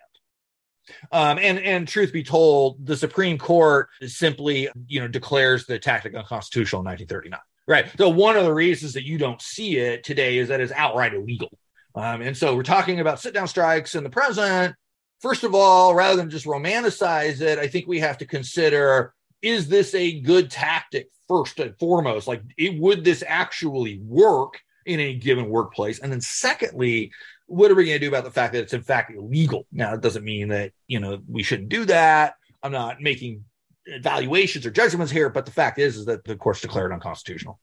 Um, 1.13 1.39
and 1.39 1.59
and 1.59 1.87
truth 1.87 2.13
be 2.13 2.23
told, 2.23 2.85
the 2.85 2.97
Supreme 2.97 3.39
Court 3.39 3.89
simply 4.03 4.69
you 4.87 5.01
know 5.01 5.09
declares 5.09 5.67
the 5.67 5.79
tactic 5.79 6.15
unconstitutional 6.15 6.81
in 6.81 6.87
1939. 6.87 7.41
Right. 7.71 7.89
So 7.97 8.09
one 8.09 8.37
of 8.37 8.43
the 8.43 8.53
reasons 8.53 8.95
that 8.95 9.07
you 9.07 9.17
don't 9.17 9.41
see 9.41 9.77
it 9.77 10.03
today 10.03 10.39
is 10.39 10.49
that 10.49 10.61
it's 10.61 10.73
outright 10.73 11.15
illegal. 11.15 11.57
Um, 11.95 12.21
and 12.21 12.37
so 12.37 12.57
we're 12.57 12.65
talking 12.65 12.99
about 12.99 13.21
sit 13.21 13.33
down 13.33 13.47
strikes 13.47 13.95
in 13.95 14.03
the 14.03 14.11
present. 14.11 14.75
First 15.21 15.45
of 15.45 15.55
all, 15.55 15.95
rather 15.95 16.17
than 16.17 16.31
just 16.31 16.47
romanticize 16.47 17.41
it, 17.41 17.61
I 17.61 17.69
think 17.69 17.87
we 17.87 18.01
have 18.01 18.19
to 18.19 18.27
consider 18.27 19.15
is 19.41 19.69
this 19.69 19.95
a 19.95 20.21
good 20.21 20.51
tactic 20.51 21.11
first 21.29 21.61
and 21.61 21.79
foremost? 21.79 22.27
Like, 22.27 22.43
it, 22.59 22.77
would 22.81 23.05
this 23.05 23.23
actually 23.25 24.01
work 24.01 24.61
in 24.85 24.99
a 24.99 25.15
given 25.15 25.49
workplace? 25.49 26.01
And 26.01 26.11
then, 26.11 26.21
secondly, 26.21 27.13
what 27.47 27.71
are 27.71 27.77
we 27.77 27.85
going 27.85 28.01
to 28.01 28.05
do 28.05 28.09
about 28.09 28.25
the 28.25 28.33
fact 28.33 28.53
that 28.53 28.63
it's 28.63 28.73
in 28.73 28.83
fact 28.83 29.13
illegal? 29.15 29.65
Now, 29.71 29.95
it 29.95 30.01
doesn't 30.01 30.25
mean 30.25 30.49
that 30.49 30.73
you 30.89 30.99
know 30.99 31.21
we 31.29 31.45
shouldn't 31.45 31.69
do 31.69 31.85
that. 31.85 32.35
I'm 32.65 32.73
not 32.73 33.01
making 33.01 33.45
evaluations 33.87 34.67
or 34.67 34.71
judgments 34.71 35.13
here, 35.13 35.31
but 35.31 35.47
the 35.47 35.53
fact 35.53 35.79
is, 35.79 35.97
is 35.97 36.05
that 36.07 36.25
the 36.25 36.37
court's 36.37 36.61
declared 36.61 36.93
unconstitutional. 36.93 37.61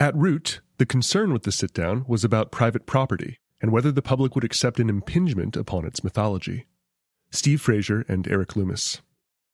At 0.00 0.14
root, 0.14 0.60
the 0.78 0.86
concern 0.86 1.32
with 1.32 1.42
the 1.42 1.52
sit 1.52 1.72
down 1.72 2.04
was 2.06 2.24
about 2.24 2.52
private 2.52 2.86
property 2.86 3.38
and 3.60 3.72
whether 3.72 3.90
the 3.90 4.02
public 4.02 4.34
would 4.34 4.44
accept 4.44 4.78
an 4.78 4.88
impingement 4.88 5.56
upon 5.56 5.84
its 5.84 6.04
mythology. 6.04 6.66
Steve 7.30 7.60
Fraser 7.60 8.04
and 8.08 8.26
Erik 8.28 8.54
Loomis. 8.54 9.00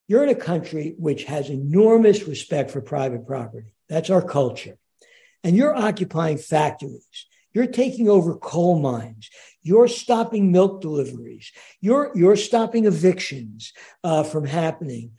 You're 0.07 0.23
in 0.23 0.29
a 0.29 0.35
country 0.35 0.95
which 0.99 1.25
has 1.25 1.49
enormous 1.49 2.29
respect 2.29 2.71
for 2.71 2.83
private 2.83 3.27
property. 3.27 3.73
That's 3.89 4.11
our 4.11 4.23
culture. 4.23 4.77
And 5.43 5.57
you're 5.57 5.75
occupying 5.75 6.39
factories. 6.39 7.27
You're 7.53 7.67
taking 7.67 8.09
over 8.09 8.37
coal 8.37 8.81
mines. 8.81 9.31
You're 9.63 9.89
stopping 9.89 10.53
milk 10.53 10.83
deliveries. 10.83 11.53
You're, 11.81 12.13
you're 12.15 12.37
stopping 12.37 12.85
evictions 12.85 13.73
uh, 14.03 14.25
from 14.25 14.45
happening 14.45 15.13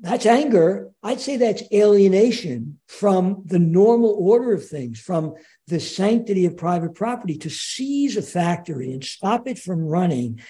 that's 0.00 0.26
anger. 0.26 0.90
I'd 1.02 1.20
say 1.20 1.36
that's 1.36 1.62
alienation 1.72 2.78
from 2.88 3.42
the 3.44 3.58
normal 3.58 4.16
order 4.18 4.52
of 4.52 4.66
things, 4.66 4.98
from 5.00 5.34
the 5.66 5.80
sanctity 5.80 6.46
of 6.46 6.56
private 6.56 6.94
property 6.94 7.36
to 7.38 7.50
seize 7.50 8.16
a 8.16 8.22
factory 8.22 8.92
and 8.92 9.04
stop 9.04 9.46
it 9.46 9.58
from 9.58 9.86
running. 9.86 10.40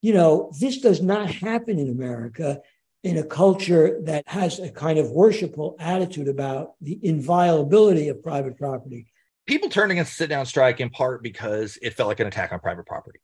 You 0.00 0.14
know, 0.14 0.52
this 0.58 0.78
does 0.78 1.02
not 1.02 1.30
happen 1.30 1.78
in 1.78 1.90
America 1.90 2.60
in 3.02 3.18
a 3.18 3.22
culture 3.22 4.00
that 4.04 4.24
has 4.26 4.58
a 4.58 4.70
kind 4.70 4.98
of 4.98 5.10
worshipful 5.10 5.76
attitude 5.78 6.28
about 6.28 6.72
the 6.80 6.98
inviolability 7.02 8.08
of 8.08 8.22
private 8.22 8.58
property. 8.58 9.06
People 9.46 9.68
turned 9.68 9.92
against 9.92 10.12
the 10.12 10.16
sit 10.16 10.28
down 10.28 10.44
strike 10.46 10.80
in 10.80 10.90
part 10.90 11.22
because 11.22 11.78
it 11.82 11.94
felt 11.94 12.08
like 12.08 12.20
an 12.20 12.26
attack 12.26 12.52
on 12.52 12.60
private 12.60 12.86
property. 12.86 13.20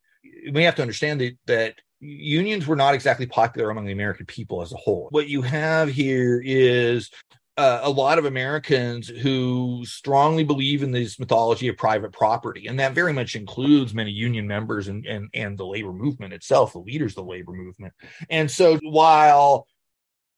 We 0.53 0.63
have 0.65 0.77
to 0.77 0.83
understand 0.83 1.37
that, 1.47 1.75
unions 2.03 2.67
were 2.67 2.77
not 2.77 2.95
exactly 2.95 3.27
popular 3.27 3.71
among 3.71 3.87
the 3.87 3.93
American 3.93 4.27
people 4.27 4.61
as 4.61 4.73
a 4.73 4.77
whole. 4.77 5.09
What 5.11 5.29
you 5.29 5.41
have 5.43 5.89
here 5.89 6.43
is 6.45 7.11
uh, 7.57 7.81
a 7.83 7.91
lot 7.91 8.19
of 8.19 8.25
Americans 8.25 9.09
who 9.09 9.83
strongly 9.85 10.43
believe 10.43 10.83
in 10.83 10.91
this 10.91 11.21
mythology 11.21 11.69
of 11.69 11.77
private 11.77 12.13
property, 12.13 12.67
and 12.67 12.81
that 12.81 12.93
very 12.93 13.13
much 13.13 13.37
includes 13.37 13.95
many 13.95 14.11
union 14.11 14.47
members 14.47 14.89
and 14.89 15.07
and 15.07 15.29
and 15.35 15.57
the 15.57 15.67
labor 15.67 15.93
movement 15.93 16.33
itself, 16.33 16.73
the 16.73 16.79
leaders 16.79 17.13
of 17.13 17.25
the 17.25 17.31
labor 17.31 17.53
movement. 17.53 17.93
And 18.31 18.51
so, 18.51 18.79
while 18.83 19.67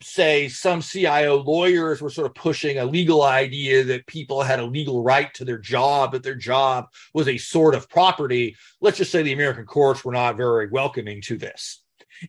say 0.05 0.49
some 0.49 0.81
CIO 0.81 1.43
lawyers 1.43 2.01
were 2.01 2.11
sort 2.11 2.27
of 2.27 2.35
pushing 2.35 2.79
a 2.79 2.85
legal 2.85 3.23
idea 3.23 3.85
that 3.85 4.07
people 4.07 4.43
had 4.43 4.61
a 4.61 4.65
legal 4.67 5.03
right 5.03 5.33
to 5.35 5.45
their 5.45 5.59
job, 5.59 6.13
that 6.13 6.23
their 6.23 6.35
job 6.35 6.87
was 7.13 7.29
a 7.29 7.39
sort 7.39 7.75
of 7.75 7.89
property. 7.89 8.57
Let's 8.81 8.99
just 8.99 9.11
say 9.11 9.23
the 9.23 9.33
American 9.33 9.67
courts 9.67 10.05
were 10.05 10.13
not 10.13 10.37
very 10.37 10.69
welcoming 10.69 11.21
to 11.23 11.37
this. 11.37 11.81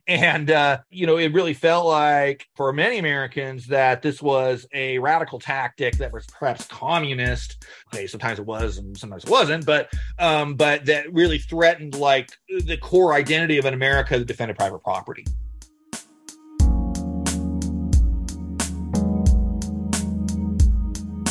And, 0.07 0.49
uh, 0.49 0.80
you 0.89 1.05
know, 1.05 1.17
it 1.17 1.34
really 1.34 1.53
felt 1.53 1.86
like 1.86 2.47
for 2.55 2.73
many 2.73 2.97
Americans 2.97 3.67
that 3.67 4.01
this 4.01 4.21
was 4.21 4.65
a 4.73 4.97
radical 4.99 5.39
tactic 5.39 5.97
that 5.97 6.11
was 6.11 6.26
perhaps 6.26 6.65
communist. 6.65 7.63
Okay, 7.93 8.07
sometimes 8.07 8.39
it 8.39 8.45
was 8.45 8.78
and 8.78 8.97
sometimes 8.97 9.23
it 9.23 9.30
wasn't, 9.30 9.65
but, 9.65 9.91
um, 10.19 10.55
but 10.55 10.86
that 10.86 11.13
really 11.13 11.38
threatened 11.38 11.95
like 11.95 12.32
the 12.49 12.78
core 12.78 13.13
identity 13.13 13.57
of 13.57 13.65
an 13.65 13.73
America 13.73 14.17
that 14.17 14.26
defended 14.26 14.57
private 14.57 14.80
property. 14.80 15.23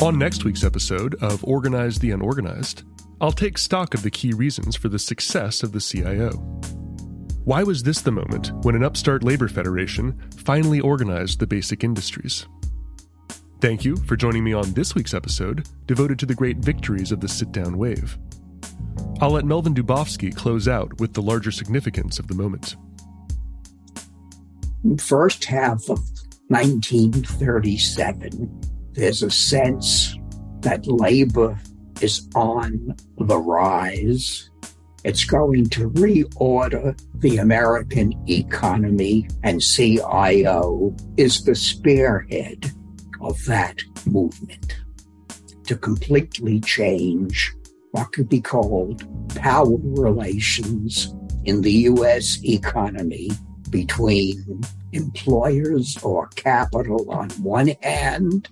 On 0.01 0.19
next 0.19 0.43
week's 0.43 0.65
episode 0.65 1.15
of 1.23 1.41
Organize 1.45 1.97
the 1.97 2.11
Unorganized, 2.11 2.83
I'll 3.21 3.31
take 3.31 3.57
stock 3.57 3.93
of 3.93 4.03
the 4.03 4.11
key 4.11 4.33
reasons 4.33 4.75
for 4.75 4.89
the 4.89 4.99
success 4.99 5.63
of 5.63 5.71
the 5.71 5.79
CIO. 5.79 6.31
Why 7.45 7.63
was 7.63 7.81
this 7.81 8.01
the 8.01 8.11
moment 8.11 8.51
when 8.65 8.75
an 8.75 8.83
upstart 8.83 9.23
labor 9.23 9.47
federation 9.47 10.19
finally 10.35 10.81
organized 10.81 11.39
the 11.39 11.47
basic 11.47 11.85
industries? 11.85 12.45
Thank 13.61 13.85
you 13.85 13.95
for 13.95 14.17
joining 14.17 14.43
me 14.43 14.51
on 14.51 14.73
this 14.73 14.95
week's 14.95 15.13
episode, 15.13 15.65
devoted 15.85 16.19
to 16.19 16.25
the 16.25 16.35
great 16.35 16.57
victories 16.57 17.13
of 17.13 17.21
the 17.21 17.29
sit 17.29 17.53
down 17.53 17.77
wave. 17.77 18.17
I'll 19.21 19.31
let 19.31 19.45
Melvin 19.45 19.73
Dubofsky 19.73 20.35
close 20.35 20.67
out 20.67 20.99
with 20.99 21.13
the 21.13 21.21
larger 21.21 21.51
significance 21.51 22.19
of 22.19 22.27
the 22.27 22.35
moment. 22.35 22.75
First 24.99 25.45
half 25.45 25.89
of 25.89 25.99
1937 26.49 28.74
there's 28.95 29.23
a 29.23 29.29
sense 29.29 30.15
that 30.61 30.87
labor 30.87 31.59
is 32.01 32.27
on 32.33 32.95
the 33.17 33.37
rise. 33.37 34.49
It's 35.03 35.25
going 35.25 35.69
to 35.71 35.89
reorder 35.91 36.99
the 37.15 37.37
American 37.37 38.13
economy, 38.27 39.27
and 39.43 39.61
CIO 39.61 40.95
is 41.17 41.43
the 41.43 41.55
spearhead 41.55 42.71
of 43.21 43.43
that 43.45 43.83
movement 44.05 44.77
to 45.65 45.75
completely 45.75 46.59
change 46.61 47.53
what 47.91 48.11
could 48.13 48.29
be 48.29 48.41
called 48.41 49.03
power 49.35 49.77
relations 49.77 51.13
in 51.43 51.61
the 51.61 51.71
U.S. 51.71 52.39
economy 52.43 53.29
between 53.69 54.61
employers 54.93 55.97
or 56.01 56.27
capital 56.35 57.11
on 57.11 57.29
one 57.31 57.67
hand 57.81 58.49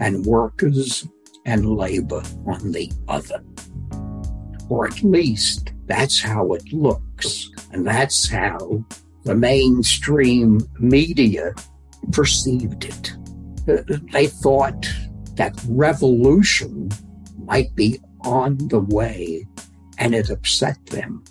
and 0.00 0.26
workers 0.26 1.06
and 1.46 1.76
labor 1.76 2.22
on 2.46 2.72
the 2.72 2.90
other. 3.08 3.42
Or 4.68 4.86
at 4.86 5.02
least 5.02 5.72
that's 5.86 6.20
how 6.20 6.52
it 6.52 6.72
looks. 6.72 7.50
And 7.72 7.86
that's 7.86 8.28
how 8.28 8.84
the 9.24 9.34
mainstream 9.34 10.60
media 10.78 11.54
perceived 12.12 12.84
it. 12.84 13.12
Uh, 13.68 13.82
they 14.12 14.26
thought 14.26 14.88
that 15.36 15.60
revolution 15.68 16.90
might 17.44 17.74
be 17.74 18.00
on 18.22 18.56
the 18.68 18.80
way 18.80 19.46
and 19.98 20.14
it 20.14 20.30
upset 20.30 20.84
them. 20.86 21.24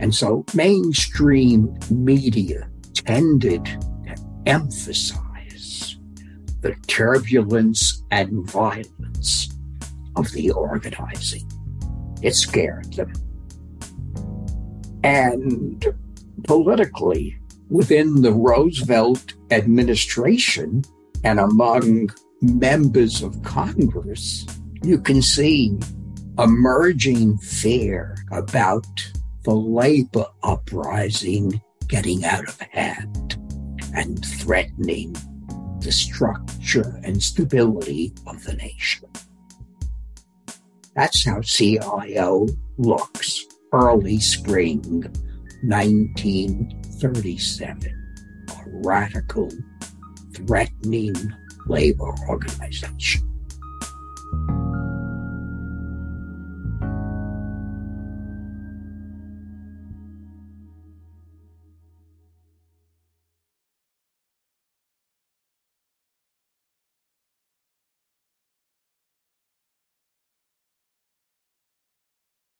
And 0.00 0.14
so 0.14 0.44
mainstream 0.54 1.76
media 1.90 2.68
tended 2.94 3.64
to 3.64 4.16
emphasize 4.46 5.23
the 6.64 6.74
turbulence 6.86 8.02
and 8.10 8.50
violence 8.50 9.50
of 10.16 10.32
the 10.32 10.50
organizing. 10.50 11.46
It 12.22 12.34
scared 12.34 12.90
them. 12.94 13.12
And 15.02 15.86
politically, 16.44 17.36
within 17.68 18.22
the 18.22 18.32
Roosevelt 18.32 19.34
administration 19.50 20.84
and 21.22 21.38
among 21.38 22.08
members 22.40 23.22
of 23.22 23.42
Congress, 23.42 24.46
you 24.82 24.98
can 24.98 25.20
see 25.20 25.78
emerging 26.38 27.36
fear 27.36 28.16
about 28.32 28.86
the 29.42 29.54
labor 29.54 30.28
uprising 30.42 31.60
getting 31.88 32.24
out 32.24 32.48
of 32.48 32.58
hand 32.58 33.36
and 33.94 34.24
threatening 34.24 35.14
the 35.84 35.92
structure 35.92 36.98
and 37.04 37.22
stability 37.22 38.12
of 38.26 38.42
the 38.44 38.54
nation. 38.54 39.08
That's 40.96 41.24
how 41.26 41.42
CIO 41.42 42.48
looks 42.78 43.44
early 43.72 44.18
spring 44.18 45.04
1937. 45.62 47.78
A 48.48 48.64
radical, 48.66 49.48
threatening 50.34 51.14
labor 51.66 52.12
organization. 52.28 53.30